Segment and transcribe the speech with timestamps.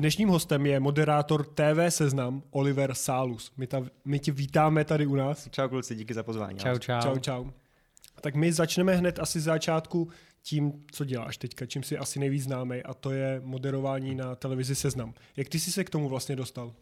[0.00, 3.52] Dnešním hostem je moderátor TV Seznam Oliver Sálus.
[3.56, 5.48] My, ta, my tě vítáme tady u nás.
[5.50, 6.58] Čau kluci, díky za pozvání.
[6.58, 7.00] Čau, čau.
[7.02, 7.50] Čau, čau.
[8.20, 10.08] Tak my začneme hned asi z začátku
[10.42, 14.74] tím, co děláš teďka, čím si asi nejvíc známý, a to je moderování na televizi
[14.74, 15.14] Seznam.
[15.36, 16.72] Jak ty jsi se k tomu vlastně dostal?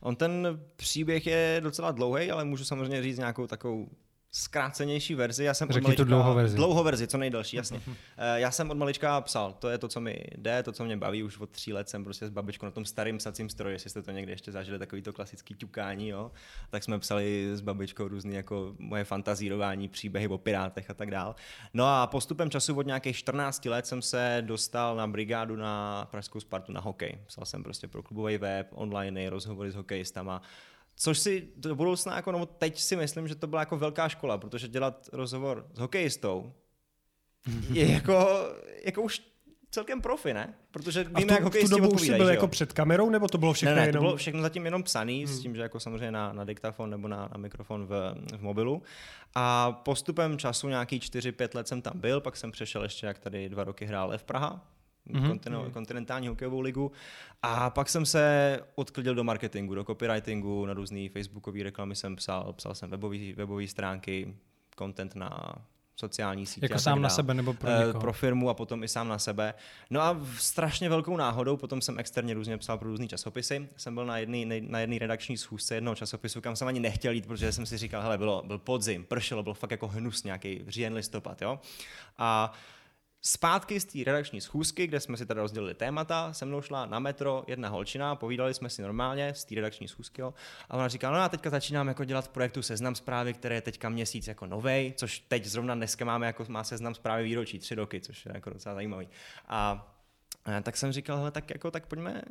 [0.00, 3.88] On ten příběh je docela dlouhý, ale můžu samozřejmě říct nějakou takovou
[4.30, 5.44] zkrácenější verzi.
[5.44, 6.56] Já jsem Řekni od malička, tu dlouhou verzi.
[6.56, 7.80] Dlouhou verzi, co nejdelší, jasně.
[8.20, 10.96] Eh, Já jsem od malička psal, to je to, co mi jde, to, co mě
[10.96, 11.22] baví.
[11.22, 14.02] Už od tří let jsem prostě s babičkou na tom starým psacím stroji, jestli jste
[14.02, 16.30] to někdy ještě zažili, takový to klasický ťukání, jo.
[16.70, 21.34] Tak jsme psali s babičkou různý jako moje fantazírování, příběhy o pirátech a tak dál.
[21.74, 26.40] No a postupem času od nějakých 14 let jsem se dostal na brigádu na Pražskou
[26.40, 27.18] Spartu na hokej.
[27.26, 30.42] Psal jsem prostě pro klubový web, online, rozhovory s hokejistama.
[30.98, 34.38] Což si do budoucna, jako, no teď si myslím, že to byla jako velká škola,
[34.38, 36.52] protože dělat rozhovor s hokejistou
[37.72, 38.28] je jako,
[38.84, 39.22] jako už
[39.70, 40.54] celkem profi, ne?
[40.70, 43.28] Protože A v tu, jak v tu hokejisti dobu už byl jako před kamerou, nebo
[43.28, 44.02] to bylo všechno ne, ne, jenom?
[44.02, 45.34] to bylo všechno zatím jenom psaný, hmm.
[45.34, 48.82] s tím, že jako samozřejmě na, na diktafon nebo na, na mikrofon v, v mobilu.
[49.34, 53.48] A postupem času nějaký 4-5 let jsem tam byl, pak jsem přešel ještě, jak tady
[53.48, 54.66] dva roky hrál F Praha,
[55.08, 55.30] Mhm.
[55.32, 55.70] mm-hmm.
[55.70, 56.92] kontinentální hokejovou ligu.
[57.42, 62.52] A pak jsem se odklidil do marketingu, do copywritingu, na různé facebookové reklamy jsem psal,
[62.52, 62.90] psal jsem
[63.36, 64.34] webové stránky,
[64.78, 65.54] content na
[65.96, 66.64] sociální sítě.
[66.64, 68.00] Jako sám na sebe nebo pro Eh, někoho?
[68.00, 69.54] pro firmu a potom i sám na sebe.
[69.90, 73.68] No a v strašně velkou náhodou, potom jsem externě různě psal pro různé časopisy.
[73.76, 77.26] Jsem byl na jedné na jedný redakční schůzce jednoho časopisu, kam jsem ani nechtěl jít,
[77.26, 80.94] protože jsem si říkal, hele, bylo, byl podzim, pršelo, byl fakt jako hnus nějaký říjen
[80.94, 81.60] listopad, jo.
[82.18, 82.52] A
[83.22, 86.98] Zpátky z té redakční schůzky, kde jsme si teda rozdělili témata, se mnou šla na
[86.98, 90.34] metro jedna holčina, povídali jsme si normálně z té redakční schůzky, jo,
[90.68, 93.60] a ona říká, no já teďka začínám jako dělat v projektu Seznam zprávy, které je
[93.60, 97.74] teďka měsíc jako novej, což teď zrovna dneska máme jako má Seznam zprávy výročí, tři
[97.74, 99.08] roky, což je jako docela zajímavý.
[99.48, 99.94] A
[100.44, 102.22] a tak jsem říkal, hele, tak jako, tak pojďme,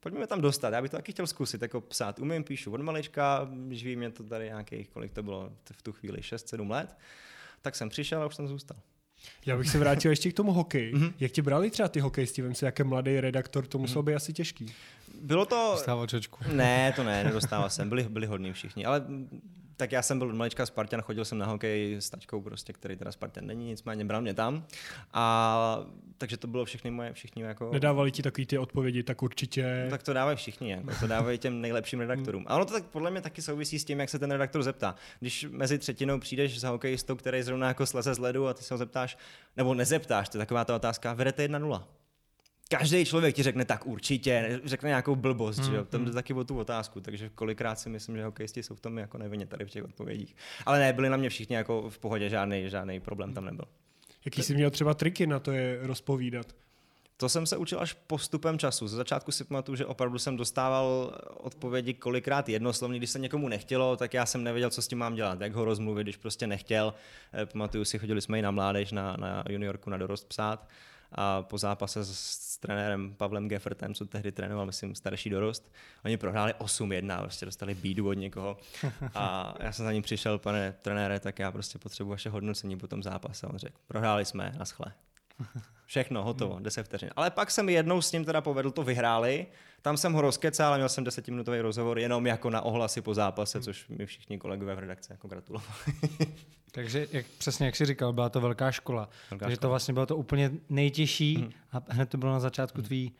[0.00, 3.48] pojďme tam dostat, já bych to taky chtěl zkusit, jako psát, umím, píšu od malička,
[3.70, 6.96] živí mě to tady nějakých, kolik to bylo v tu chvíli, 6-7 let,
[7.62, 8.76] tak jsem přišel a už jsem zůstal.
[9.46, 10.92] Já bych se vrátil ještě k tomu hokeji.
[10.94, 11.14] Mhm.
[11.20, 12.42] Jak ti brali třeba ty hokejisti?
[12.42, 14.66] Vím si, jak je mladý redaktor, to muselo být asi těžký.
[15.22, 15.76] Bylo to...
[15.78, 16.38] Stával čočku.
[16.52, 19.04] Ne, to ne, nedostával jsem, byli, byli hodní všichni, ale
[19.82, 22.96] tak já jsem byl od malička Spartan, chodil jsem na hokej s tačkou prostě, který
[22.96, 24.66] teda Spartan není, nicméně bral mě tam.
[25.12, 25.86] A
[26.18, 27.70] takže to bylo všechny moje, všichni jako...
[27.72, 29.82] Nedávali ti takový ty odpovědi, tak určitě...
[29.84, 32.44] No, tak to dávají všichni, jako, to dávají těm nejlepším redaktorům.
[32.48, 34.94] A ono to tak podle mě taky souvisí s tím, jak se ten redaktor zeptá.
[35.20, 38.74] Když mezi třetinou přijdeš za hokejistou, který zrovna jako sleze z ledu a ty se
[38.74, 39.18] ho zeptáš,
[39.56, 41.84] nebo nezeptáš, to je taková ta otázka, vedete 1-0.
[42.78, 45.84] Každý člověk ti řekne tak určitě, řekne nějakou blbost, že jo?
[45.84, 48.98] Tam jde taky o tu otázku, takže kolikrát si myslím, že hokejisti jsou v tom
[48.98, 50.36] jako nevinně tady v těch odpovědích.
[50.66, 53.64] Ale ne, byli na mě všichni jako v pohodě, žádný, žádný problém tam nebyl.
[54.24, 56.46] Jaký jsi měl třeba triky na to je rozpovídat?
[57.16, 58.88] To jsem se učil až postupem času.
[58.88, 62.98] Ze začátku si pamatuju, že opravdu jsem dostával odpovědi kolikrát jednoslovně.
[62.98, 65.64] Když se někomu nechtělo, tak já jsem nevěděl, co s tím mám dělat, jak ho
[65.64, 66.94] rozmluvit, když prostě nechtěl.
[67.32, 70.68] Eh, Pamatuju si, chodili jsme i na mládež, na, na juniorku, na dorost psát.
[71.14, 75.72] A po zápase s, s trenérem Pavlem Geffertem, co tehdy trénoval, myslím, starší dorost,
[76.04, 78.56] oni prohráli 8-1, prostě dostali bídu od někoho.
[79.14, 82.86] A já jsem za ním přišel, pane trenére, tak já prostě potřebuji vaše hodnocení po
[82.86, 83.46] tom zápase.
[83.46, 84.92] On řekl, prohráli jsme, naschle.
[85.86, 87.10] Všechno, hotovo, 10 vteřin.
[87.16, 89.46] Ale pak jsem jednou s ním teda povedl, to vyhráli.
[89.82, 93.60] Tam jsem ho rozkecal a měl jsem desetiminutový rozhovor jenom jako na ohlasy po zápase,
[93.60, 95.72] což mi všichni kolegové v redakci jako gratulovali.
[96.70, 99.08] Takže jak, přesně jak jsi říkal, byla to velká škola.
[99.30, 99.70] Velká Takže to škola.
[99.70, 103.12] vlastně bylo to úplně nejtěžší a hned to bylo na začátku tvý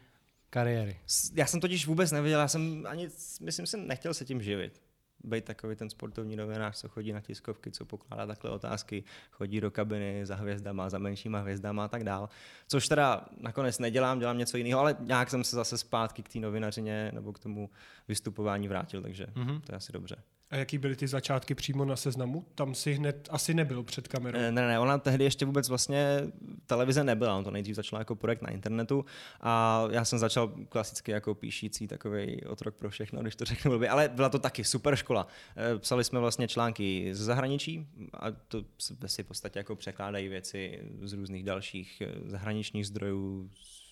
[0.50, 1.00] kariéry.
[1.34, 3.08] Já jsem totiž vůbec nevěděl, já jsem ani,
[3.40, 4.82] myslím si, nechtěl se tím živit.
[5.24, 9.70] Být takový ten sportovní novinář, co chodí na tiskovky, co pokládá takhle otázky, chodí do
[9.70, 12.28] kabiny za hvězdama, za menšíma hvězdama a tak dál.
[12.68, 16.38] Což teda nakonec nedělám, dělám něco jiného, ale nějak jsem se zase zpátky k té
[16.38, 17.70] novinařině nebo k tomu
[18.08, 19.60] vystupování vrátil, takže mm-hmm.
[19.60, 20.16] to je asi dobře.
[20.52, 22.44] A jaký byly ty začátky přímo na seznamu?
[22.54, 24.38] Tam si hned asi nebyl před kamerou.
[24.38, 26.20] Ne, ne, ne, ona tehdy ještě vůbec vlastně
[26.66, 29.04] televize nebyla, on to nejdřív začala jako projekt na internetu
[29.40, 33.88] a já jsem začal klasicky jako píšící takový otrok pro všechno, když to řeknu blbě,
[33.88, 35.26] ale byla to taky super škola.
[35.56, 38.64] Eh, Psali jsme vlastně články ze zahraničí a to
[39.06, 43.91] si v podstatě jako překládají věci z různých dalších eh, zahraničních zdrojů, z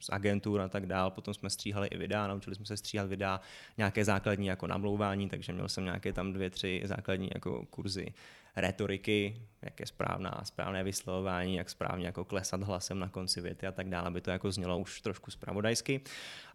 [0.00, 1.10] z agentur a tak dál.
[1.10, 3.40] Potom jsme stříhali i videa, naučili jsme se stříhat videa,
[3.78, 8.14] nějaké základní jako namlouvání, takže měl jsem nějaké tam dvě, tři základní jako kurzy
[8.56, 13.72] retoriky, jak je správná, správné vyslovování, jak správně jako klesat hlasem na konci věty a
[13.72, 16.00] tak dále, aby to jako znělo už trošku zpravodajsky.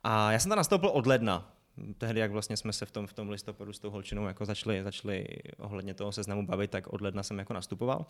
[0.03, 1.55] A já jsem tam nastoupil od ledna,
[1.97, 4.83] tehdy, jak vlastně jsme se v tom, v tom listopadu s tou holčinou jako začali,
[4.83, 5.25] začali
[5.57, 8.05] ohledně toho seznamu bavit, tak od ledna jsem jako nastupoval.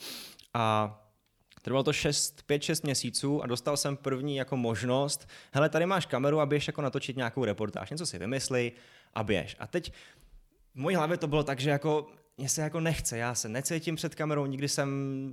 [0.53, 1.01] A
[1.61, 6.45] Trvalo to 5-6 měsíců a dostal jsem první jako možnost, hele, tady máš kameru a
[6.45, 8.71] běž jako natočit nějakou reportáž, něco si vymysli
[9.13, 9.55] a běž.
[9.59, 9.91] A teď
[10.73, 12.07] v mojí hlavě to bylo tak, že jako
[12.37, 14.89] mně se jako nechce, já se necítím před kamerou, nikdy jsem,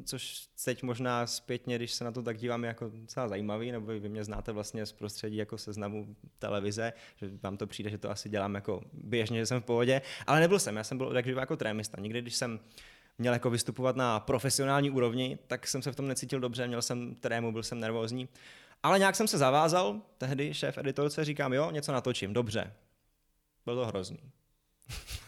[0.06, 3.86] což teď možná zpětně, když se na to tak dívám, je jako docela zajímavý, nebo
[3.86, 8.10] vy mě znáte vlastně z prostředí jako seznamu televize, že vám to přijde, že to
[8.10, 11.26] asi dělám jako běžně, že jsem v pohodě, ale nebyl jsem, já jsem byl tak
[11.26, 12.60] jako trémista, nikdy, když jsem
[13.18, 17.14] měl jako vystupovat na profesionální úrovni, tak jsem se v tom necítil dobře, měl jsem
[17.14, 18.28] trému, byl jsem nervózní,
[18.82, 22.72] ale nějak jsem se zavázal, tehdy šéf editorce říkám, jo, něco natočím, dobře.
[23.64, 24.18] Byl to hrozný.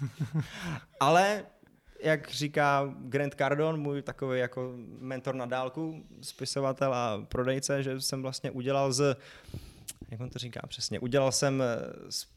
[1.01, 1.45] ale
[2.01, 8.23] jak říká Grant Cardone, můj takový jako mentor na dálku, spisovatel a prodejce, že jsem
[8.23, 9.17] vlastně udělal z,
[10.11, 11.63] jak on to říká přesně, udělal jsem
[12.11, 12.34] z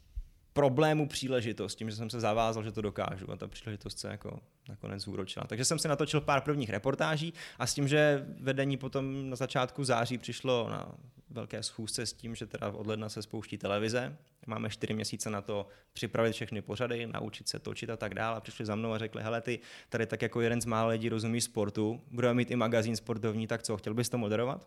[0.58, 4.40] problému příležitost, tím, že jsem se zavázal, že to dokážu a ta příležitost se jako
[4.68, 5.46] nakonec zúročila.
[5.46, 9.84] Takže jsem si natočil pár prvních reportáží a s tím, že vedení potom na začátku
[9.84, 10.94] září přišlo na
[11.30, 14.16] velké schůzce s tím, že teda od ledna se spouští televize.
[14.46, 18.36] Máme čtyři měsíce na to připravit všechny pořady, naučit se točit a tak dále.
[18.36, 19.58] A přišli za mnou a řekli, hele, ty
[19.88, 23.62] tady tak jako jeden z mála lidí rozumí sportu, budeme mít i magazín sportovní, tak
[23.62, 24.66] co, chtěl bys to moderovat?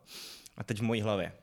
[0.58, 1.34] A teď v mojí hlavě.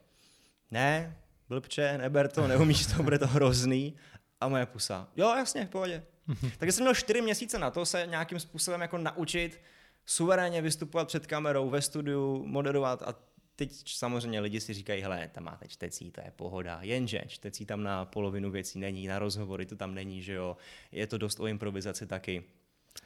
[0.71, 1.17] Ne,
[1.49, 3.93] blbče, neber to, neumíš to, bude to hrozný.
[4.41, 6.03] A moje pusa, jo, jasně, v pohodě.
[6.57, 9.61] Takže jsem měl čtyři měsíce na to se nějakým způsobem jako naučit
[10.05, 13.15] suverénně vystupovat před kamerou, ve studiu, moderovat a
[13.55, 17.83] teď samozřejmě lidi si říkají, hele, tam máte čtecí, to je pohoda, jenže čtecí tam
[17.83, 20.57] na polovinu věcí není, na rozhovory to tam není, že jo,
[20.91, 22.43] je to dost o improvizaci taky.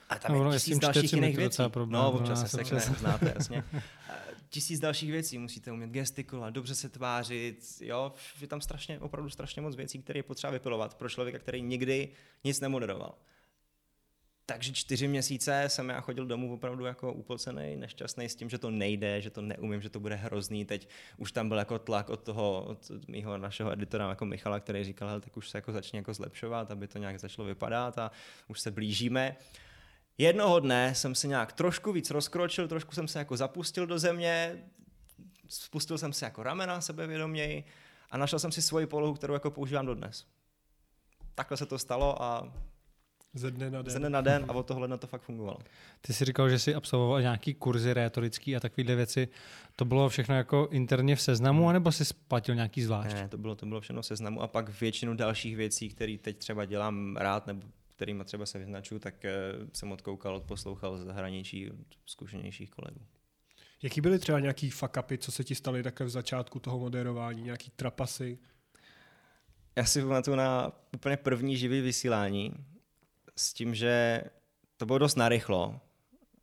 [0.09, 1.63] A tam no, je tisíc dalších jiných věcí.
[1.67, 3.63] Problém, no, občas no, se sekne, znáte, jasně.
[4.53, 9.61] tisíc dalších věcí, musíte umět gestikulovat, dobře se tvářit, jo, je tam strašně, opravdu strašně
[9.61, 12.09] moc věcí, které je potřeba vypilovat pro člověka, který nikdy
[12.43, 13.15] nic nemoderoval.
[14.45, 18.71] Takže čtyři měsíce jsem já chodil domů opravdu jako upocený, nešťastný s tím, že to
[18.71, 20.65] nejde, že to neumím, že to bude hrozný.
[20.65, 24.83] Teď už tam byl jako tlak od toho, od mého našeho editora jako Michala, který
[24.83, 28.11] říkal, tak už se jako začne jako zlepšovat, aby to nějak začalo vypadat a
[28.47, 29.35] už se blížíme.
[30.17, 34.63] Jednoho dne jsem se nějak trošku víc rozkročil, trošku jsem se jako zapustil do země,
[35.47, 37.63] spustil jsem se jako ramena sebevědoměji
[38.11, 40.25] a našel jsem si svoji polohu, kterou jako používám dodnes.
[41.35, 42.53] Takhle se to stalo a
[43.33, 43.91] ze dne na den.
[43.93, 45.57] Ze dne na den a od tohle na to fakt fungovalo.
[46.01, 49.27] Ty jsi říkal, že jsi absolvoval nějaký kurzy rétorický a takovéhle věci.
[49.75, 51.67] To bylo všechno jako interně v seznamu, hmm.
[51.67, 53.13] anebo jsi splatil nějaký zvlášť?
[53.13, 56.37] Ne, to bylo, to bylo všechno v seznamu a pak většinu dalších věcí, které teď
[56.37, 57.61] třeba dělám rád nebo
[57.95, 59.31] kterými třeba se vyznačuju, tak eh,
[59.73, 61.71] jsem odkoukal, odposlouchal z zahraničí
[62.05, 63.01] zkušenějších kolegů.
[63.81, 67.43] Jaký byly třeba nějaký fuck upy, co se ti staly také v začátku toho moderování,
[67.43, 68.39] nějaký trapasy?
[69.75, 72.53] Já si pamatuju na úplně první živý vysílání
[73.35, 74.23] s tím, že
[74.77, 75.79] to bylo dost narychlo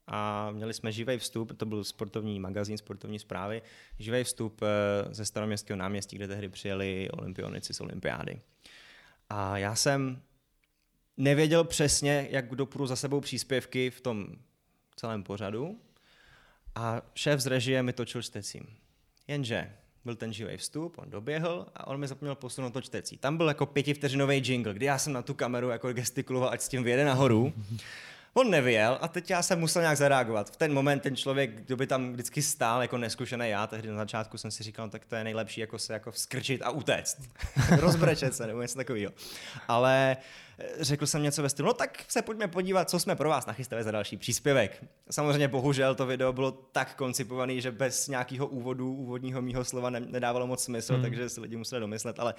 [0.07, 3.63] a měli jsme živý vstup, to byl sportovní magazín, sportovní zprávy,
[3.99, 8.41] živý vstup eh, ze staroměstského náměstí, kde tehdy přijeli olympionici z olympiády.
[9.29, 10.23] A já jsem
[11.21, 14.27] nevěděl přesně, jak dopůjdu za sebou příspěvky v tom
[14.97, 15.81] celém pořadu
[16.75, 18.67] a šéf z režie mi točil čtecím.
[19.29, 19.73] Jenže
[20.05, 23.17] byl ten živý vstup, on doběhl a on mi zapomněl posunout to čtecí.
[23.17, 26.69] Tam byl jako pětivteřinový jingle, kdy já jsem na tu kameru jako gestikuloval, ať s
[26.69, 27.53] tím vyjede nahoru.
[28.35, 30.51] On nevěl a teď já jsem musel nějak zareagovat.
[30.51, 33.97] V ten moment ten člověk, kdo by tam vždycky stál, jako neskušený já, tehdy na
[33.97, 37.19] začátku jsem si říkal, no, tak to je nejlepší, jako se jako vskrčit a utéct.
[37.79, 39.13] Rozbrečet se nebo něco takového.
[39.69, 40.50] Ale eh,
[40.81, 43.85] řekl jsem něco ve stylu, no tak se pojďme podívat, co jsme pro vás nachystali
[43.85, 44.85] za další příspěvek.
[45.11, 50.47] Samozřejmě bohužel to video bylo tak koncipované, že bez nějakého úvodu, úvodního mýho slova nedávalo
[50.47, 51.03] moc smysl, hmm.
[51.03, 52.35] takže si lidi museli domyslet, ale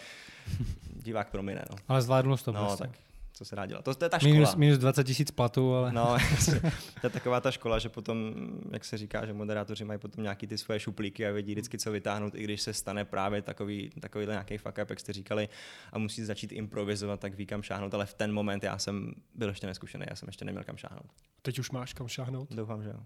[0.95, 1.65] divák promine.
[1.69, 1.77] No.
[1.87, 2.51] Ale zvládnu to.
[2.51, 2.83] No, prostě.
[2.83, 3.85] tak co se dá dělat.
[3.85, 4.33] To, to je ta škola.
[4.33, 5.93] Minus, minus 20 tisíc platů, ale...
[5.93, 6.17] No,
[7.01, 8.33] to je taková ta škola, že potom,
[8.71, 11.91] jak se říká, že moderátoři mají potom nějaký ty svoje šuplíky a vědí vždycky, co
[11.91, 15.49] vytáhnout, i když se stane právě takový, takový nějaký fuck up, jak jste říkali,
[15.91, 19.49] a musí začít improvizovat, tak ví kam šáhnout, ale v ten moment já jsem byl
[19.49, 21.11] ještě neskušený, já jsem ještě neměl kam šáhnout.
[21.41, 22.53] Teď už máš kam šáhnout?
[22.53, 22.99] Doufám, že jo.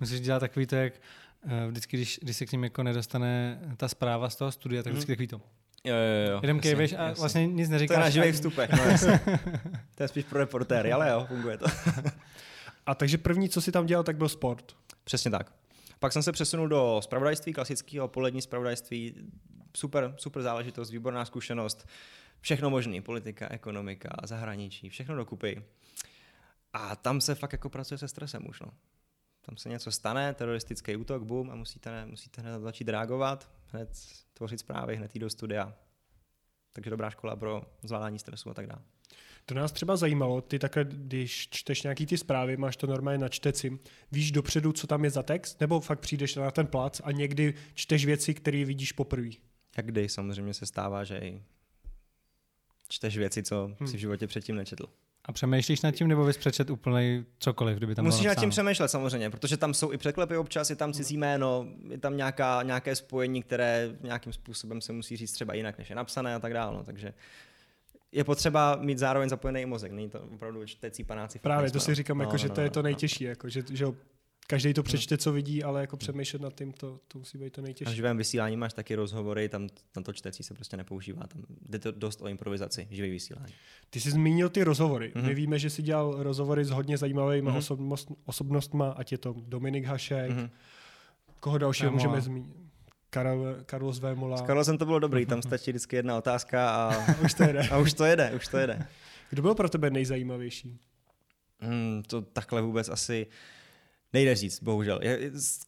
[0.00, 0.92] Musíš dělat takový to, jak
[1.46, 4.92] eh, vždycky, když, když se k ním jako nedostane ta zpráva z toho studia, tak
[4.92, 5.14] vždycky mm.
[5.14, 5.40] takový to
[5.84, 6.58] Jo, jo, jo.
[6.60, 7.96] Kejveš a vlastně nic neříkáš.
[7.96, 8.78] To je na živých vstupech, no
[9.94, 11.66] To je spíš pro reportéry, ale jo, funguje to.
[12.86, 14.76] a takže první, co si tam dělal, tak byl sport.
[15.04, 15.52] Přesně tak.
[15.98, 19.14] Pak jsem se přesunul do spravodajství, klasického polední spravodajství.
[19.76, 21.88] Super, super záležitost, výborná zkušenost.
[22.40, 25.62] Všechno možné, politika, ekonomika, zahraničí, všechno dokupy.
[26.72, 28.72] A tam se fakt jako pracuje se stresem už, no.
[29.42, 33.90] Tam se něco stane, teroristický útok, boom, a musíte, musíte hned začít reagovat, hned
[34.34, 35.74] tvořit zprávy, hned jít do studia.
[36.72, 38.82] Takže dobrá škola pro zvládání stresu a tak dále.
[39.46, 43.28] To nás třeba zajímalo, ty takhle, když čteš nějaký ty zprávy, máš to normálně na
[43.28, 43.78] čteci,
[44.12, 47.54] víš dopředu, co tam je za text, nebo fakt přijdeš na ten plac a někdy
[47.74, 49.30] čteš věci, které vidíš poprvé?
[49.76, 51.42] Jak kdy samozřejmě se stává, že i
[52.88, 53.88] čteš věci, co hmm.
[53.88, 54.86] si v životě předtím nečetl.
[55.24, 58.88] A přemýšlíš nad tím, nebo bys přečet úplně cokoliv, kdyby tam Musíš nad tím přemýšlet
[58.88, 62.96] samozřejmě, protože tam jsou i překlepy občas, je tam cizí jméno, je tam nějaká, nějaké
[62.96, 66.76] spojení, které nějakým způsobem se musí říct třeba jinak, než je napsané a tak dále.
[66.76, 67.14] No, takže
[68.12, 71.38] je potřeba mít zároveň zapojený i mozek, není to opravdu čtecí panáci.
[71.38, 71.94] Právě, to si no.
[71.94, 72.82] říkám, No, jako, no, že no, to je no, to no.
[72.82, 73.94] nejtěžší, jako, že, že jo,
[74.50, 77.60] každý to přečte, co vidí, ale jako přemýšlet nad tím, to, to musí být to
[77.60, 77.94] A v nejtěžší.
[77.96, 81.90] živém vysílání máš taky rozhovory, tam na to čtecí se prostě nepoužívá, tam jde to
[81.92, 83.52] dost o improvizaci, živý vysílání.
[83.90, 85.12] Ty jsi zmínil ty rozhovory.
[85.14, 85.26] Mhm.
[85.26, 87.56] My víme, že jsi dělal rozhovory s hodně zajímavými Mhm.
[87.56, 90.50] osobnost, osobnostma, ať je to Dominik Hašek, Mhm.
[91.40, 92.06] koho dalšího Vémola.
[92.08, 92.56] můžeme zmínit?
[93.10, 94.36] Karel, Carlos Vémola.
[94.36, 96.90] S Karlosem to bylo dobrý, tam stačí vždycky jedna otázka a,
[97.24, 97.68] Už to jede.
[97.68, 98.86] a už to jede, už to jede.
[99.30, 100.78] Kdo byl pro tebe nejzajímavější?
[101.60, 103.26] Hmm, to takhle vůbec asi
[104.12, 105.00] nejde říct, bohužel.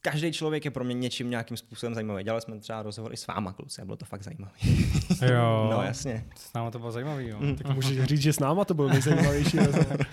[0.01, 2.25] Každý člověk je pro mě něčím nějakým způsobem zajímavý.
[2.25, 4.53] Dělali jsme třeba rozhovory s váma, kluci, a bylo to fakt zajímavé.
[5.33, 6.25] Jo, No jasně.
[6.37, 7.37] s náma to bylo zajímavý, jo.
[7.41, 7.57] Mm.
[7.57, 10.07] Tak můžeš říct, že s náma to byl nejzajímavější rozhovor.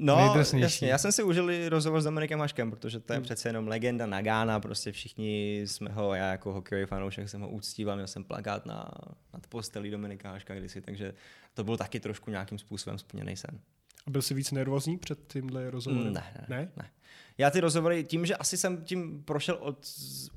[0.00, 0.62] No, Nejdrsnější.
[0.62, 3.24] jasně, já jsem si užil i rozhovor s Dominikem Haškem, protože to je Hmm.
[3.24, 7.96] přece jenom legenda Nagana, prostě všichni jsme ho, já jako hokejový fanoušek jsem ho uctíval,
[7.96, 8.90] měl jsem plakát na,
[9.32, 11.14] nad postelí Dominika Haška kdysi, takže
[11.54, 13.60] to byl taky trošku nějakým způsobem splněný sen.
[14.08, 16.12] A byl jsi víc nervózní před tímhle rozhovorem?
[16.12, 16.72] Ne, ne, ne?
[16.76, 16.90] ne.
[17.38, 19.86] Já ty rozhovory, tím, že asi jsem tím prošel od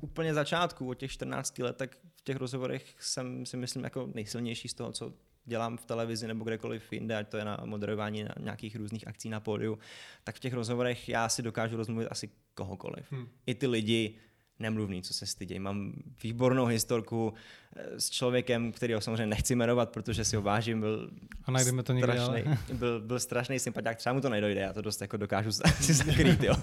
[0.00, 4.68] úplně začátku, od těch 14 let, tak v těch rozhovorech jsem si myslím jako nejsilnější
[4.68, 5.12] z toho, co
[5.44, 9.28] dělám v televizi nebo kdekoliv jinde, ať to je na moderování na nějakých různých akcí
[9.28, 9.78] na pódiu,
[10.24, 13.12] tak v těch rozhovorech já si dokážu rozmluvit asi kohokoliv.
[13.12, 13.28] Hmm.
[13.46, 14.14] I ty lidi
[14.62, 15.60] nemluvný, co se stydějí.
[15.60, 15.92] Mám
[16.22, 17.34] výbornou historku
[17.76, 21.10] eh, s člověkem, který ho samozřejmě nechci jmenovat, protože si ho vážím, byl
[21.44, 22.58] A najdeme to někde, strašný, ale...
[22.72, 26.42] byl, byl strašný sympatiák, třeba mu to nedojde, já to dost jako dokážu si zakrýt,
[26.42, 26.54] jo.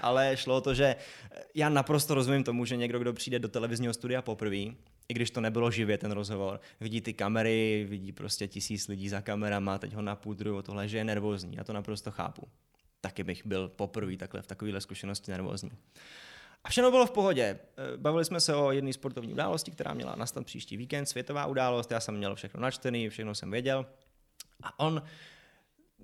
[0.00, 0.96] Ale šlo o to, že
[1.54, 4.56] já naprosto rozumím tomu, že někdo, kdo přijde do televizního studia poprvé,
[5.08, 9.20] i když to nebylo živě ten rozhovor, vidí ty kamery, vidí prostě tisíc lidí za
[9.20, 12.48] kamerama, teď ho napudrují tohle, že je nervózní, já to naprosto chápu.
[13.00, 15.70] Taky bych byl poprvé takhle v takovéhle zkušenosti nervózní.
[16.66, 17.42] A všechno bylo v pohodě.
[17.42, 21.90] Eh, Bavili jsme se o jedné sportovní události, která měla nastat příští víkend, světová událost,
[21.90, 23.86] já jsem měl všechno načtený, všechno jsem věděl.
[24.62, 25.02] A on,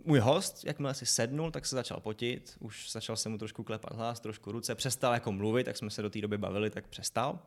[0.04, 3.92] můj host, jakmile si sednul, tak se začal potit, už začal se mu trošku klepat
[3.92, 7.38] hlas, trošku ruce, přestal jako mluvit, tak jsme se do té doby bavili, tak přestal.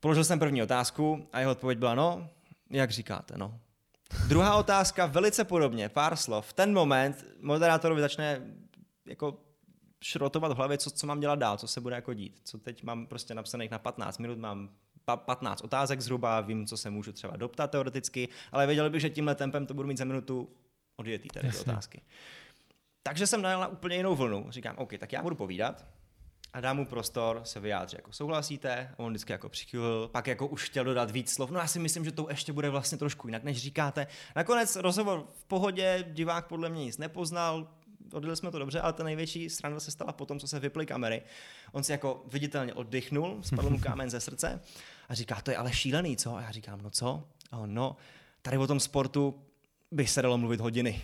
[0.00, 2.28] Položil jsem první otázku a jeho odpověď byla no,
[2.70, 3.60] jak říkáte, no.
[4.28, 6.46] Druhá otázka, velice podobně, pár slov.
[6.46, 8.40] V ten moment moderátorovi začne
[9.06, 9.38] jako
[10.02, 12.40] šrotovat v hlavě, co, co mám dělat dál, co se bude jako dít.
[12.44, 14.70] Co teď mám prostě napsaných na 15 minut, mám
[15.04, 19.10] pa- 15 otázek zhruba, vím, co se můžu třeba doptat teoreticky, ale věděl bych, že
[19.10, 20.48] tímhle tempem to budu mít za minutu
[20.96, 22.02] odjetý tady ty otázky.
[23.02, 24.46] Takže jsem najel na úplně jinou vlnu.
[24.48, 25.86] Říkám, OK, tak já budu povídat
[26.52, 30.46] a dám mu prostor se vyjádřit, jako souhlasíte, a on vždycky jako přichylil, pak jako
[30.46, 33.28] už chtěl dodat víc slov, no já si myslím, že to ještě bude vlastně trošku
[33.28, 34.06] jinak, než říkáte.
[34.36, 37.68] Nakonec rozhovor v pohodě, divák podle mě nic nepoznal,
[38.12, 40.86] odjeli jsme to dobře, ale ta největší strana se stala po tom, co se vyply
[40.86, 41.22] kamery.
[41.72, 44.60] On si jako viditelně oddychnul, spadl mu kámen ze srdce
[45.08, 46.36] a říká, to je ale šílený, co?
[46.36, 47.24] A já říkám, no co?
[47.50, 47.96] A on, no,
[48.42, 49.42] tady o tom sportu
[49.90, 51.02] by se dalo mluvit hodiny.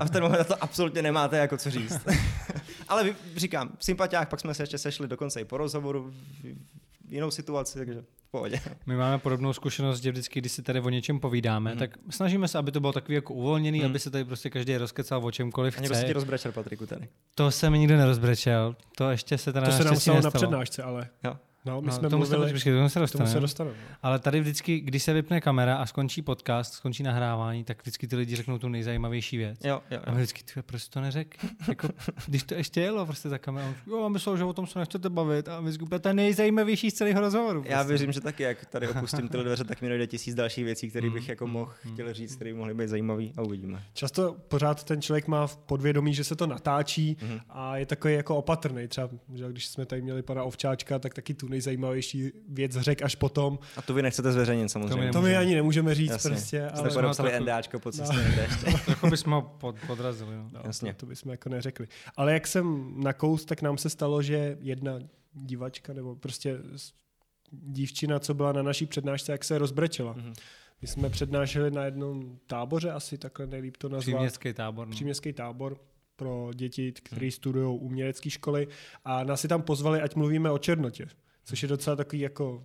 [0.00, 2.06] a v ten moment na to absolutně nemáte jako co říct.
[2.88, 7.78] Ale říkám, sympatiák, pak jsme se ještě sešli dokonce i po rozhovoru v jinou situaci,
[7.78, 8.60] takže v pohodě.
[8.86, 11.78] My máme podobnou zkušenost, že vždycky, když si tady o něčem povídáme, Mhm.
[11.78, 13.86] tak snažíme se, aby to bylo takový jako uvolněný, Mhm.
[13.90, 16.06] aby se tady prostě každý rozkecal o čemkoliv A někdo se chce.
[16.06, 17.08] ti rozbrečel, Patriku, tady.
[17.34, 20.82] To se mi nikdo nerozbrečel, to ještě se teda To se nám stalo na přednášce,
[20.82, 21.36] ale Jo.
[21.64, 23.40] No, my No, jsme tomu se, mluvili, počkej, tomu se k tomu se dostaneme.
[23.40, 23.76] dostaneme.
[23.90, 23.96] no.
[24.02, 28.16] Ale tady vždycky, když se vypne kamera a skončí podcast, skončí nahrávání, tak vždycky ty
[28.16, 29.58] lidi řeknou tu nejzajímavější věc.
[29.64, 31.36] Jo, jo, A my vždycky, ty, proč to neřek?
[31.68, 31.88] Jako,
[32.26, 35.10] když to ještě jelo prostě za kamerou, jo, a myslel, že o tom se nechcete
[35.10, 37.62] bavit a my vždycky, to je nejzajímavější z celého rozhovoru.
[37.66, 37.88] Já prostě.
[37.88, 41.10] věřím, že taky, jak tady opustím tyhle dveře, tak mi dojde tisíc dalších věcí, které
[41.10, 43.82] bych jako mohl chtěl říct, které by mohly být zajímavý a uvidíme.
[43.92, 47.40] Často pořád ten člověk má v podvědomí, že se to natáčí Mhm.
[47.50, 48.88] a je takový jako opatrný.
[48.88, 53.14] Třeba, že když jsme tady měli pana Ovčáčka, tak taky tu nejzajímavější věc řek až
[53.14, 53.58] potom.
[53.76, 54.96] A to vy nechcete zveřejnit samozřejmě.
[54.96, 56.30] To my To my ani nemůžeme říct Jasně.
[56.30, 58.22] prostě, Jste ale podepsali trochu- NDAčko po cestě No.
[58.22, 58.66] někde ještě.
[58.90, 60.36] Jako bychom ho pod, podrazili.
[60.36, 60.50] No.
[60.52, 60.92] no, Jasně.
[60.94, 61.86] to, to bychom jako neřekli.
[62.16, 64.98] Ale jak jsem nakous, tak nám se stalo, že jedna
[65.32, 66.58] divačka nebo prostě
[67.52, 70.12] dívčina, co byla na naší přednášce, jak se rozbrečela.
[70.12, 70.32] Mhm.
[70.82, 74.02] My jsme přednášeli na jednom táboře, asi takhle nejlíp to nazvat.
[74.14, 74.86] Příměstský tábor.
[74.88, 74.90] No.
[74.90, 75.76] příměstský tábor
[76.16, 78.68] pro děti, kteří studují umělecké školy
[79.04, 81.06] a nás si tam pozvali, ať mluvíme o černotě,
[81.50, 82.64] což je docela takový jako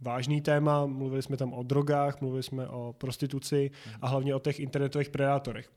[0.00, 4.60] vážný téma, mluvili jsme tam o drogách, mluvili jsme o prostituci a hlavně o těch
[4.60, 5.70] internetových predátorech.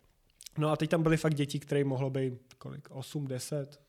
[0.57, 3.79] No a teď tam byly fakt děti, které mohlo být kolik, 8, 10,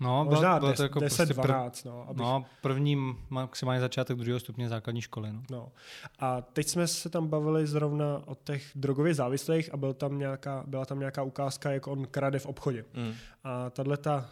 [0.00, 1.84] No, možná bylo 10, to jako 10 prostě prv, 12.
[1.84, 5.32] No, abych, no, první maximálně začátek druhého stupně základní školy.
[5.32, 5.42] No.
[5.50, 5.72] No.
[6.18, 10.64] A teď jsme se tam bavili zrovna o těch drogově závislých a byl tam nějaká,
[10.66, 12.84] byla tam nějaká ukázka, jak on krade v obchodě.
[12.94, 13.14] Mm.
[13.44, 14.30] A tahle ta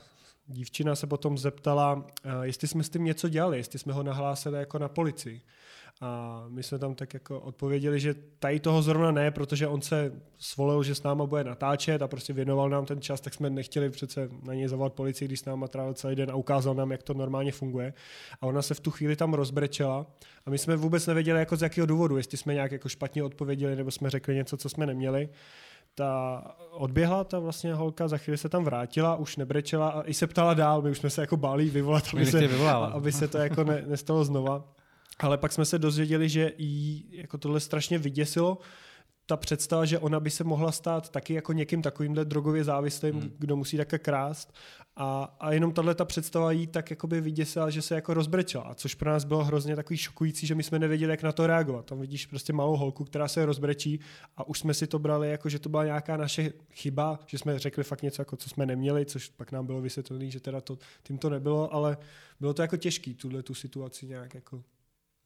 [0.51, 2.07] dívčina se potom zeptala,
[2.43, 5.41] jestli jsme s tím něco dělali, jestli jsme ho nahlásili jako na policii.
[6.03, 10.13] A my jsme tam tak jako odpověděli, že tady toho zrovna ne, protože on se
[10.39, 13.91] svolil, že s náma bude natáčet a prostě věnoval nám ten čas, tak jsme nechtěli
[13.91, 17.03] přece na něj zavolat policii, když s náma trávil celý den a ukázal nám, jak
[17.03, 17.95] to normálně funguje.
[18.41, 20.07] A ona se v tu chvíli tam rozbrečela
[20.47, 23.77] a my jsme vůbec nevěděli, jako z jakého důvodu, jestli jsme nějak jako špatně odpověděli
[23.77, 25.29] nebo jsme řekli něco, co jsme neměli
[25.95, 30.27] ta odběhla ta vlastně holka, za chvíli se tam vrátila, už nebrečela a i se
[30.27, 32.49] ptala dál, my už jsme se jako báli vyvolat, aby se,
[32.93, 34.65] aby se to jako ne, nestalo znova.
[35.19, 38.59] Ale pak jsme se dozvěděli, že jí jako tohle strašně vyděsilo,
[39.31, 43.31] ta představa, že ona by se mohla stát taky jako někým takovýmhle drogově závislým, hmm.
[43.39, 44.55] kdo musí také krást.
[44.97, 48.95] A, a jenom tahle ta představa jí tak jakoby vyděsila, že se jako rozbrečela, což
[48.95, 51.87] pro nás bylo hrozně takový šokující, že my jsme nevěděli, jak na to reagovat.
[51.87, 54.01] Tam vidíš prostě malou holku, která se rozbrečí
[54.37, 57.59] a už jsme si to brali jako, že to byla nějaká naše chyba, že jsme
[57.59, 60.79] řekli fakt něco, jako co jsme neměli, což pak nám bylo vysvětlené, že teda to,
[61.03, 61.97] tím to nebylo, ale
[62.41, 64.63] bylo to jako těžký, tuhle tu situaci nějak jako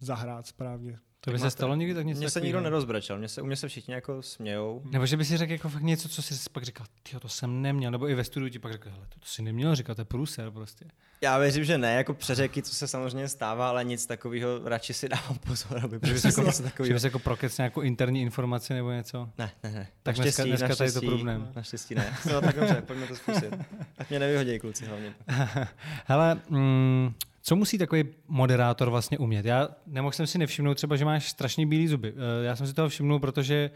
[0.01, 0.99] zahrát správně.
[1.25, 3.57] To by se stalo někdy tak něco Mně se nikdo nerozbrečel, mě se, u mě
[3.57, 4.83] se všichni jako smějou.
[4.85, 7.63] Nebo že by si řekl jako fakt něco, co si pak říkal, ty to jsem
[7.63, 10.01] neměl, nebo i ve studiu ti pak řekl, hele, to, to si neměl říkat, to
[10.01, 10.85] je průser prostě.
[11.21, 15.09] Já věřím, že ne, jako přeřeky, co se samozřejmě stává, ale nic takového, radši si
[15.09, 16.89] dávám pozor, aby že bys jako, něco takového.
[16.89, 19.31] Že bys jako prokec nějakou interní informaci nebo něco?
[19.39, 19.89] Ne, ne, ne.
[20.03, 21.53] Tak dneska, dneska tady to problém.
[21.57, 22.17] Naštěstí ne.
[22.33, 23.55] No, tak dobře, pojďme to zkusit.
[23.95, 25.15] Tak mě nevyhodí kluci hlavně.
[26.05, 27.15] hele, mm,
[27.47, 29.47] co musí takový moderátor vlastně umět?
[29.47, 32.15] Já nemohl jsem si nevšimnout třeba, že máš strašně bílé zuby.
[32.17, 33.71] Eh, já jsem si toho všimnul, protože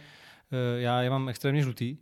[0.53, 1.97] eh, já je mám extrémně žlutý.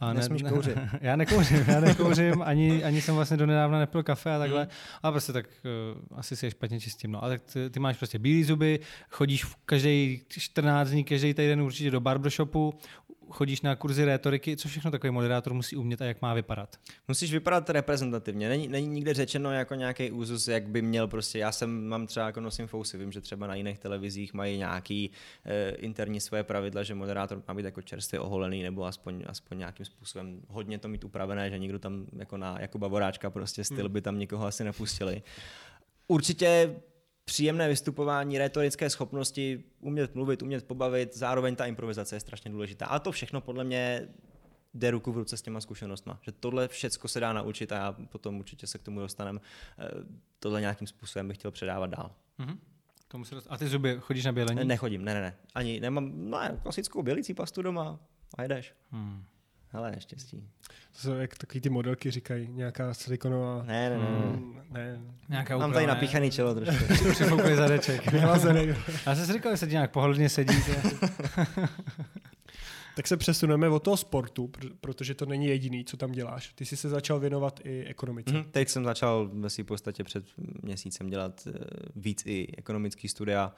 [0.00, 0.78] A ne, Nesmíš kouřit.
[1.00, 4.62] já nekouřím, já nekouřím, ani, ani jsem vlastně donedávna nepil kafe a takhle.
[4.62, 4.70] Mm.
[5.02, 7.12] A prostě tak uh, asi si je špatně čistím.
[7.12, 7.24] No.
[7.24, 8.80] A tak ty, ty máš prostě bílé zuby,
[9.10, 12.74] chodíš v každý 14 dní, každý týden určitě do barbershopu,
[13.30, 16.76] chodíš na kurzy rétoriky, co všechno takový moderátor musí umět a jak má vypadat?
[17.08, 18.48] Musíš vypadat reprezentativně.
[18.48, 21.38] Není, není nikde řečeno jako nějaký úzus, jak by měl prostě.
[21.38, 25.10] Já jsem, mám třeba jako nosím fousy, vím, že třeba na jiných televizích mají nějaký
[25.44, 29.86] eh, interní své pravidla, že moderátor má být jako čerstvě oholený nebo aspoň, aspoň nějakým
[29.86, 33.92] způsobem hodně to mít upravené, že nikdo tam jako na jako Bavoráčka prostě styl hmm.
[33.92, 35.22] by tam nikoho asi nepustili.
[36.08, 36.76] Určitě
[37.26, 42.86] příjemné vystupování, retorické schopnosti, umět mluvit, umět pobavit, zároveň ta improvizace je strašně důležitá.
[42.86, 44.08] A to všechno podle mě
[44.74, 46.18] jde ruku v ruce s těma zkušenostma.
[46.22, 49.40] Že tohle všechno se dá naučit a já potom určitě se k tomu dostanem.
[49.78, 49.88] Eh,
[50.38, 52.10] tohle nějakým způsobem bych chtěl předávat dál.
[52.38, 52.58] Mm-hmm.
[53.08, 53.46] Tomu se dost...
[53.50, 54.64] A ty zuby, chodíš na bělení?
[54.64, 55.36] Nechodím, ne, ne, ne.
[55.54, 58.00] Ani nemám, no, klasickou bělící pastu doma
[58.38, 58.74] a jedeš.
[58.90, 59.24] Hmm.
[59.68, 60.48] Hele, neštěstí.
[60.92, 63.62] To jsou jak takový ty modelky říkají, nějaká silikonová...
[63.62, 64.08] Ne, ne, ne.
[64.08, 65.00] Mm, ne.
[65.28, 66.84] Nějaká Mám tady napíchaný čelo trošku.
[67.12, 68.12] Přifoukli zadeček.
[69.06, 70.54] Já jsem si říkal, že se nějak pohodlně sedí.
[72.96, 74.50] tak se přesuneme od toho sportu,
[74.80, 76.52] protože to není jediný, co tam děláš.
[76.54, 78.32] Ty jsi se začal věnovat i ekonomice.
[78.34, 80.24] Mm, teď jsem začal ve své podstatě před
[80.62, 81.58] měsícem dělat eh,
[81.96, 83.52] víc i ekonomický studia.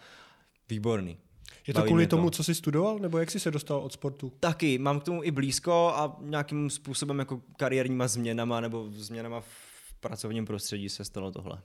[0.69, 1.19] Výborný.
[1.67, 2.37] Je to kvůli tomu, to.
[2.37, 4.33] co jsi studoval, nebo jak jsi se dostal od sportu?
[4.41, 9.95] Taky, mám k tomu i blízko a nějakým způsobem jako kariérníma změnama nebo změnama v
[10.01, 11.59] pracovním prostředí se stalo tohle.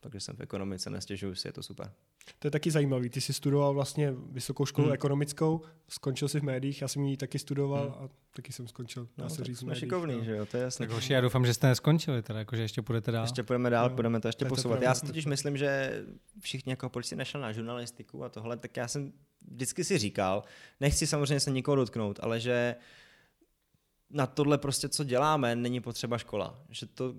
[0.00, 1.92] Takže jsem v ekonomice, nestěžuju si, je to super.
[2.38, 3.10] To je taky zajímavý.
[3.10, 4.94] Ty jsi studoval vlastně vysokou školu hmm.
[4.94, 8.04] ekonomickou, skončil jsi v médiích, já jsem ji taky studoval hmm.
[8.04, 9.08] a taky jsem skončil.
[9.18, 10.24] Dá no, se říct jsme médiích, šikovný, no.
[10.24, 10.86] že jo, to je jasné.
[10.86, 13.24] Tak hoši, já doufám, že jste neskončili, teda, jako, že ještě půjdete dál.
[13.24, 14.82] Ještě půjdeme dál, no, budeme to ještě posouvat.
[14.82, 16.02] Já si totiž myslím, že
[16.40, 19.12] všichni jako policie nešel na žurnalistiku a tohle, tak já jsem
[19.48, 20.44] vždycky si říkal,
[20.80, 22.76] nechci samozřejmě se nikoho dotknout, ale že
[24.10, 26.62] na tohle prostě, co děláme, není potřeba škola.
[26.70, 27.14] Že to,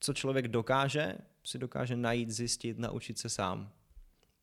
[0.00, 3.70] co člověk dokáže, si dokáže najít, zjistit, naučit se sám.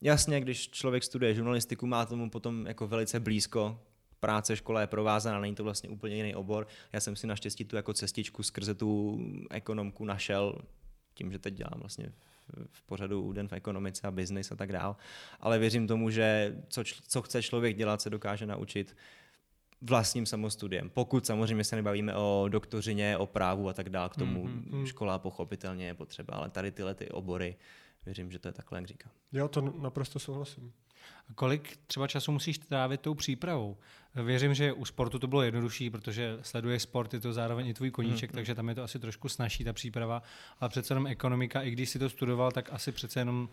[0.02, 3.80] Jasně, když člověk studuje žurnalistiku, má tomu potom jako velice blízko,
[4.20, 6.68] práce, škola je provázaná, není to vlastně úplně jiný obor.
[6.94, 10.62] Já jsem si naštěstí tu jako cestičku skrze tu ekonomku našel
[11.14, 12.12] tím, že teď dělám vlastně
[12.72, 14.96] v pořadu Den v ekonomice a business a tak dál.
[15.40, 18.96] Ale věřím tomu, že co, co chce člověk dělat, se dokáže naučit
[19.84, 20.90] vlastním samostudiem.
[20.90, 24.86] Pokud samozřejmě se nebavíme o doktořině, o právu a tak dále, k tomu mm-hmm.
[24.86, 27.56] škola pochopitelně je potřeba, ale tady tyhle ty obory,
[28.06, 29.12] věřím, že to je takhle, jak říkám.
[29.32, 30.74] Jo, to naprosto souhlasím.
[31.30, 33.78] A kolik třeba času musíš trávit tou přípravou?
[34.16, 37.92] Věřím, že u sportu to bylo jednodušší, protože sleduješ sport, je to zároveň i tvůj
[37.92, 38.36] koníček, mm-hmm.
[38.36, 40.24] takže tam je to asi trošku snažší ta příprava,
[40.60, 43.50] ale přece jenom ekonomika, i když si to studoval, tak asi přece jenom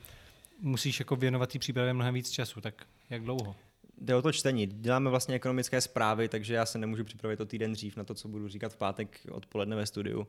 [0.60, 3.56] musíš jako věnovat té přípravě mnohem víc času, tak jak dlouho?
[4.00, 4.66] Jde o to čtení.
[4.66, 8.28] Děláme vlastně ekonomické zprávy, takže já se nemůžu připravit o týden dřív na to, co
[8.28, 10.28] budu říkat v pátek odpoledne ve studiu.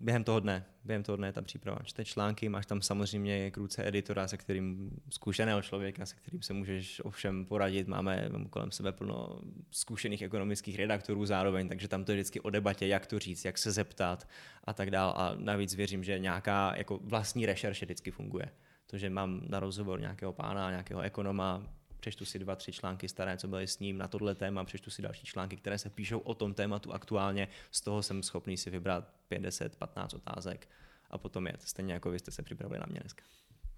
[0.00, 1.78] Během toho dne, během toho dne je ta příprava.
[1.84, 7.00] Čte články, máš tam samozřejmě kruce editora, se kterým zkušeného člověka, se kterým se můžeš
[7.04, 7.88] ovšem poradit.
[7.88, 12.86] Máme kolem sebe plno zkušených ekonomických redaktorů zároveň, takže tam to je vždycky o debatě,
[12.86, 14.28] jak to říct, jak se zeptat
[14.64, 15.14] a tak dál.
[15.16, 18.48] A navíc věřím, že nějaká jako vlastní rešerše vždycky funguje.
[18.86, 21.66] To, že mám na rozhovor nějakého pána, nějakého ekonoma,
[22.02, 25.02] přečtu si dva, tři články staré, co byly s ním na tohle téma, přečtu si
[25.02, 29.08] další články, které se píšou o tom tématu aktuálně, z toho jsem schopný si vybrat
[29.28, 30.68] 50, 15 otázek
[31.10, 33.22] a potom jet, stejně jako vy jste se připravili na mě dneska.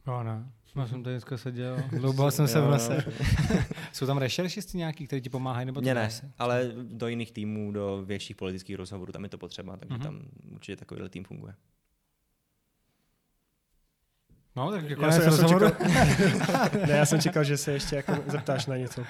[0.06, 3.04] No ne, já jsem tady dneska seděl, dlouho jsem se v lese.
[3.92, 5.66] Jsou tam rešeršisti nějaký, kteří ti pomáhají?
[5.66, 9.76] Nebo to ne, ale do jiných týmů, do větších politických rozhovorů, tam je to potřeba,
[9.76, 10.02] takže mm-hmm.
[10.02, 11.54] tam určitě takovýhle tým funguje.
[14.56, 15.70] No, tak jako já, jsem, já, jsem čekal,
[16.86, 19.00] ne, já jsem čekal, že se ještě jako zeptáš na něco.
[19.00, 19.06] Uh,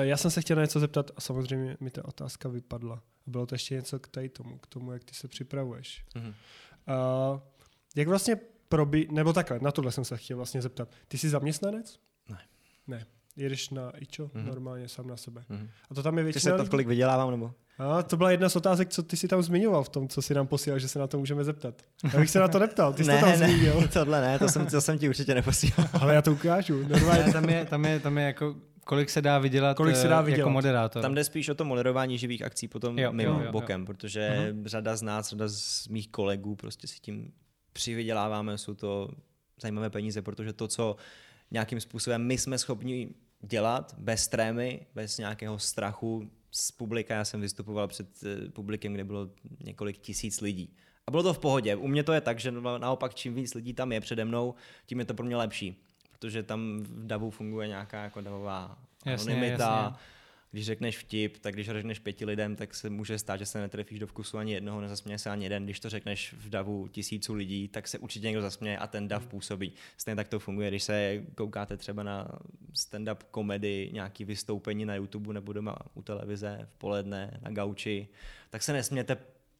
[0.00, 3.02] já jsem se chtěl na něco zeptat a samozřejmě mi ta otázka vypadla.
[3.26, 6.04] Bylo to ještě něco k tady tomu, k tomu, jak ty se připravuješ.
[6.14, 6.34] Mm-hmm.
[7.32, 7.40] Uh,
[7.96, 8.36] jak vlastně
[8.68, 10.88] probí, nebo takhle, na tohle jsem se chtěl vlastně zeptat.
[11.08, 11.98] Ty jsi zaměstnanec?
[12.28, 12.38] Ne.
[12.86, 13.06] Ne.
[13.36, 14.44] Jedeš na ičo mm-hmm.
[14.44, 15.44] normálně sám na sebe.
[15.50, 15.68] Mm-hmm.
[15.90, 16.56] A to tam je většina...
[16.56, 17.52] Ty se to, kolik vydělávám, nebo?
[17.78, 20.34] A to byla jedna z otázek, co ty si tam zmiňoval v tom, co si
[20.34, 21.82] nám posílal, že se na to můžeme zeptat.
[22.12, 23.88] Já bych se na to neptal, ty jsi ne, to tam ne, zmínil.
[23.92, 25.88] tohle ne, to jsem, to jsem ti určitě neposílal.
[26.00, 27.24] Ale já to ukážu, normálně.
[27.24, 30.20] Ne, tam, je, tam, je, tam je jako kolik se dá vydělat, kolik se dá
[30.20, 30.38] eh, vydělat.
[30.38, 31.02] jako moderátor.
[31.02, 33.86] Tam jde spíš o to moderování živých akcí potom jo, mimo jo, jo, bokem, jo.
[33.86, 34.66] protože uh-huh.
[34.66, 37.32] řada z nás, řada z mých kolegů prostě si tím
[37.72, 39.08] přivyděláváme, jsou to
[39.60, 40.96] zajímavé peníze, protože to, co
[41.52, 47.14] nějakým způsobem my jsme schopni dělat bez trémy, bez nějakého strachu z publika.
[47.14, 49.30] Já jsem vystupoval před eh, publikem, kde bylo
[49.64, 50.76] několik tisíc lidí.
[51.06, 51.76] A bylo to v pohodě.
[51.76, 54.54] U mě to je tak, že naopak čím víc lidí tam je přede mnou,
[54.86, 55.84] tím je to pro mě lepší.
[56.10, 59.10] Protože tam v davu funguje nějaká jako davová anonymita.
[59.10, 59.96] Jasně, jasně
[60.52, 63.98] když řekneš vtip, tak když řekneš pěti lidem, tak se může stát, že se netrefíš
[63.98, 65.64] do vkusu ani jednoho, nezasměje se ani jeden.
[65.64, 69.26] Když to řekneš v davu tisíců lidí, tak se určitě někdo zasměje a ten dav
[69.26, 69.72] působí.
[69.96, 72.38] Stejně tak to funguje, když se koukáte třeba na
[72.74, 78.08] stand-up komedy, nějaký vystoupení na YouTube nebo doma u televize v poledne, na gauči,
[78.50, 79.16] tak se nesmějete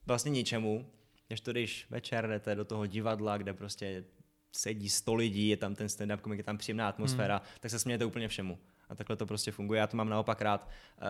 [0.07, 0.87] vlastně ničemu,
[1.31, 4.05] než to když večer jdete do toho divadla, kde prostě
[4.53, 7.47] sedí sto lidí, je tam ten stand-up komik, je tam příjemná atmosféra, hmm.
[7.61, 8.59] tak se smějete úplně všemu.
[8.93, 9.81] A takhle to prostě funguje.
[9.81, 11.07] Já to mám naopak rád eh,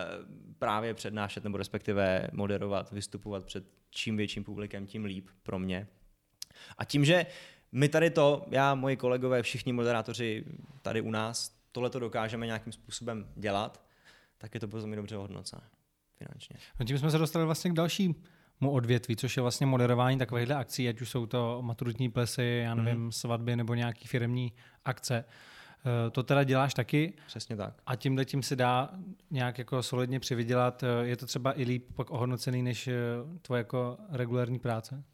[0.59, 5.87] právě přednášet nebo respektive moderovat, vystupovat před čím větším publikem, tím líp pro mě.
[6.79, 7.27] A tím, že
[7.73, 10.45] my tady to, já, moji kolegové, všichni moderátoři
[10.83, 13.87] tady u nás, tohle to dokážeme nějakým způsobem dělat,
[14.38, 15.62] tak je to potom dobře hodnocené
[16.18, 16.57] finančně.
[16.81, 18.14] No tím jsme se dostali vlastně k dalšímu
[18.61, 23.01] odvětví, což je vlastně moderování takovýchhle akcí, ať už jsou to maturitní plesy, já nevím,
[23.01, 23.12] mm.
[23.12, 24.53] svatby nebo nějaký firmní
[24.85, 25.25] akce.
[25.29, 25.52] Eh,
[26.11, 27.12] to teda děláš taky.
[27.27, 27.75] Přesně tak.
[27.87, 28.90] A tímhle tím se dá
[29.31, 30.83] nějak jako solidně přivydělat.
[30.83, 32.95] Eh, je to třeba i líp pak ohodnocený než eh,
[33.42, 35.05] tvoje jako regulární práce?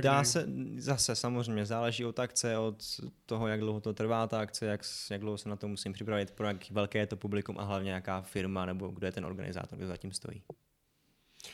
[0.00, 2.84] Dá se, zase samozřejmě, záleží od akce, od
[3.26, 4.80] toho, jak dlouho to trvá ta akce, jak,
[5.10, 7.90] jak dlouho se na to musím připravit, pro jak velké je to publikum a hlavně
[7.90, 10.42] jaká firma nebo kdo je ten organizátor, kdo zatím stojí.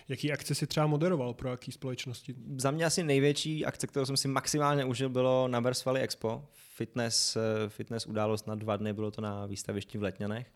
[0.08, 2.34] Jaký akce si třeba moderoval pro jaký společnosti?
[2.56, 6.44] Za mě asi největší akce, kterou jsem si maximálně užil, bylo na Valley Expo.
[6.52, 10.46] Fitness, eh, fitness událost na dva dny, bylo to na výstavišti v Letňanech.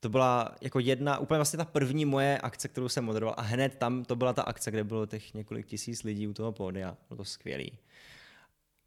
[0.00, 3.74] To byla jako jedna, úplně vlastně ta první moje akce, kterou jsem moderoval a hned
[3.74, 6.96] tam to byla ta akce, kde bylo těch několik tisíc lidí u toho pódia.
[7.08, 7.72] Bylo to skvělý.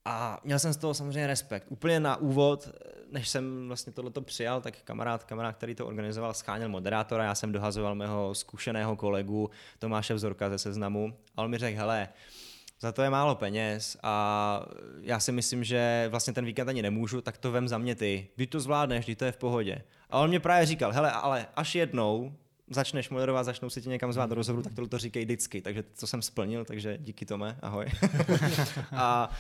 [0.06, 1.66] A měl jsem z toho samozřejmě respekt.
[1.70, 2.70] Úplně na úvod,
[3.12, 7.52] než jsem vlastně tohleto přijal, tak kamarád, kamarád, který to organizoval, scháněl moderátora, já jsem
[7.52, 12.10] dohazoval mého zkušeného kolegu Tomáše Vzorka ze Seznamu a on mi řekl, hele,
[12.80, 14.66] za to je málo peněz a
[15.02, 18.28] já si myslím, že vlastně ten víkend ani nemůžu, tak to vem za mě ty.
[18.38, 19.82] Vy to zvládneš, ty to je v pohodě.
[20.10, 22.34] A on mě právě říkal, hele, ale až jednou
[22.72, 25.62] začneš moderovat, začnou si tě někam zvát do rozhovoru, tak tohle to říkej vždycky.
[25.62, 27.86] Takže to jsem splnil, takže díky Tome, ahoj.
[28.92, 29.32] a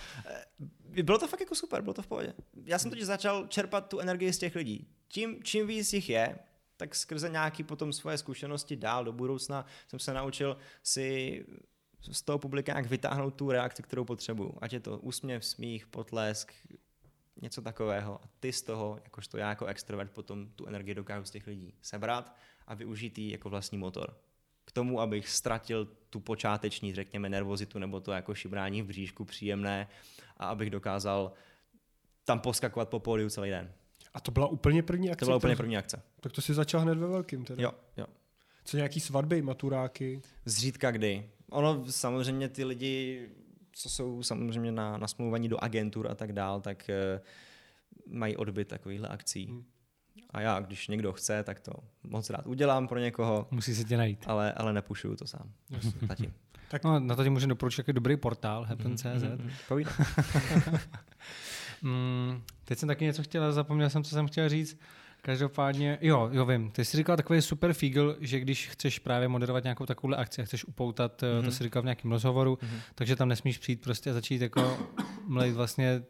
[0.95, 2.33] e, bylo to fakt jako super, bylo to v pohodě.
[2.65, 4.87] Já jsem totiž začal čerpat tu energii z těch lidí.
[5.07, 6.35] Tím, čím víc jich je,
[6.77, 11.45] tak skrze nějaký potom svoje zkušenosti dál do budoucna jsem se naučil si
[12.11, 14.57] z toho publika jak vytáhnout tu reakci, kterou potřebuju.
[14.61, 16.53] Ať je to úsměv, smích, potlesk,
[17.41, 18.19] něco takového.
[18.23, 21.73] A ty z toho, jakožto já jako extrovert, potom tu energii dokážu z těch lidí
[21.81, 22.35] sebrat
[22.71, 24.17] a využít ji jako vlastní motor.
[24.65, 29.88] K tomu, abych ztratil tu počáteční, řekněme, nervozitu nebo to jako šibrání v bříšku příjemné
[30.38, 31.31] a abych dokázal
[32.25, 33.71] tam poskakovat po pódiu celý den.
[34.13, 35.19] A to byla úplně první akce?
[35.19, 36.01] To byla úplně první akce.
[36.19, 37.63] Tak to si začal hned ve velkým teda.
[37.63, 38.05] Jo, jo.
[38.63, 40.21] Co nějaký svatby, maturáky?
[40.45, 41.29] Zřídka kdy.
[41.49, 43.29] Ono samozřejmě ty lidi
[43.71, 47.21] co jsou samozřejmě na, na smlouvání do agentur a tak dál, tak uh,
[48.17, 49.45] mají odbyt takovýchhle akcí.
[49.45, 49.65] Hmm.
[50.29, 51.71] A já, když někdo chce, tak to
[52.03, 53.47] moc rád udělám pro někoho.
[53.51, 54.23] Musí se tě najít.
[54.27, 55.51] Ale, ale nepušuju to sám.
[56.07, 56.34] Zatím.
[56.71, 56.84] Tak...
[56.84, 59.05] No, na to ti můžu doporučit jaký dobrý portál, happen.cz.
[59.05, 59.51] Mm-hmm.
[61.81, 64.79] mm, teď jsem taky něco chtěl, zapomněl jsem, co jsem chtěl říct.
[65.21, 66.71] Každopádně, jo, jo, vím.
[66.71, 70.45] Ty jsi říkal takový super fígl, že když chceš právě moderovat nějakou takovou akci a
[70.45, 71.45] chceš upoutat, mm-hmm.
[71.45, 72.79] to jsi říkal v nějakém rozhovoru, mm-hmm.
[72.95, 74.77] takže tam nesmíš přijít prostě a začít jako
[75.27, 76.03] mluvit vlastně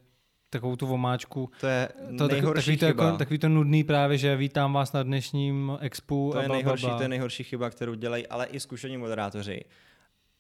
[0.52, 1.52] takovou tu vomáčku.
[1.62, 3.04] To je to, nejhorší takový, chyba.
[3.04, 6.30] To jako, takový to nudný právě, že vítám vás na dnešním expu.
[6.34, 9.62] To je, nejhorší, to je nejhorší chyba, kterou dělají, ale i zkušení moderátoři.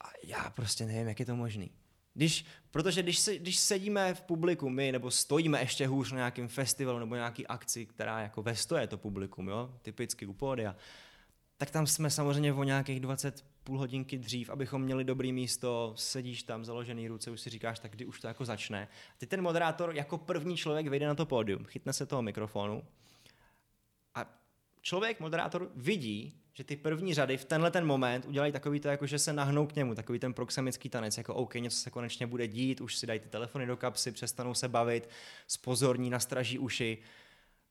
[0.03, 1.71] A já prostě nevím, jak je to možný.
[2.13, 6.47] Když, protože když, se, když sedíme v publiku my, nebo stojíme ještě hůř na nějakém
[6.47, 10.75] festivalu nebo nějaký akci, která jako ve stoje to publikum, jo, typicky u pódia,
[11.57, 16.43] tak tam jsme samozřejmě o nějakých 20 půl hodinky dřív, abychom měli dobrý místo, sedíš
[16.43, 18.87] tam, založený ruce, už si říkáš, tak kdy už to jako začne.
[19.17, 22.83] Ty ten moderátor jako první člověk vyjde na to pódium, chytne se toho mikrofonu
[24.15, 24.41] a
[24.81, 29.07] člověk, moderátor, vidí, že ty první řady v tenhle ten moment udělají takový to, jako
[29.07, 32.47] že se nahnou k němu, takový ten proxemický tanec, jako OK, něco se konečně bude
[32.47, 35.09] dít, už si dají ty telefony do kapsy, přestanou se bavit,
[35.47, 36.97] spozorní, nastraží uši.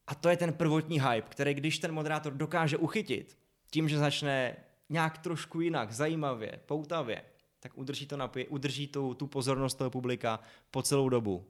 [0.07, 3.39] A to je ten prvotní hype, který když ten moderátor dokáže uchytit,
[3.71, 4.57] tím, že začne
[4.91, 7.23] nějak trošku jinak, zajímavě, poutavě,
[7.61, 11.47] tak udrží, to napě- udrží tu, tu pozornost toho publika po celou dobu.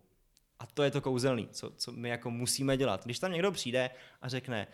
[0.58, 3.04] A to je to kouzelný, co, co my jako musíme dělat.
[3.04, 3.90] Když tam někdo přijde
[4.22, 4.66] a řekne,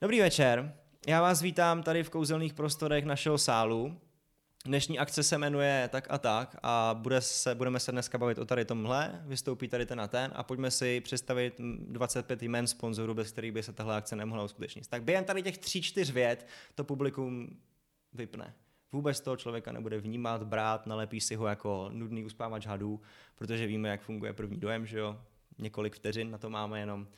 [0.00, 0.74] dobrý večer,
[1.06, 4.00] já vás vítám tady v kouzelných prostorech našeho sálu.
[4.64, 8.44] Dnešní akce se jmenuje tak a tak a bude se, budeme se dneska bavit o
[8.44, 13.32] tady tomhle, vystoupí tady ten a ten a pojďme si představit 25 jmen sponzorů, bez
[13.32, 14.86] kterých by se tahle akce nemohla uskutečnit.
[14.86, 17.56] Tak během tady těch tří, čtyř vět to publikum
[18.16, 18.54] vypne.
[18.92, 23.00] Vůbec toho člověka nebude vnímat, brát, nalepí si ho jako nudný uspávač hadů,
[23.36, 25.20] protože víme, jak funguje první dojem, že jo?
[25.58, 27.08] Několik vteřin na to máme jenom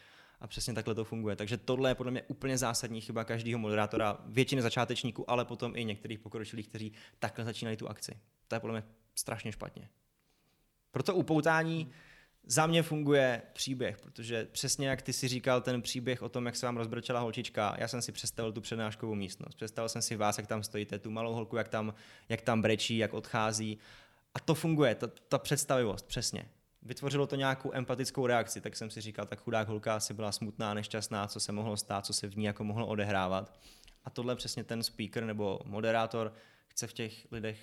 [0.40, 1.36] a přesně takhle to funguje.
[1.36, 5.84] Takže tohle je podle mě úplně zásadní chyba každého moderátora, většiny začátečníků, ale potom i
[5.84, 8.20] některých pokročilých, kteří takhle začínají tu akci.
[8.48, 9.88] To je podle mě strašně špatně.
[10.90, 11.90] Proto upoutání
[12.50, 16.56] za mě funguje příběh, protože přesně jak ty si říkal ten příběh o tom, jak
[16.56, 19.54] se vám rozbrčela holčička, já jsem si představil tu přednáškovou místnost.
[19.54, 21.94] Představil jsem si vás, jak tam stojíte, tu malou holku, jak tam,
[22.28, 23.78] jak tam brečí, jak odchází.
[24.34, 26.48] A to funguje, ta, ta představivost, přesně
[26.82, 30.74] vytvořilo to nějakou empatickou reakci, tak jsem si říkal, tak chudák holka asi byla smutná,
[30.74, 33.60] nešťastná, co se mohlo stát, co se v ní jako mohlo odehrávat.
[34.04, 36.34] A tohle přesně ten speaker nebo moderátor
[36.68, 37.58] chce v těch lidech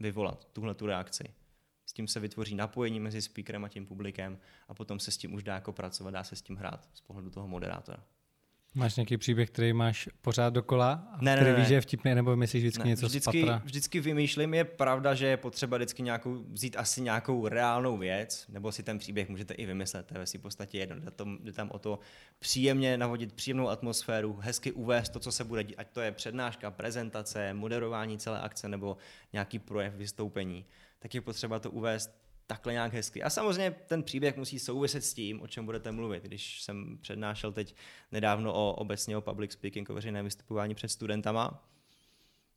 [0.00, 1.24] vyvolat, tuhle tu reakci.
[1.86, 5.34] S tím se vytvoří napojení mezi speakerem a tím publikem a potom se s tím
[5.34, 8.04] už dá jako pracovat, dá se s tím hrát z pohledu toho moderátora.
[8.74, 12.36] Máš nějaký příběh, který máš pořád dokola, ne, který ne, víš, že je vtipný, nebo
[12.36, 13.62] myslíš vždycky ne, něco vždycky, z patra?
[13.64, 18.72] Vždycky vymýšlím, je pravda, že je potřeba vždycky nějakou, vzít asi nějakou reálnou věc, nebo
[18.72, 21.52] si ten příběh můžete i vymyslet, to je si v podstatě jedno, jde, to, jde
[21.52, 21.98] tam o to
[22.38, 26.70] příjemně navodit příjemnou atmosféru, hezky uvést to, co se bude dít, ať to je přednáška,
[26.70, 28.96] prezentace, moderování celé akce nebo
[29.32, 30.64] nějaký projev, vystoupení,
[31.02, 32.10] tak je potřeba to uvést
[32.46, 33.22] takhle nějak hezky.
[33.22, 36.22] A samozřejmě ten příběh musí souviset s tím, o čem budete mluvit.
[36.22, 37.74] Když jsem přednášel teď
[38.12, 41.68] nedávno o obecně o public speaking, o veřejném vystupování před studentama,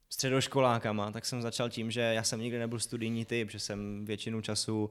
[0.09, 4.41] středoškolákama, tak jsem začal tím, že já jsem nikdy nebyl studijní typ, že jsem většinu
[4.41, 4.89] času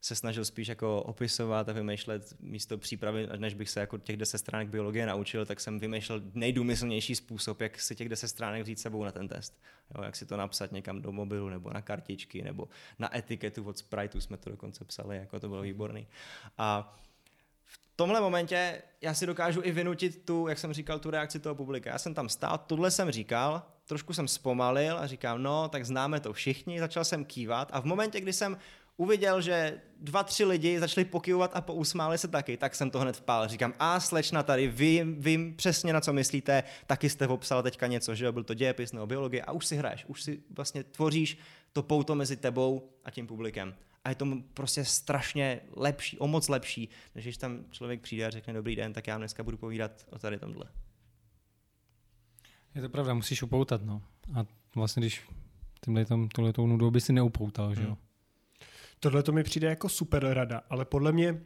[0.00, 4.38] se snažil spíš jako opisovat a vymýšlet místo přípravy, než bych se jako těch deset
[4.38, 9.04] stránek biologie naučil, tak jsem vymýšlel nejdůmyslnější způsob, jak si těch deset stránek vzít sebou
[9.04, 9.62] na ten test.
[9.94, 13.78] Jo, jak si to napsat někam do mobilu nebo na kartičky nebo na etiketu od
[13.78, 16.06] Spriteu jsme to dokonce psali, jako to bylo výborný.
[16.58, 16.98] A
[17.64, 21.54] v tomhle momentě já si dokážu i vynutit tu, jak jsem říkal, tu reakci toho
[21.54, 21.90] publika.
[21.90, 26.20] Já jsem tam stál, tohle jsem říkal, trošku jsem zpomalil a říkám, no, tak známe
[26.20, 28.58] to všichni, začal jsem kývat a v momentě, kdy jsem
[28.96, 33.16] uviděl, že dva, tři lidi začali pokyvovat a pousmáli se taky, tak jsem to hned
[33.16, 33.48] vpál.
[33.48, 38.14] Říkám, a slečna tady, vím, vím přesně na co myslíte, taky jste popsal teďka něco,
[38.14, 41.38] že byl to dějepis nebo biologie a už si hraješ, už si vlastně tvoříš
[41.72, 43.74] to pouto mezi tebou a tím publikem.
[44.04, 48.30] A je to prostě strašně lepší, o moc lepší, než když tam člověk přijde a
[48.30, 50.66] řekne dobrý den, tak já dneska budu povídat o tady tomhle.
[52.74, 54.02] Je to pravda, musíš upoutat, no.
[54.34, 55.22] A vlastně když
[55.84, 57.88] tímhle tom, tohletou nudou by si neupoutal, že jo?
[57.88, 58.05] Hmm.
[59.00, 61.42] Tohle to mi přijde jako super rada, ale podle mě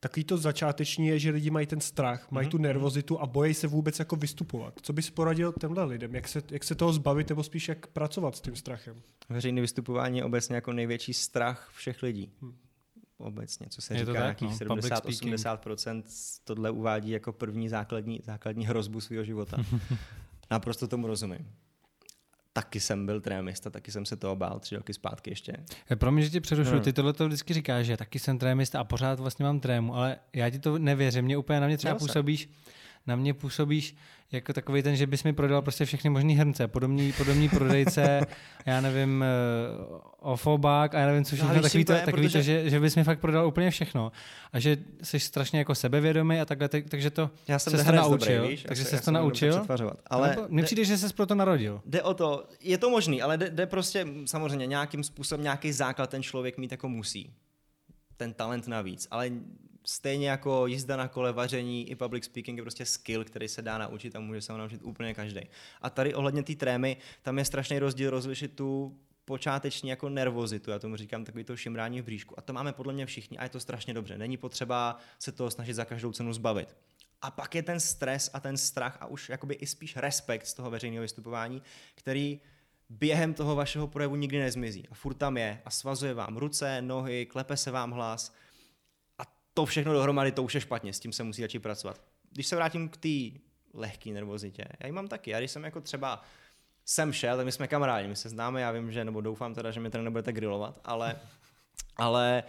[0.00, 2.50] takový to začáteční je, že lidi mají ten strach, mají mm-hmm.
[2.50, 4.74] tu nervozitu a bojí se vůbec jako vystupovat.
[4.82, 6.14] Co bys poradil těmhle lidem?
[6.14, 9.02] Jak se, jak se toho zbavit nebo spíš jak pracovat s tím strachem?
[9.28, 12.32] Veřejné vystupování je obecně jako největší strach všech lidí.
[12.42, 12.56] Hmm.
[13.18, 16.02] Obecně, co se je říká, tak, nějakých no, 70-80%
[16.44, 19.56] tohle uvádí jako první základní, základní hrozbu svého života.
[20.50, 21.48] Naprosto tomu rozumím
[22.52, 25.56] taky jsem byl trémista, taky jsem se toho bál tři roky zpátky ještě.
[25.90, 26.82] Eh, Promiň, že tě přerušuju, No.
[26.82, 30.16] ty tohle to vždycky říkáš, že taky jsem trémista a pořád vlastně mám trému, ale
[30.32, 32.12] já ti to nevěřím, mě úplně na mě třeba Měl jsem.
[33.06, 33.96] Na mě působíš
[34.32, 38.20] jako takový ten, že bys mi prodal prostě všechny možný hrnce, podobný, podobný prodejce,
[38.66, 39.28] já nevím, eh,
[40.18, 42.80] ofobák a já nevím, co všechno, víš, takový, to, to takový to, protože- že, že
[42.80, 44.12] bys mi fakt prodal úplně všechno
[44.52, 47.92] a že jsi strašně jako sebevědomý a takhle, tak, takže to Já jsem ses to
[47.92, 48.62] naučil, dobrý, víš?
[48.68, 49.66] takže já se- to naučil.
[50.06, 51.80] Ale mně přijde, že ses proto narodil.
[51.86, 56.10] Jde o to, je to možný, ale jde, jde prostě samozřejmě nějakým způsobem, nějaký základ
[56.10, 57.32] ten člověk mít jako musí.
[58.16, 59.08] Ten talent navíc.
[59.10, 59.30] Ale
[59.84, 63.78] stejně jako jízda na kole, vaření i public speaking je prostě skill, který se dá
[63.78, 65.40] naučit a může se ho naučit úplně každý.
[65.82, 70.78] A tady ohledně té trémy, tam je strašný rozdíl rozlišit tu počáteční jako nervozitu, já
[70.78, 72.38] tomu říkám takový to šimrání v bříšku.
[72.38, 74.18] A to máme podle mě všichni a je to strašně dobře.
[74.18, 76.76] Není potřeba se toho snažit za každou cenu zbavit.
[77.22, 80.54] A pak je ten stres a ten strach a už jakoby i spíš respekt z
[80.54, 81.62] toho veřejného vystupování,
[81.94, 82.40] který
[82.88, 84.88] během toho vašeho projevu nikdy nezmizí.
[84.90, 88.34] A furt tam je a svazuje vám ruce, nohy, klepe se vám hlas.
[89.54, 92.00] To všechno dohromady, to už je špatně, s tím se musí začít pracovat.
[92.30, 93.40] Když se vrátím k té
[93.74, 95.30] lehké nervozitě, já ji mám taky.
[95.30, 96.22] Já když jsem jako třeba
[96.84, 99.70] sem šel, tak my jsme kamarádi, my se známe, já vím, že, nebo doufám teda,
[99.70, 101.20] že mě tady nebudete grilovat, ale,
[101.96, 102.42] ale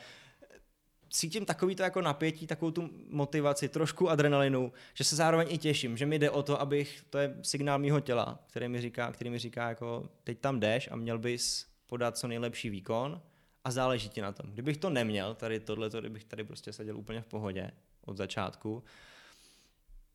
[1.09, 5.97] cítím takový to jako napětí, takovou tu motivaci, trošku adrenalinu, že se zároveň i těším,
[5.97, 9.29] že mi jde o to, abych, to je signál mýho těla, který mi říká, který
[9.29, 13.21] mi říká jako teď tam jdeš a měl bys podat co nejlepší výkon
[13.63, 14.51] a záleží ti na tom.
[14.51, 17.71] Kdybych to neměl, tady tohle, kdybych tady prostě seděl úplně v pohodě
[18.05, 18.83] od začátku,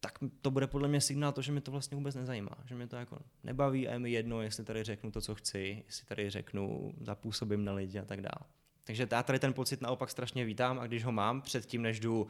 [0.01, 2.87] tak to bude podle mě signál to, že mi to vlastně vůbec nezajímá, že mě
[2.87, 6.31] to jako nebaví a je mi jedno, jestli tady řeknu to, co chci, jestli tady
[6.31, 8.51] řeknu, zapůsobím na lidi a tak dále.
[8.85, 12.27] Takže já tady ten pocit naopak strašně vítám a když ho mám předtím, než jdu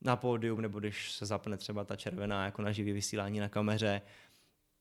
[0.00, 4.02] na pódium nebo když se zapne třeba ta červená jako na živý vysílání na kameře,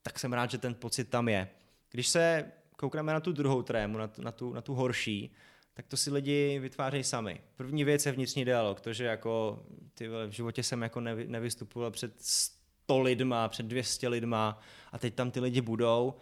[0.02, 1.50] tak jsem rád, že ten pocit tam je.
[1.92, 5.34] Když se koukneme na tu druhou trému, na tu, na tu, na tu horší,
[5.74, 7.42] tak to si lidi vytvářejí sami.
[7.56, 11.92] První věc je vnitřní dialog, to, že jako ty v životě jsem jako nevy, nevystupoval
[11.92, 14.60] před 100 lidma, před 200 lidma
[14.92, 16.14] a teď tam ty lidi budou.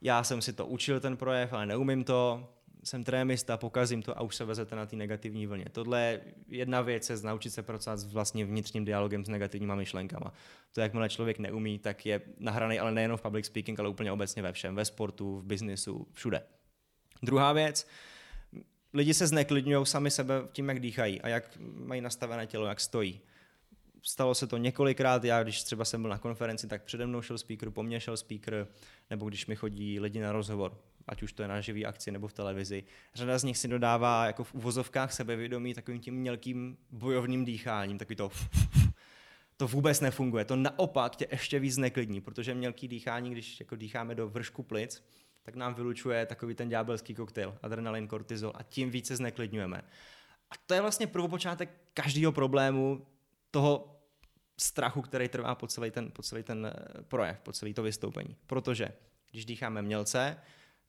[0.00, 2.48] Já jsem si to učil ten projev, ale neumím to,
[2.84, 5.64] jsem trémista, pokazím to a už se vezete na té negativní vlně.
[5.72, 10.32] Tohle je jedna věc, je naučit se pracovat s vlastně vnitřním dialogem s negativníma myšlenkama.
[10.72, 14.42] To, jakmile člověk neumí, tak je nahraný, ale nejen v public speaking, ale úplně obecně
[14.42, 16.42] ve všem, ve sportu, v biznisu, všude.
[17.22, 17.88] Druhá věc,
[18.92, 23.20] lidi se zneklidňují sami sebe tím, jak dýchají a jak mají nastavené tělo, jak stojí.
[24.02, 27.38] Stalo se to několikrát, já když třeba jsem byl na konferenci, tak přede mnou šel
[27.38, 28.66] speaker, po mně šel speaker,
[29.10, 32.28] nebo když mi chodí lidi na rozhovor, ať už to je na živý akci nebo
[32.28, 32.84] v televizi.
[33.14, 38.16] Řada z nich si dodává jako v uvozovkách sebevědomí takovým tím mělkým bojovným dýcháním, takový
[38.16, 38.30] to
[39.56, 40.44] to vůbec nefunguje.
[40.44, 45.04] To naopak tě ještě víc neklidní, protože mělký dýchání, když jako dýcháme do vršku plic,
[45.48, 49.76] tak nám vylučuje takový ten ďábelský koktejl, adrenalin, kortizol a tím více zneklidňujeme.
[50.50, 53.06] A to je vlastně prvopočátek každého problému,
[53.50, 54.00] toho
[54.60, 58.36] strachu, který trvá po celý ten, po celý ten eh, projev, po celý to vystoupení.
[58.46, 58.92] Protože
[59.30, 60.36] když dýcháme mělce,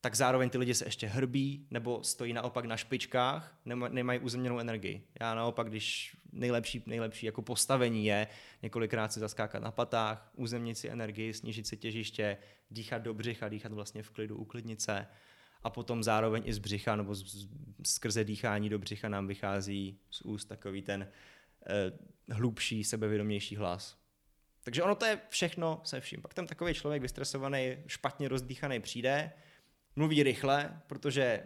[0.01, 4.59] tak zároveň ty lidi se ještě hrbí nebo stojí naopak na špičkách, nema, nemají uzemněnou
[4.59, 5.07] energii.
[5.21, 8.27] Já naopak, když nejlepší, nejlepší jako postavení je
[8.61, 12.37] několikrát si zaskákat na patách, uzemnit si energii, snížit si těžiště,
[12.71, 15.07] dýchat do břicha, dýchat vlastně v klidu, uklidnit se
[15.63, 17.47] a potom zároveň i z břicha nebo z, z,
[17.83, 21.07] skrze dýchání do břicha nám vychází z úst takový ten
[21.67, 23.97] eh, hlubší, sebevědomější hlas.
[24.63, 26.21] Takže ono to je všechno se vším.
[26.21, 29.31] Pak tam takový člověk vystresovaný, špatně rozdýchaný přijde,
[29.95, 31.43] mluví rychle, protože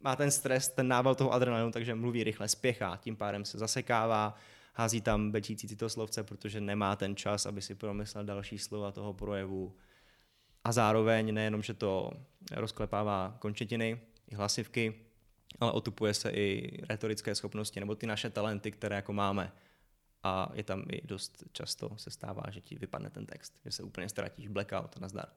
[0.00, 4.34] má ten stres, ten nával toho adrenalinu, takže mluví rychle, spěchá, tím pádem se zasekává,
[4.74, 9.76] hází tam bečící citovslovce, protože nemá ten čas, aby si promyslel další slova toho projevu.
[10.64, 12.10] A zároveň nejenom, že to
[12.52, 14.94] rozklepává končetiny i hlasivky,
[15.60, 19.52] ale otupuje se i retorické schopnosti nebo ty naše talenty, které jako máme.
[20.22, 23.82] A je tam i dost často se stává, že ti vypadne ten text, že se
[23.82, 25.28] úplně ztratíš, blackout, nazdar.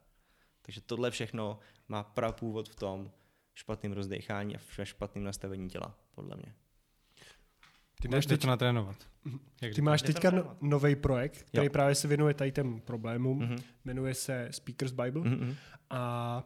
[0.65, 3.11] Takže tohle všechno má prapůvod v tom
[3.55, 6.53] špatným rozdechání a ve špatným nastavení těla, podle mě.
[8.01, 8.95] Ty Máš teď, to natrénovat.
[9.61, 10.61] Jak ty máš teďka trénovat.
[10.61, 11.71] nový projekt, který Jo.
[11.71, 13.39] právě se věnuje tady těm problémům.
[13.39, 13.57] Mhm.
[13.85, 15.21] Jmenuje se Speakers Bible.
[15.21, 15.55] Mm-hmm.
[15.89, 16.43] A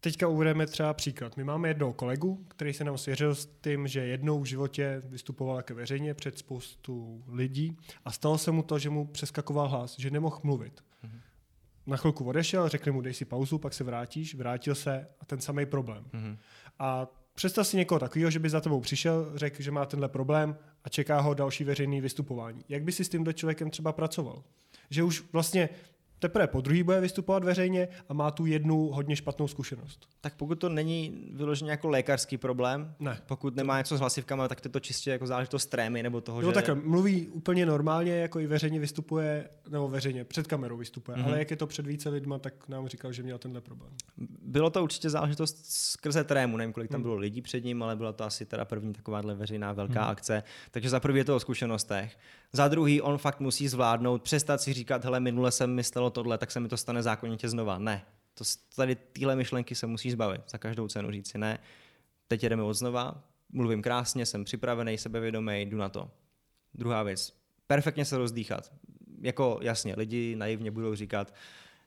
[0.00, 1.36] teďka uvedeme třeba příklad.
[1.36, 5.56] My máme jednoho kolegu, který se nám svěřil s tím, že jednou v životě vystupoval
[5.56, 10.10] jako veřejně před spoustu lidí a stalo se mu to, že mu přeskakoval hlas, že
[10.10, 10.84] nemohl mluvit.
[11.86, 15.40] Na chvilku odešel, řekli mu, dej si pauzu, pak se vrátíš, vrátil se a ten
[15.40, 16.04] samý problém.
[16.04, 16.36] Mm-hmm.
[16.78, 20.56] A představ si někoho takového, že by za tebou přišel, řekl, že má tenhle problém
[20.84, 22.64] a čeká ho další veřejný vystupování.
[22.68, 24.42] Jak by si s tímhle člověkem třeba pracoval?
[24.90, 25.68] Že už vlastně
[26.22, 30.08] teprve po druhý bude vystupovat veřejně a má tu jednu hodně špatnou zkušenost.
[30.20, 33.20] Tak pokud to není vyloženě jako lékařský problém, Ne.
[33.26, 36.40] pokud nemá něco s hlasivkama, tak to je to čistě jako záležitost trémy nebo toho,
[36.42, 36.54] Jo, že...
[36.54, 41.24] takhle, mluví úplně normálně, jako i veřejně vystupuje, nebo veřejně, před kamerou vystupuje, Mhm.
[41.26, 41.28] mm-hmm.
[41.30, 43.92] ale jak je to před více lidma, tak nám říkal, že měl tenhle problém.
[44.42, 47.02] Bylo to určitě záležitost skrze trému, nevím, kolik tam Hmm.
[47.02, 50.10] bylo lidí před ním, ale byla to asi teda první takováhle veřejná velká Hmm.
[50.10, 50.42] akce.
[50.70, 52.18] Takže za prvý je to o zkušenostech.
[52.52, 56.50] Za druhý, on fakt musí zvládnout, přestat si říkat, hele, minule jsem myslelo tohle, tak
[56.50, 57.78] se mi to stane zákonitě znova.
[57.78, 58.04] Ne.
[58.34, 58.44] To,
[58.76, 60.42] tady tyhle myšlenky se musí zbavit.
[60.50, 61.58] Za každou cenu říct si ne.
[62.28, 66.10] Teď jedeme od znova, mluvím krásně, jsem připravený, sebevědomý, jdu na to.
[66.74, 67.36] Druhá věc,
[67.66, 68.72] perfektně se rozdýchat.
[69.20, 71.34] Jako jasně, lidi naivně budou říkat,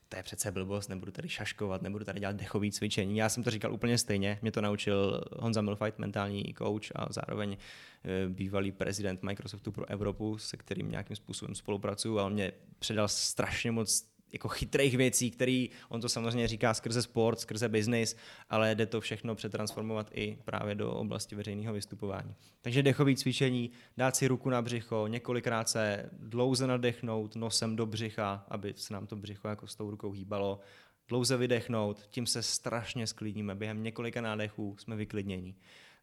[0.10, 3.18] to je přece blbost, nebudu tady šaškovat, nebudu tady dělat dechový cvičení.
[3.18, 7.58] Já jsem to říkal úplně stejně, mě to naučil Honza Milfight, mentální coach a zároveň
[8.04, 13.08] eh, bývalý prezident Microsoftu pro Evropu, se kterým nějakým způsobem spolupracuju a on mě předal
[13.08, 18.16] strašně moc jako chytrých věcí, který on to samozřejmě říká skrze sport, skrze business,
[18.50, 22.36] ale jde to všechno přetransformovat i právě do oblasti veřejného vystupování.
[22.62, 28.46] Takže dechový cvičení, dát si ruku na břicho, několikrát se dlouze nadechnout nosem do břicha,
[28.48, 30.60] aby se nám to břicho jako s tou rukou hýbalo,
[31.08, 33.56] dlouze vydechnout, tím se strašně sklidníme.
[33.56, 35.56] Během několika nádechů jsme vyklidnění.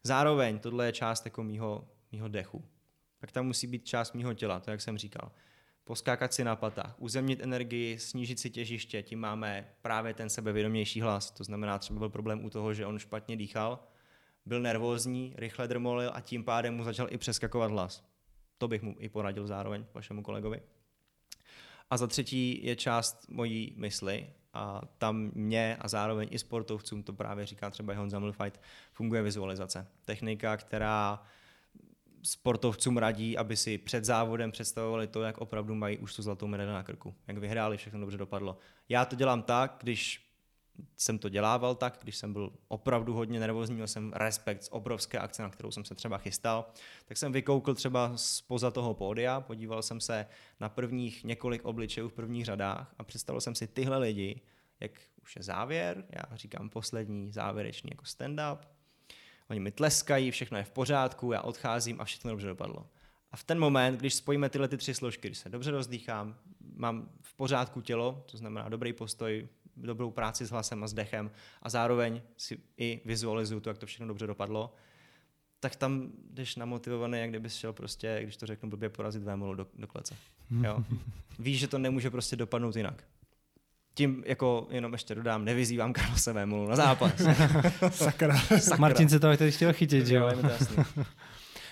[0.03, 2.65] Zároveň tohle je část jako mýho, mýho dechu.
[3.19, 5.31] Tak tam musí být část mýho těla, to jak jsem říkal
[5.83, 11.31] poskákat si na patách, uzemnit energii, snížit si těžiště, tím máme právě ten sebevědomější hlas.
[11.31, 13.79] To znamená, třeba byl problém u toho, že on špatně dýchal,
[14.45, 18.03] byl nervózní, rychle drmolil a tím pádem mu začal i přeskakovat hlas.
[18.57, 20.61] To bych mu i poradil zároveň vašemu kolegovi.
[21.89, 27.13] A za třetí je část mojí mysli a tam mě a zároveň i sportovcům, to
[27.13, 28.61] právě říká třeba Honza Milfight,
[28.93, 29.87] funguje vizualizace.
[30.05, 31.25] Technika, která
[32.23, 36.73] sportovcům radí, aby si před závodem představovali to, jak opravdu mají už tu zlatou medaili
[36.73, 38.57] na krku, jak vyhráli, všechno dobře dopadlo.
[38.89, 40.33] Já to dělám tak, když
[40.97, 45.19] jsem to dělával tak, když jsem byl opravdu hodně nervózní, měl jsem respekt z obrovské
[45.19, 46.65] akce, na kterou jsem se třeba chystal,
[47.05, 50.25] tak jsem vykoukl třeba spoza toho pódia, podíval jsem se
[50.59, 54.41] na prvních několik obličejů v prvních řadách a představil jsem si tyhle lidi,
[54.79, 58.57] jak už je závěr, já říkám poslední závěrečný jako stand-up,
[59.53, 62.87] Oni mi tleskají, všechno je v pořádku, já odcházím a všechno dobře dopadlo.
[63.31, 66.35] A v ten moment, když spojíme tyhle ty tři složky, když se dobře rozdýchám,
[66.75, 69.47] mám v pořádku tělo, to znamená dobrý postoj,
[69.77, 71.31] dobrou práci s hlasem a s dechem
[71.61, 74.73] a zároveň si i vizualizuju to, jak to všechno dobře dopadlo,
[75.59, 79.67] tak tam jdeš namotivovaný, jak kdybys šel prostě, když to řeknu blbě, porazit vémolu do,
[79.73, 80.15] do klece.
[80.63, 80.83] Jo?
[81.39, 83.03] Víš, že to nemůže prostě dopadnout jinak.
[83.95, 87.11] Tím jako jenom ještě dodám, nevyzývám Karlose Vémolu na zápas.
[87.89, 88.37] Sakra.
[88.37, 88.77] Sakra.
[88.77, 90.27] Martin se toho tady chtěl chytit, že jo?
[90.27, 90.77] je mi to jasný.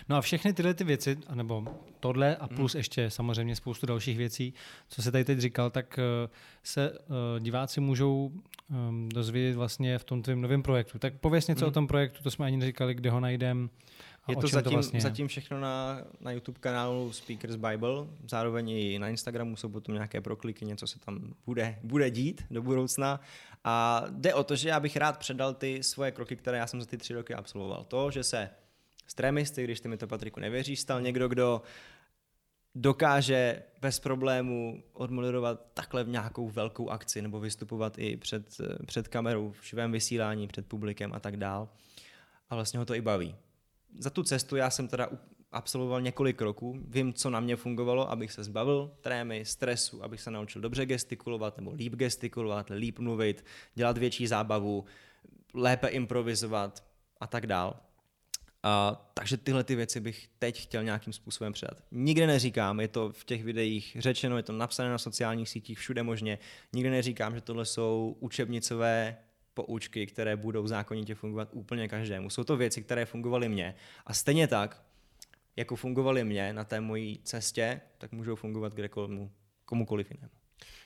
[0.10, 1.66] No a všechny tyhle ty věci, nebo
[2.00, 2.38] tohle Hmm.
[2.40, 4.54] a plus ještě samozřejmě spoustu dalších věcí,
[4.90, 6.30] co se tady teď říkal, tak eh,
[6.64, 8.32] se eh, diváci můžou
[8.72, 11.00] ehm, dozvědět vlastně v tom tvém novém projektu.
[11.00, 11.70] Tak pověs něco Mhm.
[11.70, 13.70] o tom projektu, to jsme ani neříkali, kde ho najdem.
[14.32, 15.02] Je to zatím, to vlastně je.
[15.02, 20.22] zatím všechno na, na YouTube kanálu Speakers Bible, zároveň i na Instagramu jsou potom nějaké
[20.22, 23.20] prokliky, něco se tam bude, bude dít do budoucna.
[23.64, 26.82] A jde o to, že já bych rád předal ty svoje kroky, které já jsem
[26.82, 27.84] za ty tři roky absolvoval.
[27.84, 28.50] To, že se
[29.08, 31.62] z trémisty, když ty mi to Patriku nevěříš, stal někdo, kdo
[32.76, 39.52] dokáže bez problému odmoderovat takhle v nějakou velkou akci nebo vystupovat i před, před kamerou,
[39.52, 41.70] v živém vysílání, před publikem a tak dál.
[42.50, 43.36] A vlastně ho to i baví.
[44.00, 45.10] Za tu cestu já jsem teda
[45.52, 50.32] absolvoval několik kroků, vím, co na mě fungovalo, abych se zbavil trémy, stresu, abych se
[50.32, 54.86] naučil dobře gestikulovat nebo líp gestikulovat, líp mluvit, dělat větší zábavu,
[55.54, 56.84] lépe improvizovat
[57.20, 57.80] a tak dál.
[58.64, 61.84] A, takže tyhle ty věci bych teď chtěl nějakým způsobem předat.
[61.92, 66.04] Nikde neříkám, je to v těch videích řečeno, je to napsané na sociálních sítích, všude
[66.04, 66.40] možně.
[66.74, 69.18] Nikde neříkám, že tohle jsou učebnicové
[69.54, 72.30] poučky, které budou zákonitě fungovat úplně každému.
[72.30, 73.76] Jsou to věci, které fungovaly mně.
[74.06, 74.84] A stejně tak,
[75.56, 79.30] jako fungovaly mě na té mojí cestě, tak můžou fungovat kdekoliv,
[79.66, 80.32] komukoliv jinému.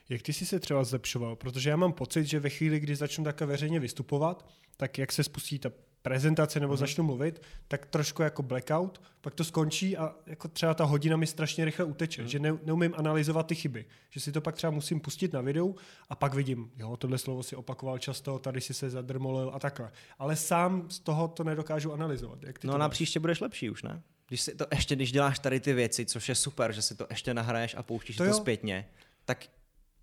[0.10, 1.36] Jak ty jsi se třeba zlepšoval?
[1.36, 5.24] Protože já mám pocit, že ve chvíli, kdy začnu takhle veřejně vystupovat, tak jak se
[5.24, 5.72] spustí ta
[6.10, 6.78] prezentace nebo Mhm.
[6.80, 11.28] začnu mluvit, tak trošku jako blackout, pak to skončí a jako třeba ta hodina mi
[11.28, 12.30] strašně rychle uteče, Mhm.
[12.30, 15.76] že ne, neumím analyzovat ty chyby, že si to pak třeba musím pustit na videu
[16.10, 19.92] a pak vidím, jo, tohle slovo si opakoval často, tady si se zadrmolil a takhle.
[20.20, 22.44] Ale sám z toho to nedokážu analyzovat.
[22.44, 24.02] Jak ty No to na příště budeš lepší už, ne?
[24.28, 27.08] Když si to ještě, když děláš tady ty věci, což je super, že si to
[27.10, 28.42] ještě nahraješ a pouštíš To to, to jo.
[28.42, 28.90] zpětně,
[29.26, 29.46] tak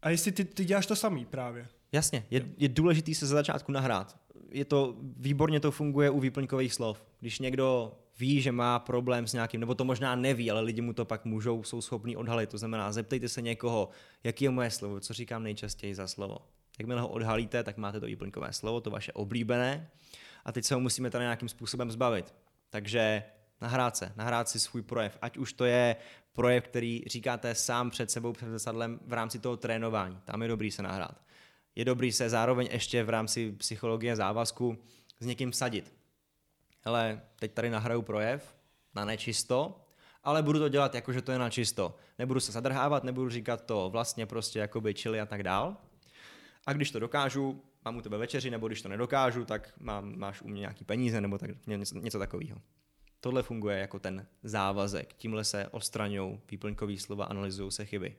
[0.03, 1.68] A jestli ty, ty děláš to samý právě.
[1.93, 4.16] Jasně, je, je důležitý se za začátku nahrát.
[4.51, 7.05] Je to, výborně to funguje u výplňkových slov.
[7.20, 10.93] Když někdo ví, že má problém s nějakým, nebo to možná neví, ale lidi mu
[10.93, 12.51] to pak můžou, jsou schopní odhalit.
[12.51, 13.88] To znamená, zeptejte se někoho,
[14.24, 16.38] jaký je moje slovo, co říkám nejčastěji za slovo.
[16.78, 19.90] Jakmile ho odhalíte, tak máte to výplňkové slovo, to vaše oblíbené,
[20.45, 22.34] a teď se ho musíme tady nějakým způsobem zbavit.
[22.70, 23.22] Takže
[23.61, 25.97] nahrát se, nahrát si svůj projev, ať už to je
[26.32, 30.18] projev, který říkáte sám před sebou, před zrcadlem v rámci toho trénování.
[30.24, 31.22] Tam je dobrý se nahrát.
[31.77, 34.79] Je dobrý se zároveň ještě v rámci psychologie závazku
[35.20, 35.95] s někým sadit.
[36.85, 38.57] Ale teď tady nahraju projev
[38.95, 39.81] na nečisto,
[40.25, 41.97] ale budu to dělat jako, že to je na čisto.
[42.18, 45.77] Nebudu se zadrhávat, nebudu říkat to vlastně prostě jakoby čili a tak dál.
[46.66, 50.43] A když to dokážu, mám u tebe večeři, nebo když to nedokážu, tak mám, máš
[50.43, 52.61] u mě nějaký peníze, nebo tak, něco, něco takového.
[53.20, 55.14] Tohle funguje jako ten závazek.
[55.14, 58.16] Tímhle se ostraňují výplňkový slova, analyzují se chyby.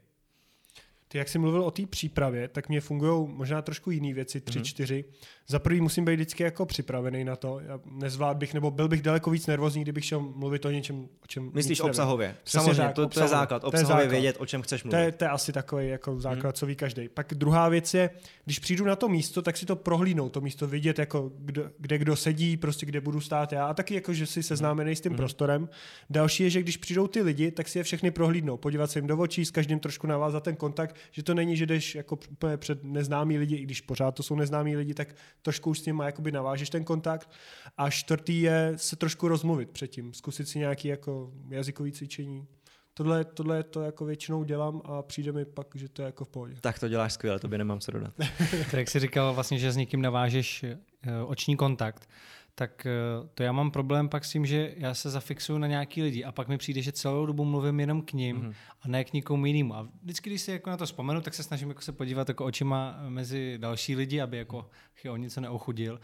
[1.13, 4.59] Ty, jak jsi mluvil o té přípravě, tak mě fungují možná trošku jiné věci, tři,
[4.59, 4.63] mm-hmm.
[4.63, 5.05] čtyři.
[5.47, 7.59] Za prvý musím být vždycky jako připravený na to.
[7.59, 11.27] Já nezvlád bych, nebo byl bych daleko víc nervózní, kdybych šel mluvit o něčem, o
[11.27, 12.35] čem Myslíš obsahově?
[12.45, 13.63] Samozřejmě, tak, to, to, je základ.
[13.63, 14.11] Obsahově to je základ.
[14.11, 14.97] vědět, o čem chceš mluvit.
[14.97, 16.59] To je, to je asi takový jako základ, mm-hmm.
[16.59, 17.09] co ví každý.
[17.09, 18.09] Pak druhá věc je,
[18.45, 21.97] když přijdu na to místo, tak si to prohlídnout, to místo vidět, jako kdo, kde
[21.97, 23.65] kdo sedí, prostě kde budu stát já.
[23.65, 25.15] A taky jako, že si seznámený s tím mm-hmm.
[25.15, 25.69] prostorem.
[26.09, 29.07] Další je, že když přijdou ty lidi, tak si je všechny prohlídnout, podívat se jim
[29.07, 32.57] do očí, s každým trošku navázat ten kontakt, že to není, že jdeš jako úplně
[32.57, 36.03] před neznámý lidi, i když pořád to jsou neznámí lidi, tak trošku už s nimi
[36.05, 37.29] jakoby navážeš ten kontakt.
[37.77, 42.47] A čtvrtý je se trošku rozmluvit předtím, zkusit si nějaký jako jazykový cvičení.
[42.93, 46.25] Tohle, tohle je to jako většinou dělám a přijde mi pak, že to je jako
[46.25, 46.55] v pohodě.
[46.61, 48.13] Tak to děláš skvěle, to by nemám co dodat.
[48.49, 50.77] tak jak jsi říkal vlastně, že s někým navážeš eh,
[51.25, 52.09] oční kontakt,
[52.55, 52.91] tak eh,
[53.33, 56.31] to já mám problém pak s tím, že já se zafixuju na nějaký lidi a
[56.31, 58.53] pak mi přijde, že celou dobu mluvím jenom k ním mm-hmm.
[58.81, 59.75] a ne k nikomu jinému.
[59.75, 62.45] A vždycky, když si jako na to vzpomenu, tak se snažím jako se podívat jako
[62.45, 64.69] očima mezi další lidi, aby jako
[65.09, 65.99] o něco neochudil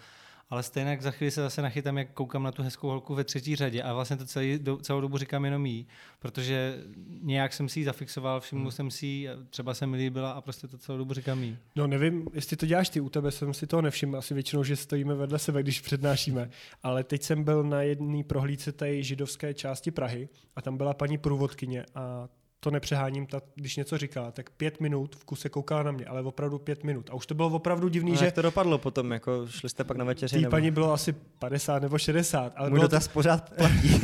[0.49, 3.55] ale stejně za chvíli se zase nachytám, jak koukám na tu hezkou holku ve třetí
[3.55, 5.87] řadě a vlastně to celý, do, celou dobu říkám jenom jí,
[6.19, 6.83] protože
[7.21, 8.71] nějak jsem si ji zafixoval, všiml hmm.
[8.71, 11.57] jsem si ji, třeba se mi líbila a prostě to celou dobu říkám jí.
[11.75, 14.75] No nevím, jestli to děláš ty, u tebe jsem si toho nevšiml, asi většinou, že
[14.75, 16.49] stojíme vedle sebe, když přednášíme,
[16.83, 21.17] ale teď jsem byl na jedné prohlídce té židovské části Prahy a tam byla paní
[21.17, 22.29] průvodkyně a
[22.59, 26.21] to nepřeháním, ta, když něco říkala, tak pět minut v kuse koukala na mě, ale
[26.21, 27.09] opravdu pět minut.
[27.09, 28.25] A už to bylo opravdu divný, a že...
[28.25, 30.35] Jak to dopadlo potom, jako šli jste pak na večeři?
[30.35, 30.51] Tý nebo...
[30.51, 32.53] paní bylo asi 50 nebo 60.
[32.55, 33.13] Ale Můj dotaz to...
[33.13, 34.01] pořád platí.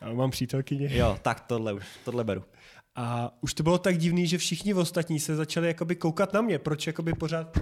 [0.00, 0.96] já mám přítelkyně.
[0.96, 2.44] Jo, tak tohle už, tohle beru.
[2.94, 6.58] A už to bylo tak divný, že všichni ostatní se začali jakoby koukat na mě,
[6.58, 7.58] proč jakoby pořád,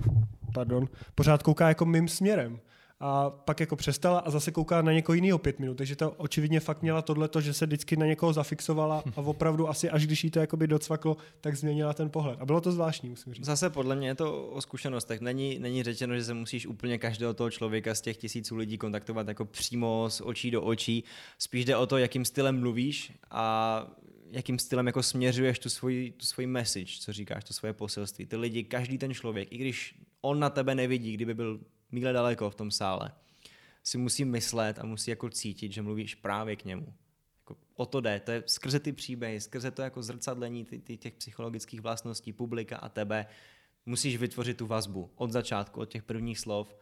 [0.55, 2.61] pardon, pořád kouká jako mým směrem
[3.01, 5.75] a pak jako přestala a zase kouká na někoho jiného pět minut.
[5.75, 9.91] Takže to očividně fakt měla tohleto, že se vždycky na někoho zafixovala a opravdu asi
[9.91, 12.41] až když jí to jakoby docvaklo, tak změnila ten pohled.
[12.41, 13.47] A bylo to zvláštní, musím říct.
[13.47, 15.21] Zase podle mě je to o zkušenostech.
[15.21, 19.29] Není, není řečeno, že se musíš úplně každého toho člověka z těch tisíců lidí kontaktovat
[19.29, 21.05] jako přímo z očí do očí.
[21.39, 23.87] Spíš jde o to, jakým stylem mluvíš a
[24.31, 28.27] jakým stylem jako směřuješ tu svoji, tu svoji message, co říkáš, to svoje poselství.
[28.27, 31.61] Ty lidi, každý ten člověk, i když on na tebe nevidí, kdyby byl
[31.93, 33.13] míle daleko v tom sále,
[33.83, 36.95] si musí myslet a musí jako cítit, že mluvíš právě k němu.
[37.39, 40.97] Jako o to jde, to je skrze ty příběhy, skrze to jako zrcadlení ty, ty,
[40.97, 43.27] těch psychologických vlastností publika a tebe,
[43.87, 46.77] musíš vytvořit tu vazbu od začátku, od těch prvních slov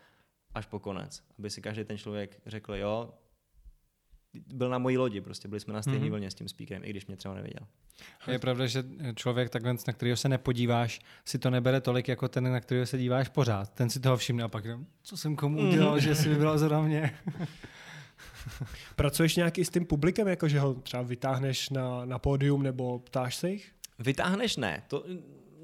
[0.55, 3.15] až po konec, aby si každý ten člověk řekl, jo,
[4.35, 6.11] byl na mojí lodi, prostě byli jsme na stejné mm-hmm.
[6.11, 7.66] vlně s tím speakerem, i když mě třeba neviděl.
[8.31, 12.53] Je pravda, že člověk takhle, na kterého se nepodíváš, si to nebere tolik jako ten,
[12.53, 13.74] na kterého se díváš pořád.
[13.74, 14.64] Ten si toho všimne a pak,
[15.03, 16.01] co jsem komu udělal, mm.
[16.01, 17.18] že si vybral zrovna mě.
[18.97, 22.99] Pracuješ nějak i s tím publikem, jako že ho třeba vytáhneš na, na pódium nebo
[22.99, 23.72] ptáš se jich?
[23.99, 24.83] Vytáhneš ne.
[24.89, 25.05] To,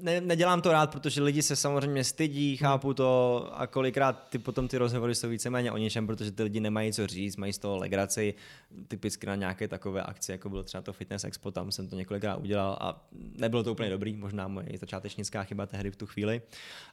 [0.01, 2.57] ne, nedělám to rád, protože lidi se samozřejmě stydí, hmm.
[2.57, 6.59] chápu to a kolikrát ty potom ty rozhovory jsou víceméně o něčem, protože ty lidi
[6.59, 8.33] nemají co říct, mají z toho legraci,
[8.87, 12.35] typicky na nějaké takové akci, jako bylo třeba to Fitness Expo, tam jsem to několikrát
[12.35, 16.41] udělal a nebylo to úplně dobrý, možná moje začátečnická chyba tehdy v tu chvíli,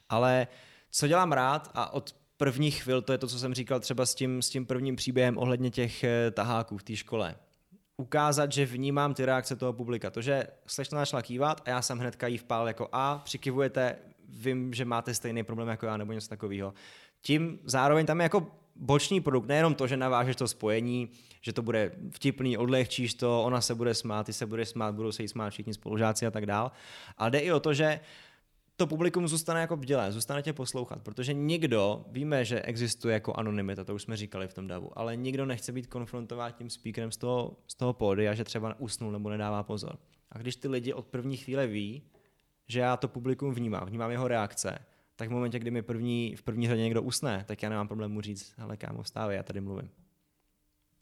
[0.09, 0.47] ale
[0.91, 4.15] co dělám rád a od prvních chvil, to je to, co jsem říkal třeba s
[4.15, 7.35] tím, s tím prvním příběhem ohledně těch eh, taháků v té škole
[7.97, 10.09] ukázat, že vnímám ty reakce toho publika.
[10.09, 13.95] To, že slečna začala kývat a já jsem hned jí vpál jako A, přikivujete,
[14.29, 16.73] vím, že máte stejný problém jako já nebo něco takového.
[17.21, 21.09] Tím zároveň tam je jako boční produkt, nejenom to, že navážeš to spojení,
[21.41, 25.11] že to bude vtipný, odlehčíš to, ona se bude smát, ty se bude smát, budou
[25.11, 26.71] se jí smát všichni spolužáci a tak dál.
[27.17, 27.99] Ale jde i o to, že
[28.75, 33.83] to publikum zůstane jako bdělé, zůstane tě poslouchat, protože nikdo, víme, že existuje jako anonymita,
[33.83, 37.17] to už jsme říkali v tom davu, ale nikdo nechce být konfrontován tím speakerem z
[37.17, 39.97] toho, z toho pódia, že třeba usnul nebo nedává pozor.
[40.31, 42.03] A když ty lidi od první chvíle ví,
[42.67, 44.79] že já to publikum vnímám, vnímám jeho reakce,
[45.15, 48.11] tak v momentě, kdy mi první, v první řadě někdo usne, tak já nemám problém
[48.11, 49.89] mu říct, hele kámo, vstávej, já tady mluvím.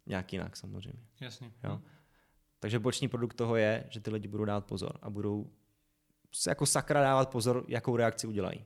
[0.05, 1.03] nějak jinak samozřejmě.
[1.19, 1.51] Jasně.
[1.63, 1.81] Jo?
[2.59, 5.51] Takže boční produkt toho je, že ty lidi budou dát pozor a budou
[6.47, 8.65] jako sakra dávat pozor, jakou reakci udělají.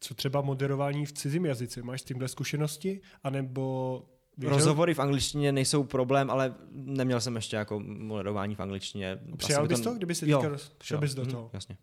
[0.00, 1.82] Co třeba moderování v cizím jazyce?
[1.82, 3.00] Máš s tímhle zkušenosti?
[3.22, 4.04] A nebo
[4.38, 4.56] Věřil?
[4.56, 9.18] Rozhovory v angličtině nejsou problém, ale neměl jsem ještě jako moderování v angličtině.
[9.36, 11.50] Přijal bys to, kdyby jo, teďka šel bys do mhm, toho?
[11.52, 11.76] Jasně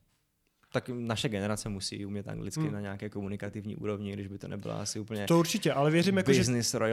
[0.76, 2.74] tak naše generace musí umět anglicky hmm.
[2.74, 6.34] na nějaké komunikativní úrovni, když by to nebyla asi úplně To určitě, ale věřím, jako,
[6.34, 6.44] že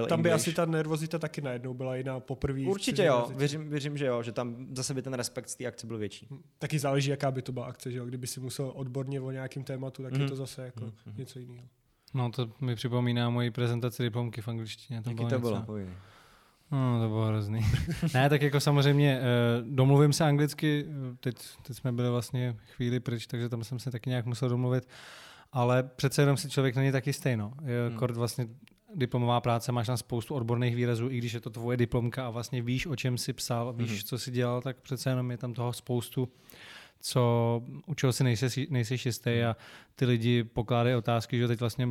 [0.08, 0.34] tam by English.
[0.34, 2.60] asi ta nervozita taky najednou byla jiná poprvé.
[2.60, 5.86] Určitě jo, věřím, věřím, že jo, že tam zase by ten respekt z té akce
[5.86, 6.26] byl větší.
[6.30, 6.42] Hmm.
[6.58, 8.06] Taky záleží, jaká by to byla akce, že jo?
[8.06, 10.22] Kdyby si musel odborně o nějakém tématu, tak hmm.
[10.22, 11.16] je to zase jako hmm.
[11.16, 11.66] něco jiného.
[12.14, 15.02] No to mi připomíná moji prezentaci diplomky v angličtině.
[15.02, 15.58] To Jaký to bylo?
[15.58, 16.11] Něco.
[16.72, 17.60] No, to bylo hrozný.
[18.14, 19.22] ne, tak jako samozřejmě eh,
[19.62, 20.86] domluvím se anglicky,
[21.20, 24.88] teď, teď jsme byli vlastně chvíli pryč, takže tam jsem se taky nějak musel domluvit,
[25.52, 27.52] ale přece jenom si člověk není taky stejno.
[27.60, 27.98] Hmm.
[27.98, 28.46] Kort vlastně
[28.94, 32.62] diplomová práce, máš tam spoustu odborných výrazů, i když je to tvoje diplomka a vlastně
[32.62, 34.00] víš, o čem jsi psal, víš, hmm.
[34.00, 36.28] co jsi dělal, tak přece jenom je tam toho spoustu,
[37.00, 39.56] co, u čeho si nejsi, nejsi jistý a
[39.94, 41.88] ty lidi pokládají otázky, že teď vlastně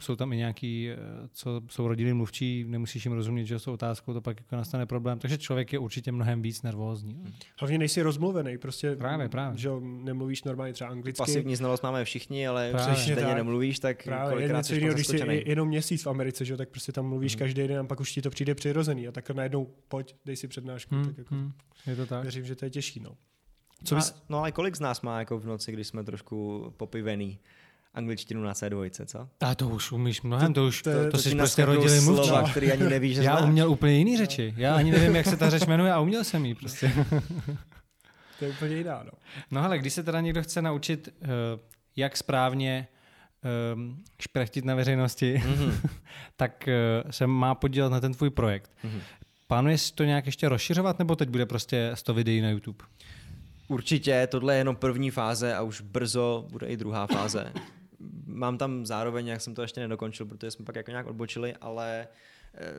[0.00, 0.96] jsou tam i nějaký, eh,
[1.32, 5.18] co jsou rodiny mluvčí, nemusíš jim rozumět, že jsou otázkou, to pak jako nastane problém.
[5.18, 7.14] Takže člověk je určitě mnohem víc nervózní.
[7.14, 7.32] Hmm.
[7.60, 9.58] Hlavně nejsi rozmluvený, prostě právě, právě.
[9.58, 11.18] že nemluvíš normálně třeba anglicky.
[11.18, 12.94] Pasivní znalost máme všichni, ale právě.
[12.94, 16.68] když stejně nemluvíš, tak právě, kolikrát jsi když jsi jenom měsíc v Americe, že, tak
[16.68, 17.38] prostě tam mluvíš hmm.
[17.38, 20.48] každý den a pak už ti to přijde přirozený a tak najednou pojď, dej si
[20.48, 20.94] přednášku.
[20.94, 21.04] Hmm.
[21.04, 21.52] Tak jako, hmm.
[21.86, 22.22] Je to tak.
[22.22, 23.00] Věřím, že to je těžší.
[23.00, 23.16] No.
[23.84, 24.14] Co bys...
[24.28, 27.38] no ale kolik z nás má jako v noci, když jsme trošku popivený?
[27.94, 29.28] Angličtinu na C2, co?
[29.40, 32.28] A to už umíš mnohem, to už, to, to, to jsi prostě rodili mluvčí.
[32.28, 33.48] Slova, který ani nevíš, že Já znáš.
[33.48, 34.54] uměl úplně jiný řeči.
[34.56, 36.92] Já ani nevím, jak se ta řeč jmenuje a uměl jsem ji prostě.
[38.38, 39.10] to je úplně jiná, no.
[39.50, 41.28] No ale když se teda někdo chce naučit, uh,
[41.96, 42.88] jak správně
[43.74, 45.72] um, šprechtit na veřejnosti, mm-hmm.
[46.36, 46.68] tak
[47.04, 48.70] uh, se má podílet na ten tvůj projekt.
[48.84, 49.00] Mm-hmm.
[49.46, 52.84] Plánuješ to nějak ještě rozšiřovat, nebo teď bude prostě 100 videí na YouTube?
[53.68, 57.52] Určitě, tohle je jenom první fáze a už brzo bude i druhá fáze
[58.32, 62.08] mám tam zároveň, jak jsem to ještě nedokončil, protože jsme pak jako nějak odbočili, ale
[62.54, 62.74] eh,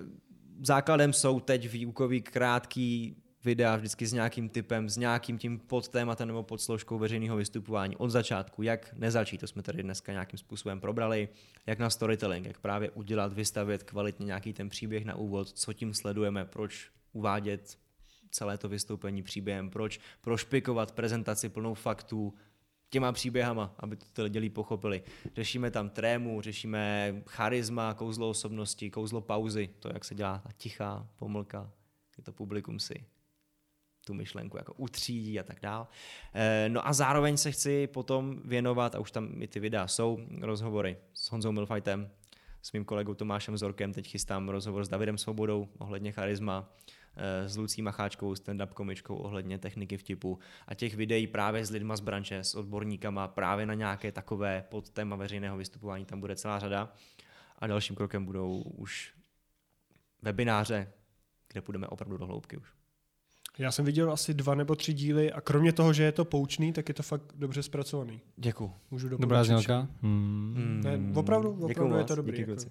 [0.61, 6.43] základem jsou teď výukový krátký videa vždycky s nějakým typem, s nějakým tím podtématem nebo
[6.43, 11.29] podsložkou veřejného vystupování od začátku, jak nezačít, to jsme tady dneska nějakým způsobem probrali,
[11.65, 15.93] jak na storytelling, jak právě udělat, vystavět kvalitně nějaký ten příběh na úvod, co tím
[15.93, 17.77] sledujeme, proč uvádět
[18.31, 22.33] celé to vystoupení příběhem, proč prošpikovat prezentaci plnou faktů,
[22.93, 25.03] těma příběhama, aby to ty lidi pochopili.
[25.35, 31.07] Řešíme tam trému, řešíme charisma, kouzlo osobnosti, kouzlo pauzy, to, jak se dělá ta tichá
[31.15, 31.71] pomlka,
[32.15, 33.05] kdy to publikum si
[34.05, 35.87] tu myšlenku jako utřídí a tak dál.
[36.33, 40.19] Eh, no a zároveň se chci potom věnovat, a už tam i ty videa jsou,
[40.41, 42.09] rozhovory s Honzou Milfajtem,
[42.61, 46.69] s mým kolegou Tomášem Zorkem, teď chystám rozhovor s Davidem Svobodou ohledně charisma,
[47.45, 51.99] s Lucí Macháčkou, stand-up komičkou ohledně techniky vtipu a těch videí právě s lidma z
[51.99, 56.93] branže, s odborníkama právě na nějaké takové podtéma veřejného vystupování tam bude celá řada.
[57.59, 59.13] A dalším krokem budou už
[60.21, 60.91] webináře,
[61.51, 62.67] kde půjdeme opravdu do hloubky už.
[63.57, 66.73] Já jsem viděl asi dva nebo tři díly a kromě toho, že je to poučný,
[66.73, 68.21] tak je to fakt dobře zpracovaný.
[68.37, 68.73] Děkuji.
[68.91, 69.87] Můžu Dobrá znělka.
[70.01, 70.81] Hmm.
[70.83, 72.37] Ne, opravdu, opravdu Děkuju je to dobrý.
[72.37, 72.63] Díky, jako.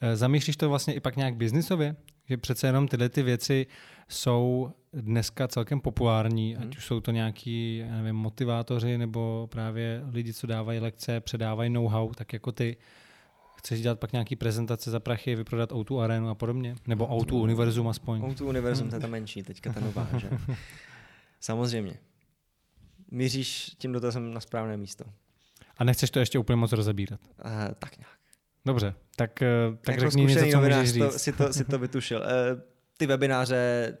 [0.00, 1.96] Eh, zamýšlíš to vlastně i pak nějak biznisově?
[2.30, 3.66] Že přece jenom tyhle ty věci
[4.08, 6.68] jsou dneska celkem populární, hmm.
[6.68, 11.70] ať už jsou to nějaký, já nevím, motivátoři nebo právě lidi, co dávají lekce, předávají
[11.70, 12.76] know-how, tak jako ty.
[13.56, 16.76] Chceš dělat pak nějaký prezentace za prachy, vyprodat O2 Arenu a podobně?
[16.86, 18.20] Nebo O2 Univerzum aspoň?
[18.22, 20.30] O2 Univerzum, to je ta menší, teďka ta nová, že?
[21.40, 21.94] Samozřejmě.
[23.10, 25.04] Míříš tím dotazem na správné místo.
[25.76, 27.20] A nechceš to ještě úplně moc rozebírat?
[27.44, 28.19] Uh, tak nějak.
[28.64, 29.48] Dobře, tak, eh,
[29.80, 31.02] tak jako řekni něco, co můžeš říct.
[31.02, 32.22] To, si, to, si to vytušil.
[32.24, 32.62] Eh,
[32.98, 33.96] ty webináře,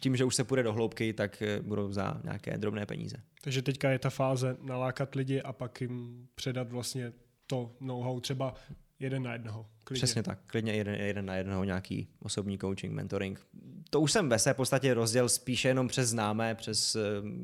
[0.00, 3.16] tím, že už se půjde do hloubky, tak eh, budou za nějaké drobné peníze.
[3.42, 7.12] Takže teďka je ta fáze nalákat lidi a pak jim předat vlastně
[7.46, 8.54] to know-how třeba
[9.00, 9.66] jeden na jednoho.
[9.84, 9.98] Klidně.
[9.98, 13.46] Přesně tak, klidně jeden, jeden na jednoho nějaký osobní coaching, mentoring.
[13.90, 16.96] To už jsem ve své podstatě rozděl spíše jenom přes známé, přes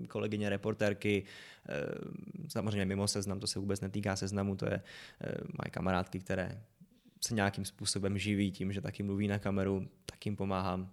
[0.09, 1.25] kolegyně reportérky,
[2.49, 4.83] samozřejmě mimo seznam, to se vůbec netýká seznamu, to je
[5.43, 6.63] moje kamarádky, které
[7.27, 10.91] se nějakým způsobem živí tím, že taky mluví na kameru, tak jim pomáhám.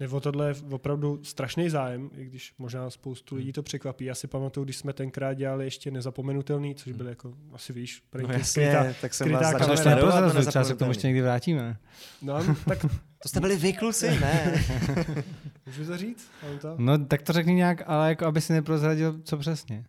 [0.00, 4.04] Nebo tohle je opravdu strašný zájem, i když možná spoustu lidí to překvapí.
[4.04, 8.32] Já si pamatuju, když jsme tenkrát dělali ještě nezapomenutelný, což byl jako, asi víš, no
[8.32, 11.78] jasně, skrytá, tak jsem vás začal sledovat, třeba se k tomu ještě někdy vrátíme.
[12.22, 12.86] No, tak...
[13.22, 14.64] to jste byli vy, kluci, ne?
[15.66, 16.28] Můžu to říct?
[16.60, 16.74] To?
[16.78, 19.84] No, tak to řekni nějak, ale jako aby si neprozradil, co přesně.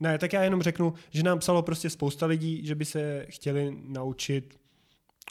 [0.00, 3.76] Ne, tak já jenom řeknu, že nám psalo prostě spousta lidí, že by se chtěli
[3.88, 4.60] naučit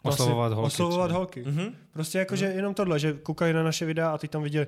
[0.03, 0.67] Oslovovat holky.
[0.67, 1.43] Oslovovat holky.
[1.47, 1.75] Mhm.
[1.93, 4.67] Prostě jako, že jenom tohle, že koukali na naše videa a ty tam viděli,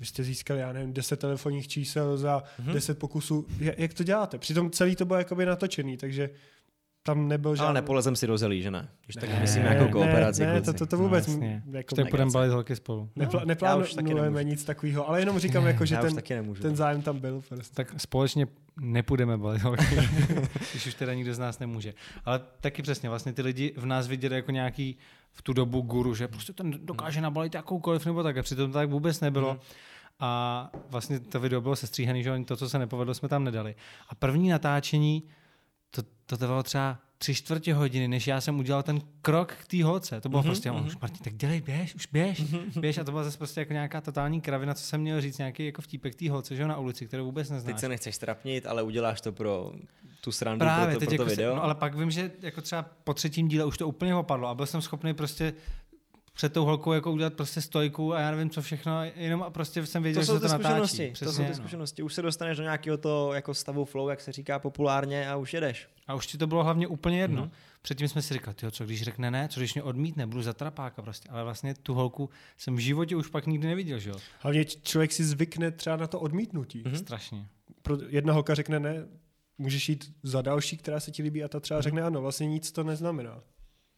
[0.00, 2.72] vy jste získali, já nevím, 10 telefonních čísel za Mhm.
[2.72, 3.46] 10 pokusů.
[3.58, 4.38] Ja- Jak to děláte?
[4.38, 6.30] Přitom celý to bylo jakoby natočený, takže
[7.02, 7.64] tam nebyl žádný...
[7.66, 8.88] Ale nepolezem si do zelí, že ne?
[9.04, 10.46] Když tak Ne, myslím ne, jako kooperaci.
[10.46, 11.42] Ne, ne to, to, to vůbec No,
[11.72, 12.32] jako, Už tak budeme Negace.
[12.38, 13.10] balit holky spolu.
[13.16, 16.16] nepl- No, neplánujeme nic takového, ale jenom říkám, jako, že ten,
[16.62, 17.42] ten zájem tam byl.
[17.48, 17.74] Prostě.
[17.74, 18.46] Tak společně
[18.80, 19.84] nepůjdeme balit holky,
[20.70, 21.94] když už teda nikdo z nás nemůže.
[22.24, 24.96] Ale taky přesně, vlastně ty lidi v nás viděli jako nějaký
[25.32, 28.36] v tu dobu guru, že prostě ten dokáže nabalit jakoukoliv nebo tak.
[28.36, 29.50] A přitom to tak vůbec nebylo.
[29.50, 29.60] Mhm.
[30.20, 33.74] A vlastně to video bylo sestříhaný, že to, co se nepovedlo, jsme tam nedali.
[34.08, 35.22] A první natáčení,
[35.94, 39.84] to, to trvalo třeba tři čtvrtě hodiny, než já jsem udělal ten krok k té
[39.84, 40.20] holce.
[40.20, 40.86] To bylo Mhm, prostě, mhm.
[40.86, 42.42] už Martin, tak dělej, běž, už běž,
[42.80, 42.98] běž.
[42.98, 45.82] A to byla zase prostě jako nějaká totální kravina, co jsem měl říct, nějaký jako
[45.82, 47.72] vtípek té holce, že jo, na ulici, kterou vůbec neznáš.
[47.74, 49.72] Teď se nechceš trapnit, ale uděláš to pro
[50.20, 51.52] tu srandu, Právě, pro to, teď pro to jako video.
[51.52, 54.48] Se, no, ale pak vím, že jako třeba po třetím díle už to úplně opadlo
[54.48, 55.54] a byl jsem schopný prostě
[56.34, 59.86] před tou holkou jako udělat prostě stojku a já nevím co všechno, jenom a prostě
[59.86, 61.18] jsem věděl, to jsou že se to zkušenosti, natáčí.
[61.18, 61.56] to jsou Přesně, ty no.
[61.56, 62.02] zkušenosti.
[62.02, 65.54] Už se dostaneš do nějakého to jako stavu flow, jak se říká populárně a už
[65.54, 65.88] jedeš.
[66.06, 67.42] A už ti to bylo hlavně úplně jedno.
[67.42, 67.50] Mhm.
[67.82, 70.52] Předtím jsme si říkali, tyjo, co když řekne ne, co když mě odmítne, budu za
[70.52, 71.28] trapáka prostě.
[71.28, 74.16] Ale vlastně tu holku jsem v životě už pak nikdy neviděl, že jo?
[74.40, 76.82] Hlavně člověk si zvykne třeba na to odmítnutí.
[76.86, 76.96] Mhm.
[76.96, 77.46] Strašně.
[77.82, 79.06] Pro jedna holka řekne ne,
[79.58, 81.82] můžeš jít za další, která se ti líbí a ta třeba Mhm.
[81.82, 83.40] řekne ano, vlastně nic to neznamená.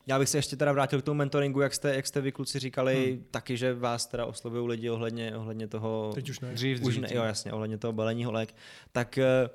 [0.07, 2.59] Já bych se ještě teda vrátil k tomu mentoringu, jak jste, jak jste vy kluci
[2.59, 3.25] říkali, hmm.
[3.31, 6.11] taky, že vás teda oslovují lidi ohledně, ohledně toho...
[6.15, 6.55] Teď už ne.
[6.55, 7.03] Dřív, Už dřív.
[7.03, 8.55] ne, jo, jasně, ohledně toho balení holek.
[8.93, 9.51] Tak eh,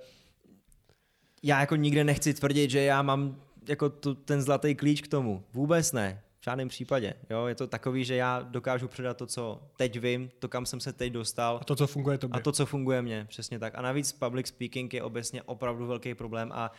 [1.43, 5.43] já jako nikde nechci tvrdit, že já mám jako tu, ten zlatý klíč k tomu.
[5.53, 6.21] Vůbec ne.
[6.39, 7.13] V žádném případě.
[7.29, 10.79] Jo, je to takový, že já dokážu předat to, co teď vím, to, kam jsem
[10.79, 11.59] se teď dostal.
[11.61, 12.39] A to, co funguje tobě.
[12.39, 13.75] A to, co funguje mně, přesně tak.
[13.75, 16.71] A navíc public speaking je obecně opravdu velký problém a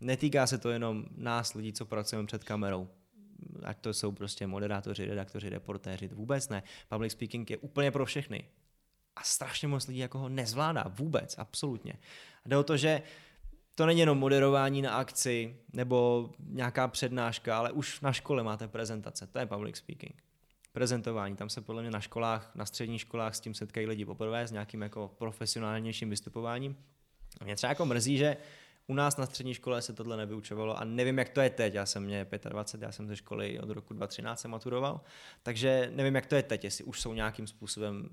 [0.00, 2.88] netýká se to jenom nás, lidí, co pracujeme před kamerou.
[3.64, 6.62] Ať to jsou prostě moderátoři, redaktoři, reportéři, to vůbec ne.
[6.88, 8.44] Public speaking je úplně pro všechny.
[9.16, 11.92] A strašně moc lidí jako ho nezvládá vůbec, absolutně.
[12.44, 13.02] A jde o to, že
[13.74, 19.26] to není jenom moderování na akci nebo nějaká přednáška, ale už na škole máte prezentace,
[19.26, 20.22] to je public speaking
[20.72, 21.36] prezentování.
[21.36, 24.52] Tam se podle mě na školách, na středních školách s tím setkají lidi poprvé s
[24.52, 26.76] nějakým jako profesionálnějším vystupováním.
[27.40, 28.36] A mě třeba jako mrzí, že
[28.88, 31.74] u nás na střední škole se tohle nevyučovalo a nevím, jak to je teď.
[31.74, 35.00] Já jsem mě 25, já jsem ze školy od roku 2013 se maturoval,
[35.42, 38.08] takže nevím, jak to je teď, jestli už jsou nějakým způsobem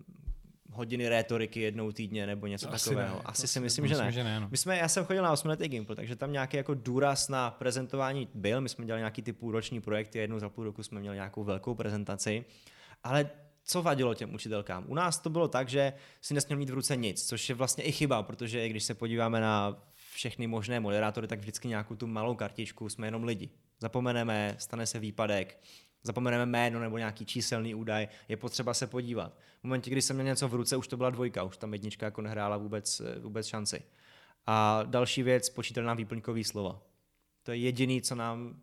[0.72, 3.16] hodiny rétoriky jednou týdně nebo něco Asi takového.
[3.16, 4.12] ne, to Asi asi si myslím, že ne.
[4.12, 4.48] že ne no.
[4.52, 7.52] My jsme, já jsem chodil na 8 letý Gimple, takže tam nějaký jako důraz na
[7.52, 8.62] prezentování byl.
[8.62, 11.76] My jsme dělali nějaký ty půlroční projekty, jednou za půl roku jsme měli nějakou velkou
[11.76, 12.46] prezentaci.
[13.04, 13.30] Ale
[13.64, 14.84] co vadilo těm učitelkám?
[14.88, 17.84] U nás to bylo tak, že si nesměl mít v ruce nic, což je vlastně
[17.84, 19.78] i chyba, protože když se podíváme na
[20.16, 23.50] všechny možné moderátory, tak vždycky nějakou tu malou kartičku, jsme jenom lidi.
[23.80, 25.60] Zapomeneme, stane se výpadek,
[26.04, 29.38] zapomeneme jméno nebo nějaký číselný údaj, je potřeba se podívat.
[29.60, 32.06] V momentě, kdy jsem měl něco v ruce, už to byla dvojka, už tam jednička
[32.06, 33.84] jako nehrála vůbec, vůbec šanci.
[34.48, 36.82] A další věc, počítal nám výplňkový slova.
[37.44, 38.62] To je jediný, co nám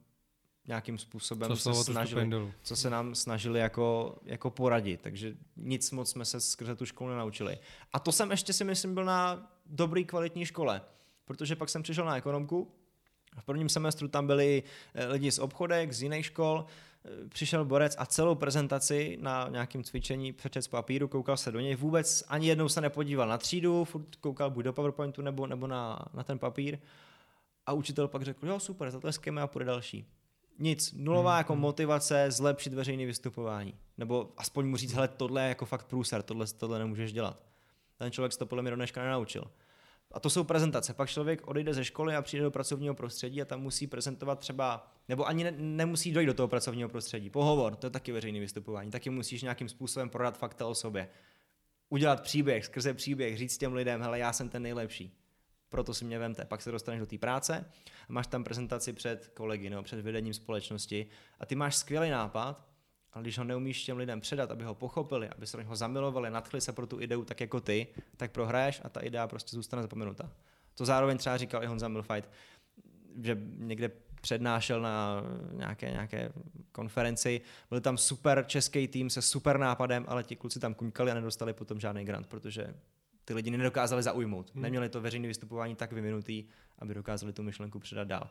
[0.69, 2.31] nějakým způsobem Co se snažili,
[2.63, 5.01] co se nám snažili jako, jako poradit.
[5.01, 7.59] Takže nic moc jsme se skrze tu školu nenaučili.
[7.93, 10.83] A to jsem ještě si myslím byl na dobrý kvalitní škole,
[11.25, 12.73] protože pak jsem přišel na ekonomku
[13.37, 14.63] a v prvním semestru tam byli
[14.95, 16.67] eh, lidi z obchodek, z jiných škol,
[17.05, 21.61] Eh, přišel borec a celou prezentaci na nějakém cvičení přečet z papíru, koukal se do
[21.61, 25.67] něj, vůbec ani jednou se nepodíval na třídu, furt koukal buď do PowerPointu nebo, nebo
[25.67, 26.79] na, na ten papír
[27.67, 30.07] a učitel pak řekl, jo super, zatleskeme a půjde další.
[30.59, 33.75] Nic, nulová Hmm, jako motivace zlepšit veřejné vystupování.
[33.99, 37.43] Nebo aspoň mu říct, hele, tohle je jako fakt průser, tohle, tohle nemůžeš dělat.
[37.99, 39.45] Ten člověk se to podle mě do dneška nenaučil.
[40.13, 40.95] A to jsou prezentace.
[40.95, 44.93] Pak člověk odejde ze školy a přijde do pracovního prostředí a tam musí prezentovat třeba,
[45.09, 47.31] nebo ani ne, nemusí dojít do toho pracovního prostředí.
[47.31, 48.91] Pohovor, to je taky veřejné vystupování.
[48.91, 51.09] Taky musíš nějakým způsobem prodat fakta o sobě.
[51.89, 55.19] Udělat příběh, skrze příběh, říct těm lidem, hele, já jsem ten nejlepší.
[55.69, 56.45] Proto si mě vemte.
[56.45, 57.65] Pak se dostaneš do té práce
[58.09, 61.07] a máš tam prezentaci před kolegy nebo před vedením společnosti
[61.41, 62.72] a ty máš skvělý nápad,
[63.13, 66.31] ale když ho neumíš těm lidem předat, aby ho pochopili, aby se do něho zamilovali,
[66.31, 67.87] nadchli se pro tu ideu tak jako ty,
[68.17, 70.31] tak prohraješ a ta idea prostě zůstane zapomenuta.
[70.75, 72.31] To zároveň třeba říkal i Honza Milfight,
[73.23, 73.91] že někde
[74.21, 76.33] přednášel na nějaké, nějaké
[76.73, 77.41] konferenci,
[77.71, 81.53] byl tam super český tým se super nápadem, ale ti kluci tam kuňkali a nedostali
[81.53, 82.75] potom žádný grant, protože
[83.25, 84.55] ty lidi nedokázali zaujmout.
[84.55, 84.63] Hmm.
[84.63, 86.45] Neměli to veřejné vystupování tak vyvinutý,
[86.79, 88.31] aby dokázali tu myšlenku předat dál.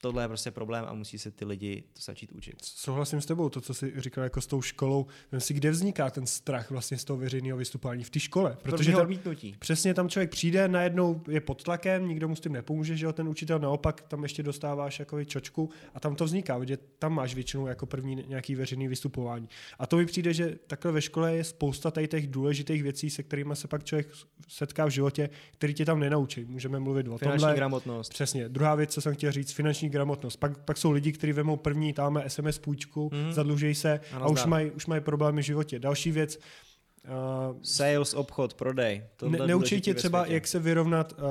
[0.00, 2.56] Tohle je prostě problém a musí se ty lidi to začít učit.
[2.62, 5.06] Souhlasím s tebou, to, co jsi říkal jako s tou školou.
[5.32, 8.56] Vem si, kde vzniká ten strach vlastně z toho veřejného vystupování v té škole.
[8.62, 9.56] Protože tam, odmítnutí.
[9.58, 13.12] přesně tam člověk přijde, najednou je pod tlakem, nikdo mu s tím nepomůže, že jo,
[13.12, 17.34] ten učitel naopak tam ještě dostáváš jako čočku a tam to vzniká, protože tam máš
[17.34, 19.48] většinou jako první nějaký veřejný vystupování.
[19.78, 23.22] A to mi přijde, že takhle ve škole je spousta tady těch důležitých věcí, se
[23.22, 24.08] kterými se pak člověk
[24.48, 26.44] setká v životě, který tě tam nenaučí.
[26.44, 27.56] Můžeme mluvit o Finanční tomhle.
[27.56, 28.08] gramotnost.
[28.08, 28.48] Přesně.
[28.48, 30.36] Druhá věc, co jsem chtěl říct, finanční gramotnost.
[30.36, 33.32] Pak, pak jsou lidi, kteří vemou první, tam SMS půjčku, mm.
[33.32, 35.78] zadlužejí se A a, už mají, už mají problémy v životě.
[35.78, 39.02] Další věc, uh, Sales, obchod, prodej.
[39.28, 41.26] Ne, neučí tě třeba, jak se vyrovnat uh,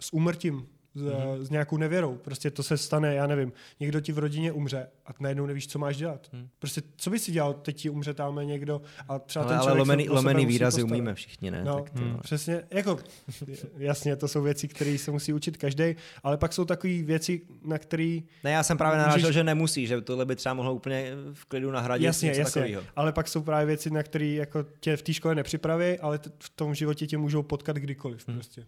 [0.00, 1.44] s úmrtím, s, mm.
[1.44, 2.16] s nějakou nevěrou.
[2.16, 5.78] Prostě to se stane, já nevím, někdo ti v rodině umře a najednou nevíš, co
[5.78, 6.28] máš dělat.
[6.32, 6.48] Hmm.
[6.58, 9.66] Prostě co bys si dělal, teď ti umře tamhle někdo a třeba ale, ten ale
[9.66, 10.90] člověk lomený, sebe lomený musí výrazy postarat.
[10.98, 11.64] umíme všichni, ne?
[11.64, 12.18] No, tak to, hmm.
[12.22, 12.98] přesně, jako
[13.78, 17.78] jasně, to jsou věci, které se musí učit každý, ale pak jsou takové věci, na
[17.78, 21.12] které Ne, já jsem právě Můžeš- narážel, že nemusí, že tohle by třeba mohlo úplně
[21.32, 22.62] v klidu nahradit Jasně, něco jasně.
[22.62, 22.82] takového.
[22.96, 26.30] Ale pak jsou právě věci, na které jako tě v té škole nepřipraví, ale t-
[26.38, 28.28] v tom životě tě můžou potkat kdykoliv.
[28.28, 28.36] Hmm.
[28.36, 28.66] Prostě.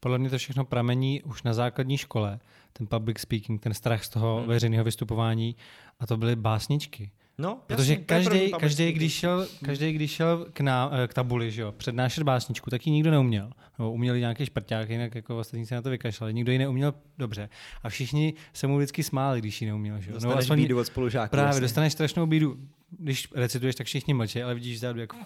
[0.00, 2.38] Podle mě to všechno pramení už na základní škole,
[2.72, 4.48] ten public speaking, ten strach z toho Hmm.
[4.48, 5.56] veřejného vystupování
[6.00, 7.10] a to byly básničky.
[7.40, 11.50] No, Protože první každý, každý, když šel, každý, když šel k, ná, eh, k tabuli,
[11.50, 13.50] že jo, přednášet básničku, tak ji nikdo neuměl.
[13.78, 16.34] No, uměli nějaký šprťák, jinak jako ostatní se na to vykašlali.
[16.34, 17.48] Nikdo ji neuměl dobře.
[17.82, 20.00] A všichni se mu vždycky smáli, když ji neuměl.
[20.00, 20.14] Že jo.
[20.14, 21.30] Dostaneš aspoň- bídu od spolužáků.
[21.30, 21.60] Právě, vlastně.
[21.60, 22.56] dostaneš strašnou bídu.
[22.98, 25.16] Když recituješ, tak všichni mlčí, ale vidíš vzadu jako...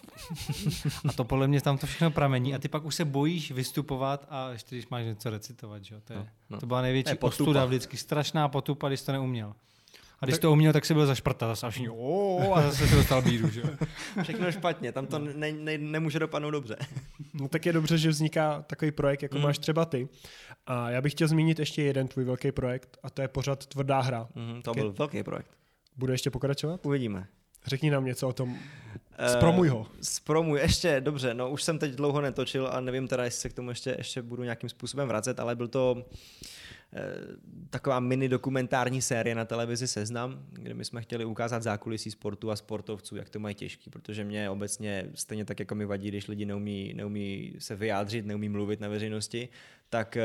[1.09, 4.27] a to podle mě tam to všechno pramení a ty pak už se bojíš vystupovat
[4.31, 6.01] a ještě když máš něco recitovat, že jo.
[6.05, 6.61] To, je, No, no.
[6.61, 7.27] to byla největší potupa.
[7.27, 9.55] ostuda vždycky, strašná potupa, když to neuměl.
[10.21, 12.95] A když to uměl, tak si byl zašprtat zase a všichni, "O", a zase si
[12.95, 13.62] dostal bídu, že.
[14.23, 16.77] Všechno špatně, tam to ne, ne, nemůže dopadnout dobře.
[17.35, 19.43] No tak je dobře, že vzniká takový projekt, jako Mm.
[19.43, 20.09] máš třeba ty.
[20.67, 24.01] A já bych chtěl zmínit ještě jeden tvůj velký projekt, a to je pořád Tvrdá
[24.01, 24.29] hra.
[24.35, 25.51] Mhm, to Ke- byl velký projekt.
[25.97, 26.87] Bude ještě pokračovat?
[26.87, 27.27] Uvidíme.
[27.67, 28.57] Řekni nám něco o tom.
[29.19, 29.87] Eh, Zpromuj ho.
[30.03, 33.53] Zpromuj, ještě, dobře, no už jsem teď dlouho netočil a nevím teda, jestli se k
[33.53, 36.05] tomu ještě, ještě budu nějakým způsobem vracet, ale byl to
[37.70, 42.57] taková mini dokumentární série na televizi Seznam, kde my jsme chtěli ukázat zákulisí sportu a
[42.57, 46.45] sportovců, jak to mají těžký, protože mě obecně stejně tak, jako mi vadí, když lidi
[46.45, 49.49] neumí, neumí se vyjádřit, neumí mluvit na veřejnosti,
[49.88, 50.22] tak eh,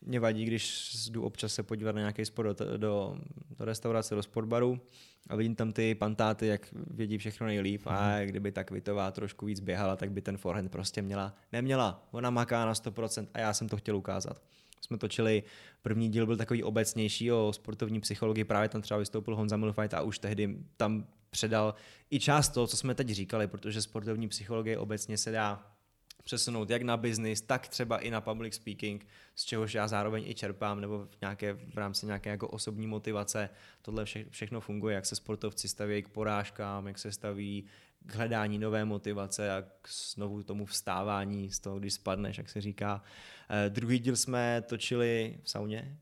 [0.00, 3.18] mě vadí, když jdu občas se podívat na nějaký sport do, do,
[3.58, 4.80] do restaurace, do sportbaru
[5.28, 9.60] a vidím tam ty pantáty, jak vědí všechno nejlíp a kdyby ta Kvitová trošku víc
[9.60, 11.34] běhala, tak by ten forehand prostě měla.
[11.52, 14.42] Neměla, ona maká na 100% a já jsem to chtěl ukázat.
[14.86, 15.42] Jsme točili,
[15.82, 20.02] první díl byl takový obecnější o sportovní psychologii, právě tam třeba vystoupil Honza Milfajt a
[20.02, 21.74] už tehdy tam předal
[22.10, 25.76] i část toho, co jsme teď říkali, protože sportovní psychologie obecně se dá
[26.24, 30.34] přesunout jak na business, tak třeba i na public speaking, z čehož já zároveň i
[30.34, 33.48] čerpám, nebo v, nějaké, v rámci nějaké jako osobní motivace.
[33.82, 37.64] Tohle vše, všechno funguje, jak se sportovci staví k porážkám, jak se staví
[38.06, 42.60] k hledání nové motivace a k znovu tomu vstávání z toho, když spadneš, jak se
[42.60, 43.02] říká.
[43.50, 45.98] Eh, druhý díl jsme točili v sauně.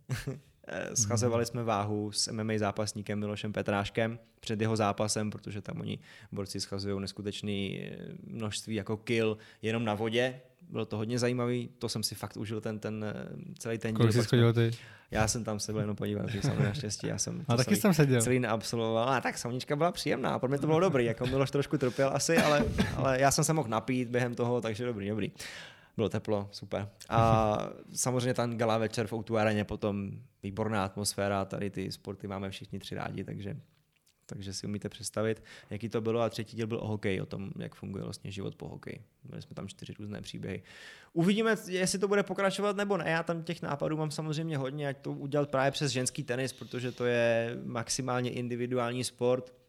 [0.67, 5.99] Eh, Schazovali jsme váhu s MMA zápasníkem Milošem Petráškem před jeho zápasem, protože tam oni
[6.33, 7.53] borci schazují neskutečné
[8.27, 10.41] množství jako kill jenom na vodě.
[10.69, 13.15] Bylo to hodně zajímavý, to jsem si fakt užil ten, ten eh,
[13.59, 13.97] celý ten díl.
[13.97, 14.71] Kolik jsi schodil ty?
[15.11, 17.81] Já jsem tam se byl jenom podívat, že jsem naštěstí, já jsem A taky celý,
[17.81, 18.23] jsem seděl.
[18.23, 19.09] celý neabsolvoval.
[19.09, 22.39] A tak saunička byla příjemná, pro mě to bylo dobrý, jako Miloš trošku trpěl asi,
[22.39, 22.65] ale,
[22.97, 25.33] ale já jsem se mohl napít během toho, takže dobrý, dobrý.
[25.97, 26.89] Bylo teplo, super.
[27.09, 27.59] A
[27.95, 30.11] samozřejmě ten gala večer v Outu areně, potom
[30.43, 33.57] výborná atmosféra, tady ty sporty máme všichni tři rádi, takže
[34.27, 36.21] takže si umíte představit, jaký to bylo.
[36.21, 39.05] A třetí díl byl o hokeji, o tom, jak funguje vlastně život po hokeji.
[39.25, 40.63] Měli jsme tam čtyři různé příběhy.
[41.13, 43.11] Uvidíme, jestli to bude pokračovat nebo ne.
[43.11, 46.93] Já tam těch nápadů mám samozřejmě hodně, ať to udělat právě přes ženský tenis, protože
[46.93, 49.64] to je maximálně individuální sport.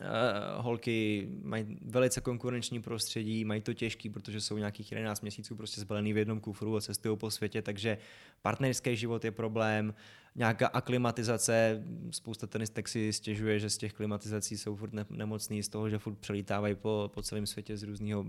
[0.00, 5.80] Uh, holky mají velice konkurenční prostředí, mají to těžký, protože jsou nějakých 11 měsíců prostě
[5.80, 7.98] zbalený v jednom kufru a cestují po světě, takže
[8.42, 9.94] partnerský život je problém,
[10.34, 15.68] nějaká aklimatizace, spousta tenistek si stěžuje, že z těch klimatizací jsou furt ne- nemocný, z
[15.68, 18.26] toho, že furt přelítávají po, po celém světě z různého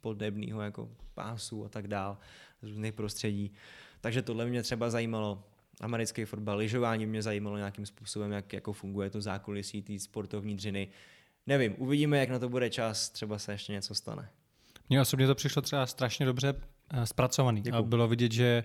[0.00, 2.18] podnebného jako pásu a tak dál,
[2.62, 3.52] z různých prostředí.
[4.00, 5.44] Takže tohle mě třeba zajímalo
[5.82, 10.88] americký fotbal, lyžování mě zajímalo nějakým způsobem, jak jako funguje to zákulisí té sportovní dřiny.
[11.46, 14.28] Nevím, uvidíme, jak na to bude čas, třeba se ještě něco stane.
[14.88, 16.54] Mně osobně to přišlo třeba strašně dobře
[16.90, 17.60] eh, zpracovaný.
[17.60, 17.82] Děkuju.
[17.82, 18.64] A bylo vidět, že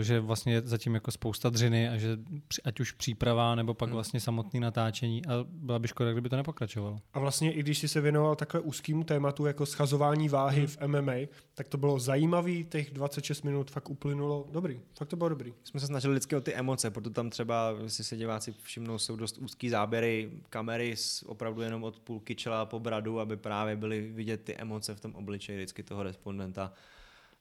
[0.00, 2.16] že vlastně je zatím jako spousta dřiny a že
[2.48, 3.94] při- ať už příprava nebo pak Hmm.
[3.94, 6.98] vlastně samotné natáčení a byla by škoda, kdyby to nepokračovalo.
[7.12, 10.66] A vlastně i když jsi se věnoval takhle úzkému tématu jako schazování váhy Mhm.
[10.66, 11.12] v MMA,
[11.54, 14.80] tak to bylo zajímavý, těch 26 minut fakt uplynulo dobrý.
[14.98, 15.52] Fakt to bylo dobrý.
[15.64, 19.16] jsme se snažili vždycky o ty emoce, proto tam třeba, jestli se diváci všimnou, jsou
[19.16, 24.00] dost úzký záběry kamery s opravdu jenom od půlky čela po bradu, aby právě byly
[24.12, 26.72] vidět ty emoce v tom obličeji vždycky toho respondenta.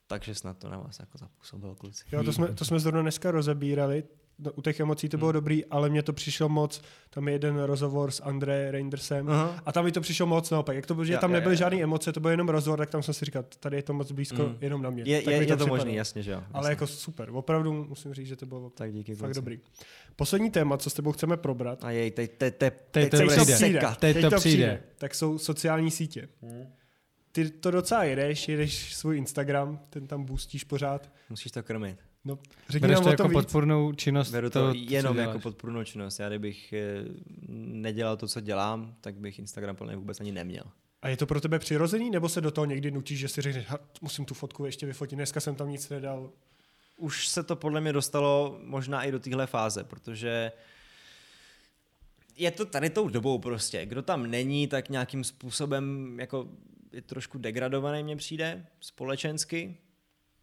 [0.07, 2.03] Takže snad to na vás jako zapůsobilo, kluci.
[2.11, 4.03] Jo, to jsme, to jsme zrovna dneska rozebírali.
[4.39, 5.33] No, u těch emocí to bylo Hmm.
[5.33, 6.81] dobrý, ale mně to přišlo moc.
[7.09, 9.29] Tam je jeden rozhovor s André Reindersem.
[9.29, 9.61] Aha.
[9.65, 10.75] A tam mi to přišlo moc naopak.
[10.75, 11.57] Jak to bylo, že Jo, tam nebyly jo.
[11.57, 14.11] žádné emoce, to byl jenom rozhovor, tak tam jsem si říkal, tady je to moc
[14.11, 14.57] blízko Mm.
[14.61, 15.03] jenom na mě.
[15.05, 15.77] Je, tak je, mi je to připadalo.
[15.77, 16.43] možný, jasně, že jo.
[16.53, 16.69] Ale jasně.
[16.71, 19.37] jako super, opravdu musím říct, že to bylo Tak díky, fakt kluci.
[19.37, 19.59] dobrý.
[20.15, 22.55] Poslední téma, co s tebou chceme probrat, A jej, teď, to
[23.53, 23.81] přijde.
[23.99, 24.83] Teď to přijde.
[24.97, 26.29] tak jsou sociální sítě.
[27.35, 31.11] Ty to docela jedeš, jedeš svůj Instagram, ten tam boostíš pořád.
[31.29, 31.97] Musíš to krmit.
[32.25, 33.33] No, řekni Bereš nám to jako víc.
[33.33, 34.31] podpornou činnost?
[34.31, 36.19] Beru to, to jenom jako podpůrnou činnost.
[36.19, 36.79] Já kdybych eh,
[37.57, 40.63] nedělal to, co dělám, tak bych Instagram plně vůbec ani neměl.
[41.01, 43.65] A je to pro tebe přirozený, nebo se do toho někdy nutíš, že si řekneš,
[43.67, 46.29] "Ha, musím tu fotku ještě vyfotit, dneska jsem tam nic nedal.
[46.97, 50.51] Už se to podle mě dostalo možná i do téhle fáze, protože
[52.37, 53.85] je to tady tou dobou prostě.
[53.85, 56.47] Kdo tam není, tak nějakým způsobem jako
[56.95, 59.77] je trošku degradovaný mně přijde společensky.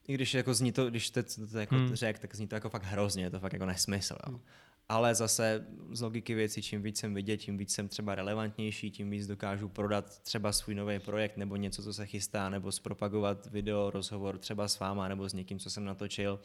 [0.09, 1.87] I když jako zní to, když teď to jako Hmm.
[1.87, 1.95] hmm.
[1.95, 4.17] řek, tak zní to jako fakt hrozně, je to fakt jako nesmysl.
[4.29, 4.41] Jo.
[4.89, 9.11] Ale zase z logiky věci, čím víc jsem vidět, tím víc jsem třeba relevantnější, tím
[9.11, 13.91] víc dokážu prodat třeba svůj nový projekt nebo něco, co se chystá, nebo zpropagovat video,
[13.91, 16.41] rozhovor třeba s váma nebo s někým, co jsem natočil.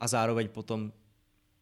[0.00, 0.92] A zároveň potom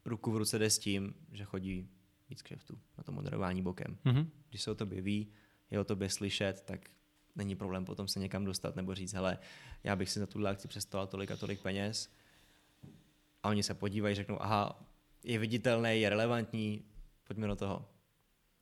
[0.05, 1.89] ruku v ruce jde s tím, že chodí
[2.30, 3.99] víc kšeftů na to moderování bokem.
[4.05, 4.30] Mhm.
[4.49, 5.28] Když se o tobě ví,
[5.70, 6.91] je o tobě slyšet, tak
[7.37, 9.39] není problém potom se někam dostat nebo říct, hele,
[9.84, 12.11] já bych si za tuhle akci přestoval tolik a tolik peněz.
[13.43, 14.87] A oni se podívají, řeknou, aha,
[15.24, 16.84] je viditelný, je relevantní,
[17.26, 17.89] pojďme do toho.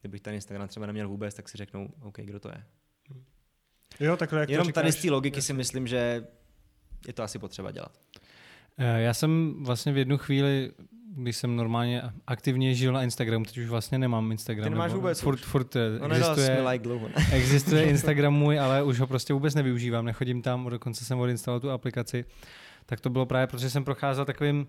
[0.01, 2.65] Kdybych ten Instagram třeba neměl vůbec, tak si řeknou, OK, kdo to je.
[4.01, 6.27] Jo, takhle, jak Jenom to tady říkáš, z té logiky si myslím, že
[7.07, 7.99] je to asi potřeba dělat.
[8.79, 10.73] Eh, Já jsem vlastně v jednu chvíli,
[11.17, 14.65] když jsem normálně aktivně žil na Instagramu, teď už vlastně nemám Instagram.
[14.65, 15.43] Ty nemáš nebo vůbec furt, už?
[15.43, 17.09] furt eh, No existuje, like dlouho.
[17.09, 17.15] ne?
[17.33, 21.71] existuje Instagram můj, ale už ho prostě vůbec nevyužívám, nechodím tam, dokonce jsem odinstaloval tu
[21.71, 22.25] aplikaci.
[22.87, 24.67] Tak to bylo právě, protože jsem procházel takovým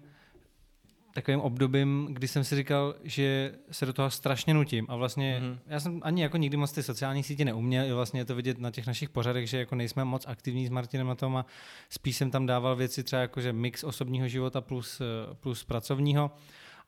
[1.15, 5.51] takovým obdobím, kdy jsem si říkal, že se do toho strašně nutím a vlastně Mhm.
[5.51, 5.59] mm-hmm.
[5.67, 8.59] já jsem ani jako nikdy moc ty sociální sítě neuměl, i vlastně je to vidět
[8.59, 11.45] na těch našich pořadech, že jako nejsme moc aktivní s Martinem na tom a
[11.89, 16.31] spíš jsem tam dával věci třeba jako, že mix osobního života plus, eh, plus pracovního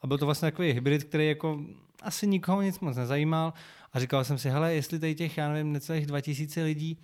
[0.01, 1.59] a byl to vlastně takový hybrid, který jako
[2.01, 3.53] asi nikoho nic moc nezajímal
[3.93, 6.97] a říkal jsem si, hele, jestli tady těch, já nevím, necelých 2000 lidí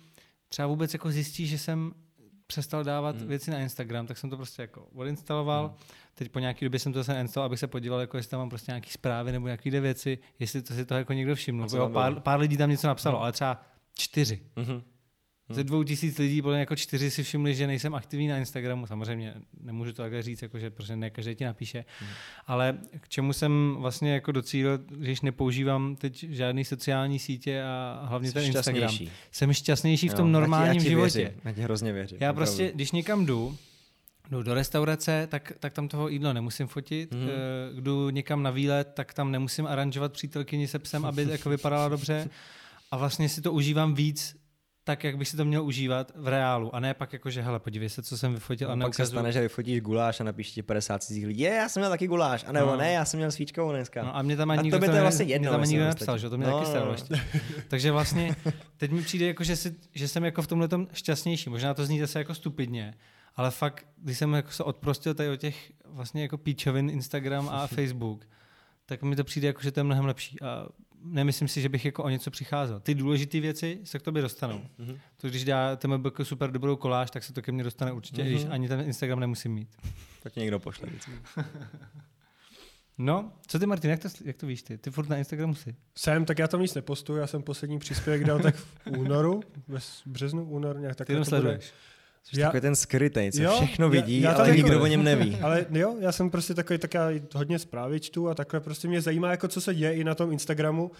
[0.48, 1.92] třeba vůbec jako zjistí, že jsem
[2.54, 3.20] přestal dávat Hmm.
[3.20, 3.28] hmm.
[3.28, 5.66] věci na Instagram, tak jsem to prostě jako odinstaloval.
[5.66, 5.76] Hmm.
[6.14, 8.48] Teď po nějaký době jsem to zase instaloval, abych se podíval, jako jestli tam mám
[8.48, 11.66] prostě nějaké zprávy nebo nějaké věci, jestli to si toho jako někdo všiml.
[11.76, 13.22] Jo, pár, pár, lidí tam něco napsalo, Hmm.
[13.22, 13.62] ale třeba
[13.94, 14.40] čtyři.
[15.48, 18.86] Ze dvou tisíc lidí podle mě jako čtyři si všimli, že nejsem aktivní na Instagramu.
[18.86, 21.84] Samozřejmě nemůžu to takhle říct, jako že, protože ne každý ti napíše.
[22.00, 22.10] Mhm.
[22.46, 28.32] Ale k čemu jsem vlastně jako docílil, když nepoužívám teď žádný sociální sítě a hlavně
[28.32, 28.76] ten Jsi Instagram.
[28.88, 29.12] šťastnější.
[29.32, 31.18] Jsem šťastnější v Jo, tom já ti- normálním já ti životě.
[31.18, 32.18] Věřím, já ti hrozně věřím.
[32.20, 32.36] Já opravdu.
[32.56, 33.56] prostě, když někam jdu,
[34.30, 37.12] jdu do restaurace, tak, tak tam toho jídlo nemusím fotit.
[37.12, 37.22] Mhm.
[37.22, 37.28] Mm.
[37.80, 42.28] Jdu někam na výlet, tak tam nemusím aranžovat přítelkyni se psem, aby jako vypadala dobře.
[42.90, 44.36] A vlastně si to užívám víc
[44.84, 46.74] tak, jak bych si to měl užívat v reálu.
[46.74, 49.06] A ne pak jako, že hele, podívej se, co jsem vyfotil a No, pak se
[49.06, 51.40] stane, že vyfotíš guláš a napíš ti 50 cizích lidí.
[51.40, 52.44] Je, já jsem měl taky guláš.
[52.48, 52.76] A nebo No.
[52.76, 54.02] ne, já jsem měl svíčkovou dneska.
[54.04, 55.86] No a mě tam ani A nikdo, to ne- vlastně mě jedno, tam nikdo v
[55.86, 56.20] nepsal, podstatě.
[56.20, 56.92] že to mě No, taky stalo no.
[56.92, 57.14] ještě.
[57.68, 58.36] Takže vlastně
[58.76, 61.50] teď mi přijde jako, že, si, že jsem jako v tomhle tom šťastnější.
[61.50, 62.94] Možná to zní zase jako stupidně,
[63.36, 67.66] ale fakt, když jsem jako se odprostil tady o těch vlastně jako píčovin Instagram a
[67.76, 68.24] Facebook,
[68.86, 70.40] tak mi to přijde jako, že to je mnohem lepší.
[70.42, 70.66] A
[71.04, 72.80] nemyslím si, že bych jako o něco přicházel.
[72.80, 74.60] Ty důležité věci se k tobě dostanou.
[74.78, 74.98] Mhm.
[75.16, 78.28] To, když dá TMBK super dobrou koláž, tak se to ke mně dostane určitě, mm-hmm.
[78.28, 79.68] když ani ten Instagram nemusím mít.
[80.22, 81.12] To ti někdo pošle vždycky.
[82.98, 84.78] No, co ty Martin, jak to, jak to víš ty?
[84.78, 85.76] Ty furt na Instagramu jsi.
[85.98, 89.78] Jsem, tak já tam nic nepostuju, já jsem poslední příspěvek dal tak v únoru, ve
[90.06, 91.06] březnu, únor, nějak tak.
[91.06, 91.72] Ty jenom sleduješ.
[92.24, 94.82] Jsi Já- takový ten skrytej, co Jo, všechno já- vidí, já tam ale jako- nikdo
[94.82, 95.36] o něm neví.
[95.42, 99.00] Ale jo, já jsem prostě takový, tak já hodně zprávy čtu a takhle prostě mě
[99.00, 100.90] zajímá, jako co se děje i na tom Instagramu,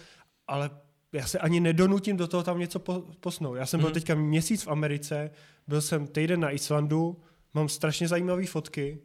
[0.47, 0.69] ale
[1.13, 3.55] já se ani nedonutím do toho tam něco po, posnout.
[3.55, 3.93] Já jsem byl Mhm.
[3.93, 5.31] teďka měsíc v Americe,
[5.67, 7.17] byl jsem týden na Islandu,
[7.53, 8.99] mám strašně zajímavé fotky,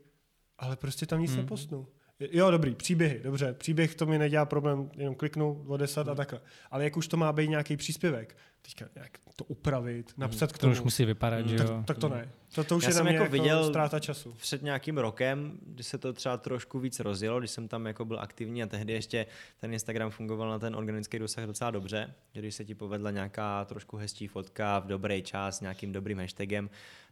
[0.58, 1.40] ale prostě tam nic Mhm.
[1.40, 1.86] neposnu.
[2.20, 3.52] Jo, dobrý, příběhy, dobře.
[3.52, 6.40] Příběh to mi nedělá problém, jenom kliknu, odesat a takhle.
[6.70, 10.58] Ale jak už to má být nějaký příspěvek, teďka jak to upravit, napsat k To
[10.60, 11.64] tomu, už musí vypadat, že jo.
[11.66, 12.28] tak, tak to ne.
[12.54, 14.32] To, to už Já je na jsem mě jako jako viděl- ztráta času.
[14.32, 18.20] Před nějakým rokem, kdy se to třeba trošku víc rozjelo, když jsem tam jako byl
[18.20, 19.26] aktivní a tehdy ještě
[19.60, 23.96] ten Instagram fungoval na ten organický dosah docela dobře, když se ti povedla nějaká trošku
[23.96, 26.70] hezčí fotka v dobrý čas s nějakým dobrým hashtagem,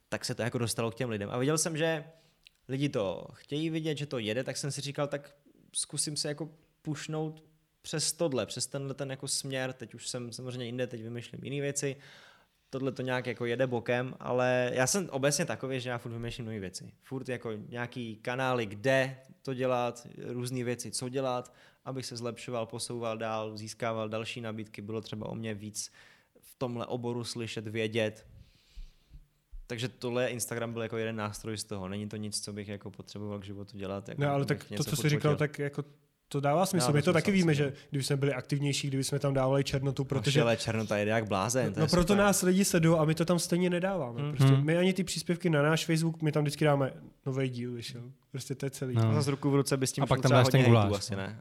[0.09, 1.31] tak se to jako dostalo k těm lidem.
[1.33, 2.05] A viděl jsem, že
[2.69, 5.37] lidi to chtějí vidět, že to jede, tak jsem si říkal, tak
[5.73, 6.51] zkusím se jako
[6.83, 7.45] pušnout
[7.83, 11.61] přes tohle, přes tenhle ten jako směr, teď už jsem samozřejmě jinde, teď vymýšlím jiné
[11.61, 11.97] věci,
[12.71, 16.47] tohle to nějak jako jede bokem, ale já jsem obecně takový, že já furt vymýšlím
[16.47, 16.93] nové věci.
[17.03, 21.55] Furt jako nějaký kanály, kde to dělat, různé věci, co dělat,
[21.85, 25.93] abych se zlepšoval, posouval dál, získával další nabídky, bylo třeba o mě víc
[26.41, 28.27] v tomhle oboru slyšet, vědět.
[29.71, 31.89] Takže tohle Instagram byl jako jeden nástroj z toho.
[31.89, 34.09] Není to nic, co bych jako potřeboval k životu dělat.
[34.09, 35.85] Jako No, ale tak to, co jsi říkal, tak jako
[36.29, 36.87] to dává smysl.
[36.87, 40.05] Dává My to taky víme, že kdyby jsme byli aktivnější, kdyby jsme tam dávali černotu,
[40.05, 41.73] protože Protože černota jede jak blázen.
[41.75, 42.25] to No je proto super.
[42.25, 44.23] nás lidi sledují a my to tam stejně nedáváme.
[44.23, 44.37] Mhm.
[44.37, 46.93] Prostě my ani ty příspěvky na náš Facebook, my tam vždycky dáme
[47.27, 48.03] nový díl, vyšel.
[48.31, 48.95] Prostě to je celý.
[48.95, 49.11] No.
[49.11, 51.13] A zase ruku v ruce by s tím A pak tam dáš ten guláš, asi
[51.17, 51.19] no.
[51.23, 51.41] ne.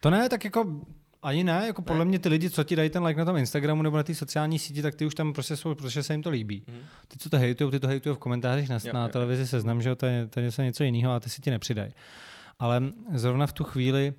[0.00, 0.80] To ne, tak jako
[1.22, 2.08] ani ne, jako podle Ne.
[2.08, 4.58] mě ty lidi, co ti dají ten like na tom Instagramu nebo na té sociální
[4.58, 6.62] síti, tak ty už tam prostě jsou, protože se jim to líbí.
[6.68, 6.78] Mhm.
[7.08, 9.08] Ty, co to hejtujou, ty to hejtujou v komentářích na, Jo, na jo.
[9.08, 11.92] televizi seznam, že jo, to je, to je něco, jiného a ty si ti nepřidají.
[12.58, 12.82] Ale
[13.14, 14.12] zrovna v tu chvíli,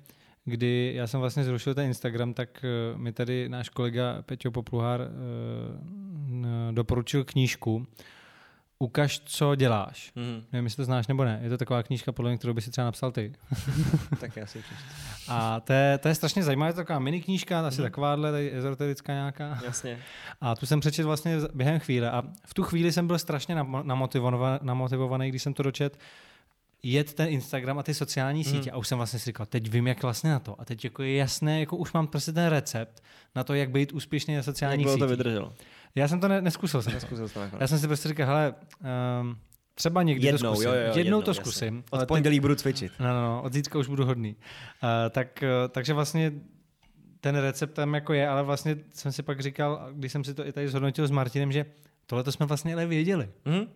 [0.44, 5.00] kdy já jsem vlastně zrušil ten Instagram, tak eh, mi tady náš kolega Peťo Popluhár
[5.00, 7.86] eh, doporučil knížku
[8.84, 10.12] Ukaž, co děláš.
[10.14, 10.44] Mhm.
[10.52, 11.40] Nevím, jestli to znáš nebo ne.
[11.42, 13.32] Je to taková knížka, podle mě, kterou by si třeba napsal ty.
[14.20, 14.84] Tak já si přečtu.
[15.28, 17.90] A to je, to je strašně zajímavá, je to taková mini knížka, asi Mhm.
[17.90, 19.58] takováhle, tady ezoterická nějaká.
[19.64, 19.98] Jasně.
[20.40, 22.10] A tu jsem přečet vlastně během chvíle.
[22.10, 25.98] A v tu chvíli jsem byl strašně namo- namotivovaný, namotivovaný když jsem to dočet,
[26.82, 28.50] jet ten Instagram a ty sociální Mhm.
[28.50, 28.70] sítě.
[28.70, 30.60] A už jsem vlastně si říkal, teď vím, jak vlastně na to.
[30.60, 33.02] A teď jako je jasné, jako už mám prostě ten recept
[33.34, 35.18] na to, jak být úspěšný na Jak sociálních bylo to sítích.
[35.18, 35.52] vydrželo?
[35.94, 36.82] Já jsem to ne, neskusil.
[36.82, 36.92] Jsem.
[36.92, 37.60] Neskusil jsem to nakonec.
[37.60, 38.54] Já jsem si prostě říkal, hele,
[39.20, 39.38] um,
[39.74, 40.68] třeba někdy Jednou, to zkusím.
[40.70, 41.42] jo, jo, jednou, jednou, to jasně.
[41.42, 41.84] zkusím.
[41.90, 42.92] Od pondělí budu cvičit.
[43.00, 44.36] No, no, no, od zítřka už budu hodný.
[44.82, 46.32] Uh, tak, uh, takže vlastně
[47.20, 50.46] ten recept tam jako je, ale vlastně jsem si pak říkal, když jsem si to
[50.46, 51.66] i tady zhodnotil s Martinem, že
[52.06, 53.28] tohle to jsme vlastně ale věděli.
[53.44, 53.66] Mhm.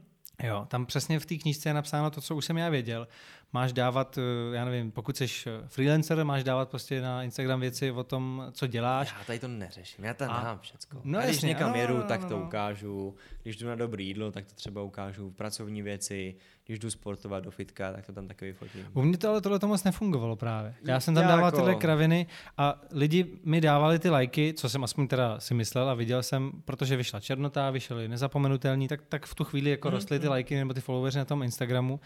[0.43, 3.09] Jo, tam přesně v té knížce je napsáno to, co už jsem já věděl.
[3.53, 5.27] Máš dávat, eh, já nevím, pokud jsi
[5.67, 9.15] freelancer, máš dávat prostě na Instagram věci o tom, co děláš.
[9.19, 11.01] Já tady to neřeším, já tam dám všecko.
[11.05, 12.45] No a když jasně, někam no, jedu, no, tak no, to no.
[12.45, 13.15] ukážu.
[13.43, 15.31] Když jdu na dobrý jídlo, tak to třeba ukážu.
[15.31, 16.35] Pracovní věci,
[16.67, 18.87] když jdu sportovat do fitka, tak to tam takový fotím.
[18.95, 20.75] U mě to ale tohle to moc nefungovalo právě.
[20.85, 22.27] Já jsem tam Já dával jako- tyhle kraviny
[22.59, 26.53] a lidi mi dávali ty lajky, co jsem aspoň teda si myslel a viděl jsem,
[26.65, 30.57] protože vyšla černota, vyšly nezapomenutelný, tak, tak v tu chvíli jako Mhm, rostly ty lajky
[30.57, 32.01] nebo ty followers na tom Instagramu.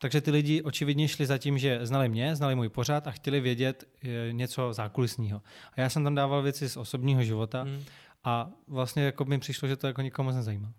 [0.00, 3.40] Takže ty lidi očividně šli za tím, že znali mě, znali můj pořád a chtěli
[3.40, 5.42] vědět eh, něco zákulisního.
[5.76, 7.82] A já jsem tam dával věci z osobního života Mhm.
[8.24, 10.72] a vlastně jako mi přišlo, že to jako nikomu moc nezajímá.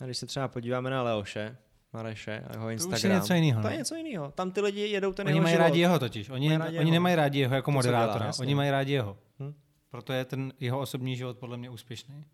[0.00, 1.56] A když se třeba podíváme na Leoše,
[1.92, 3.12] Mareše a jeho už je Instagram.
[3.20, 3.72] něco jiného, To no.
[3.72, 4.30] je něco jiného.
[4.30, 5.62] Tam ty lidi jedou ten Oni jeho mají život.
[5.62, 6.30] rádi jeho totiž.
[6.30, 6.92] Oni, Mají rádi oni jeho.
[6.92, 8.26] nemají rádi jeho jako To, dělá, moderátora.
[8.26, 8.42] jasně.
[8.42, 9.18] oni mají rádi jeho.
[9.40, 9.54] Hm.
[9.90, 12.24] Proto je ten jeho osobní život podle mě úspěšný.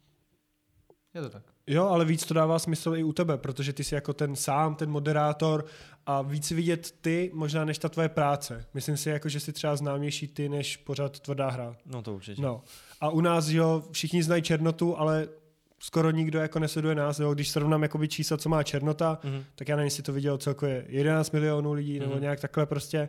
[1.15, 1.43] Je to tak.
[1.67, 4.75] Jo, ale víc to dává smysl i u tebe, protože ty jsi jako ten sám,
[4.75, 5.65] ten moderátor
[6.07, 8.65] a víc vidět ty možná než ta tvoje práce.
[8.75, 11.77] Myslím si, jako, že jsi třeba známější ty než pořád tvrdá hra.
[11.87, 12.43] No to určitě.
[12.43, 12.63] No.
[13.01, 15.29] A u nás, jo, všichni znají černotu, ale
[15.79, 17.19] skoro nikdo jako nesleduje nás.
[17.21, 17.35] Jo.
[17.35, 19.45] Když srovnám jakoby čísla, co má černota, Mhm.
[19.55, 22.21] tak já nevím, jestli to vidělo celkově 11 milionů lidí nebo Mhm.
[22.23, 23.09] nějak takhle prostě.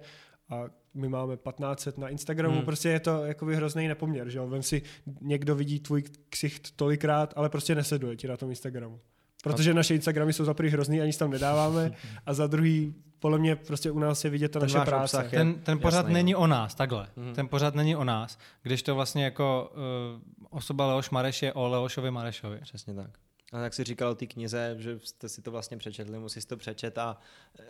[0.49, 0.63] A
[0.93, 2.65] my máme 1500 na Instagramu, Mhm.
[2.65, 4.47] prostě je to jakoby hrozný nepoměr, že jo.
[4.47, 4.81] Vem si,
[5.21, 8.99] někdo vidí tvůj ksicht tolikrát, ale prostě nesleduje ti na tom Instagramu.
[9.43, 11.91] Protože naše Instagramy jsou za prvý hrozný, ani tam nedáváme,
[12.25, 15.17] a za druhý, podle mě prostě u nás je vidět ta Ten naše práce.
[15.17, 16.39] obsah je- Ten, ten pořád jasný, není no.
[16.39, 17.07] o nás, takhle.
[17.15, 17.33] Mhm.
[17.35, 21.67] Ten pořád není o nás, když to vlastně jako uh, osoba Leoš Mareš je o
[21.67, 22.59] Leošovi Marešovi.
[22.61, 23.09] Přesně tak.
[23.53, 26.57] A jak jsi říkal o té knize, že jste si to vlastně přečetli, musíš to
[26.57, 27.17] přečet a
[27.59, 27.63] eh,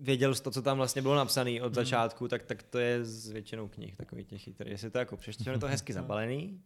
[0.00, 3.68] věděl to, co tam vlastně bylo napsané od začátku, tak, tak to je s většinou
[3.68, 4.70] knih takových těch chytrých.
[4.72, 6.60] Jestli to jako přečteš, je to hezky zabalený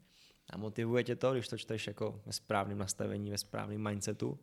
[0.51, 4.39] a motivuje tě to, když to čteš jako ve správném nastavení, ve správném mindsetu.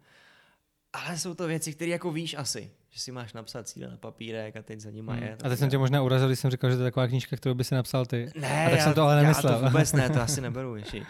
[0.93, 4.55] Ale jsou to věci, které jako víš asi, že si máš napsat cíle na papírek
[4.55, 5.23] a teď za nima Hmm.
[5.23, 5.37] je.
[5.43, 7.55] A teď jsem tě možná urazil, když jsem říkal, že to je taková knížka, kterou
[7.55, 8.31] by si napsal ty.
[8.35, 9.53] Ne, A tak já, jsem to ale nemyslel.
[9.53, 11.05] Já to vůbec ne, to asi neberu, ješi.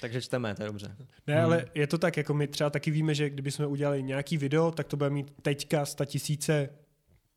[0.00, 0.96] Takže čteme, to je dobře.
[1.26, 1.44] Ne, Hmm.
[1.44, 4.70] ale je to tak, jako my třeba taky víme, že kdyby jsme udělali nějaký video,
[4.70, 6.68] tak to bude mít teďka 100 tisíce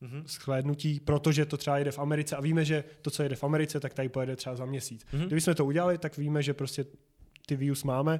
[0.01, 0.23] Mhm.
[0.27, 3.79] shlédnutí, protože to třeba jede v Americe a víme, že to, co jede v Americe,
[3.79, 5.05] tak tady pojede třeba za měsíc.
[5.13, 5.25] Mhm.
[5.25, 6.85] Kdyby jsme to udělali, tak víme, že prostě
[7.45, 8.19] ty views máme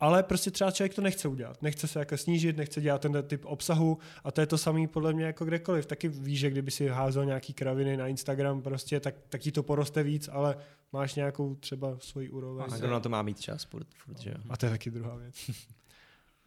[0.00, 1.62] ale prostě třeba člověk to nechce udělat.
[1.62, 5.12] Nechce se jako snížit, nechce dělat ten typ obsahu a to je to samý podle
[5.12, 5.86] mě jako kdekoliv.
[5.86, 9.62] Taky víš, že kdyby si házel nějaký kraviny na Instagram prostě, tak, tak ti to
[9.62, 10.56] poroste víc, ale
[10.92, 12.66] máš nějakou třeba svoji úroveň.
[12.72, 13.64] A kdo na to má mít čas?
[13.64, 14.30] Furt, furt, že?
[14.30, 14.36] jo?
[14.50, 15.50] A to je taky druhá věc.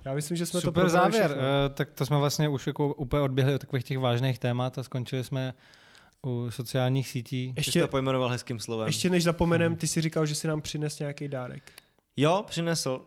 [0.05, 1.38] Já myslím, že jsme to Super probrali závěr.
[1.65, 4.84] Eh, tak to jsme vlastně už jako úplně odběhli od takových těch vážných témat a
[4.84, 5.53] skončili jsme
[6.26, 7.53] u sociálních sítí.
[7.55, 8.88] Ještě Ještě, to pojmenoval hezkým slovem.
[8.88, 11.72] ještě než zapomenem, ty si říkal, že si nám přines nějaký dárek.
[12.17, 13.05] Jo, přinesl.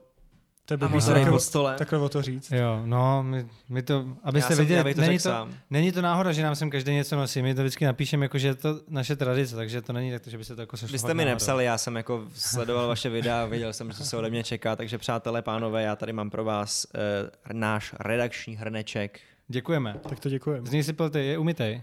[0.68, 1.74] To je A blbý takhle, pod stole.
[1.78, 2.50] takhle o to říct.
[2.52, 5.54] Jo, no, my, my to, abyste viděli, to není, to, sám.
[5.70, 8.48] není to náhoda, že nám sem každý něco nosí, my to vždycky napíšeme, jako, že
[8.48, 10.98] je to naše tradice, takže to není tak, že by se to jako sešlo Vy
[10.98, 11.34] jste mi náhodou.
[11.34, 14.98] nepsali, já jsem jako sledoval vaše videa, věděl jsem, co se ode mě čeká, takže
[14.98, 17.28] přátelé, pánové, já tady mám pro vás uh,
[17.58, 19.20] náš redakční hrneček.
[19.48, 19.96] Děkujeme.
[20.08, 20.66] Tak to děkujeme.
[20.66, 21.82] Z něj si pil ty, je umytej.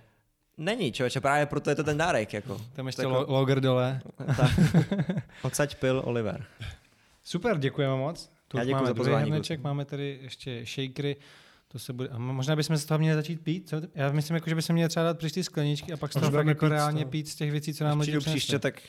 [0.57, 2.61] Není, člověče, právě proto je to ten dárek, jako.
[2.73, 4.01] Tam ještě Tak- lo- loger dole.
[4.37, 4.51] Tak.
[5.41, 6.45] Odsaď pil Oliver.
[7.23, 8.34] Super, děkujeme moc.
[8.47, 11.15] Tu Já děkuji máme za druhý pozvání, hrneček, máme tady ještě shakery.
[11.67, 13.69] To se bude, a možná bychom se toho měli začít pít.
[13.69, 13.81] Co?
[13.95, 16.65] Já myslím, jako, že bychom měli třeba dát příští skleničky a pak z toho jako
[16.65, 17.09] pít reálně to.
[17.09, 18.81] pít z těch věcí, co nám lidi příště, tak...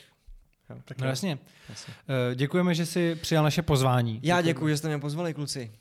[0.85, 1.37] Tak No jasně.
[1.69, 1.93] Jasně.
[2.31, 4.19] Eh, Děkujeme, že jsi přijal naše pozvání.
[4.23, 5.71] Já děkuji, že jste mě pozvali, kluci.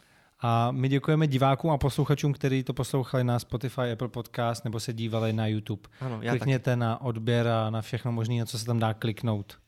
[0.40, 4.92] A my děkujeme divákům a posluchačům, kteří to poslouchali na Spotify, Apple Podcast nebo se
[4.92, 5.82] dívali na YouTube.
[6.00, 6.38] Ano, já taky.
[6.38, 9.58] Klikněte na odběr a na všechno možné, na co se tam dá kliknout.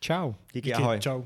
[0.00, 0.32] Čau.
[0.52, 1.00] Díky, Díky, ahoj.
[1.00, 1.22] Čau.